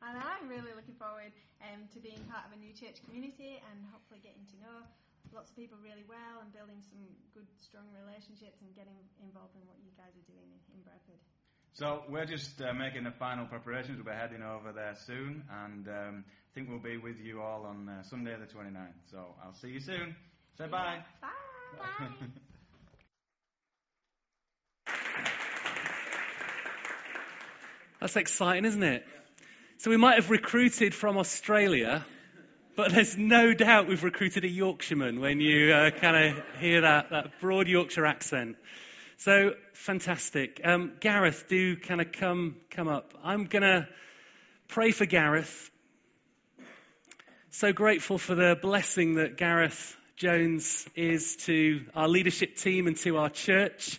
And 0.00 0.16
I'm 0.16 0.48
really 0.48 0.72
looking 0.72 0.96
forward 0.96 1.32
um, 1.60 1.84
to 1.92 2.00
being 2.00 2.20
part 2.32 2.48
of 2.48 2.56
a 2.56 2.60
new 2.60 2.72
church 2.72 3.04
community 3.04 3.60
and 3.68 3.84
hopefully 3.92 4.24
getting 4.24 4.44
to 4.52 4.56
know 4.64 4.78
lots 5.36 5.52
of 5.52 5.56
people 5.56 5.76
really 5.84 6.04
well 6.08 6.40
and 6.40 6.48
building 6.56 6.80
some 6.80 7.04
good, 7.36 7.46
strong 7.60 7.84
relationships 7.92 8.64
and 8.64 8.72
getting 8.72 8.96
involved 9.20 9.52
in 9.54 9.62
what 9.68 9.76
you 9.84 9.92
guys 10.00 10.16
are 10.16 10.26
doing 10.26 10.48
in, 10.48 10.60
in 10.72 10.80
Bradford. 10.82 11.20
So 11.76 12.02
we're 12.08 12.26
just 12.26 12.60
uh, 12.60 12.72
making 12.72 13.04
the 13.04 13.12
final 13.12 13.46
preparations. 13.46 14.00
We'll 14.00 14.12
be 14.12 14.18
heading 14.18 14.42
over 14.42 14.72
there 14.72 14.96
soon, 15.06 15.44
and 15.64 15.86
um, 15.86 16.24
I 16.26 16.50
think 16.54 16.68
we'll 16.68 16.82
be 16.82 16.96
with 16.96 17.20
you 17.20 17.40
all 17.40 17.64
on 17.64 17.88
uh, 17.88 18.02
Sunday 18.02 18.34
the 18.34 18.50
29th. 18.50 18.98
So 19.10 19.36
I'll 19.44 19.54
see 19.54 19.68
you 19.68 19.80
soon. 19.80 20.16
Say 20.58 20.66
bye. 20.66 20.98
Bye. 21.20 21.28
Bye. 21.78 22.26
That's 28.00 28.16
exciting, 28.16 28.64
isn't 28.64 28.82
it? 28.82 29.04
So 29.80 29.88
we 29.90 29.96
might 29.96 30.16
have 30.16 30.28
recruited 30.28 30.94
from 30.94 31.16
Australia, 31.16 32.04
but 32.76 32.92
there's 32.92 33.16
no 33.16 33.54
doubt 33.54 33.88
we've 33.88 34.04
recruited 34.04 34.44
a 34.44 34.46
Yorkshireman 34.46 35.20
when 35.20 35.40
you 35.40 35.72
uh, 35.72 35.90
kind 35.90 36.36
of 36.36 36.44
hear 36.58 36.82
that, 36.82 37.08
that 37.08 37.40
broad 37.40 37.66
Yorkshire 37.66 38.04
accent. 38.04 38.56
So 39.16 39.54
fantastic. 39.72 40.60
Um, 40.62 40.92
Gareth, 41.00 41.46
do 41.48 41.76
kind 41.76 42.02
of 42.02 42.12
come 42.12 42.56
come 42.68 42.88
up. 42.88 43.14
I'm 43.24 43.46
gonna 43.46 43.88
pray 44.68 44.90
for 44.90 45.06
Gareth. 45.06 45.70
So 47.48 47.72
grateful 47.72 48.18
for 48.18 48.34
the 48.34 48.58
blessing 48.60 49.14
that 49.14 49.38
Gareth 49.38 49.96
Jones 50.16 50.86
is 50.94 51.36
to 51.46 51.86
our 51.94 52.06
leadership 52.06 52.56
team 52.56 52.86
and 52.86 52.98
to 52.98 53.16
our 53.16 53.30
church 53.30 53.98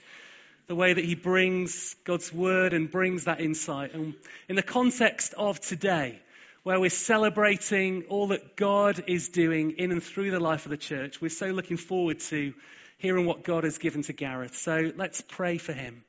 the 0.72 0.76
way 0.76 0.94
that 0.94 1.04
he 1.04 1.16
brings 1.16 1.98
God's 2.06 2.32
word 2.32 2.72
and 2.72 2.90
brings 2.90 3.26
that 3.26 3.42
insight. 3.42 3.94
And 3.94 4.14
in 4.48 4.56
the 4.56 4.64
context 4.64 5.34
of 5.34 5.60
today, 5.60 6.18
where 6.64 6.80
we're 6.80 6.90
celebrating 6.90 8.04
all 8.08 8.28
that 8.28 8.56
God 8.56 9.04
is 9.06 9.28
doing 9.28 9.72
in 9.72 9.92
and 9.92 10.02
through 10.02 10.32
the 10.32 10.40
life 10.40 10.66
of 10.66 10.70
the 10.70 10.78
church, 10.78 11.20
we're 11.20 11.28
so 11.28 11.48
looking 11.48 11.76
forward 11.76 12.22
to 12.30 12.54
hearing 13.00 13.26
what 13.26 13.44
God 13.44 13.66
has 13.66 13.80
given 13.80 14.04
to 14.04 14.14
Gareth. 14.14 14.56
So 14.56 14.94
let's 14.96 15.20
pray 15.20 15.58
for 15.58 15.74
him. 15.74 16.06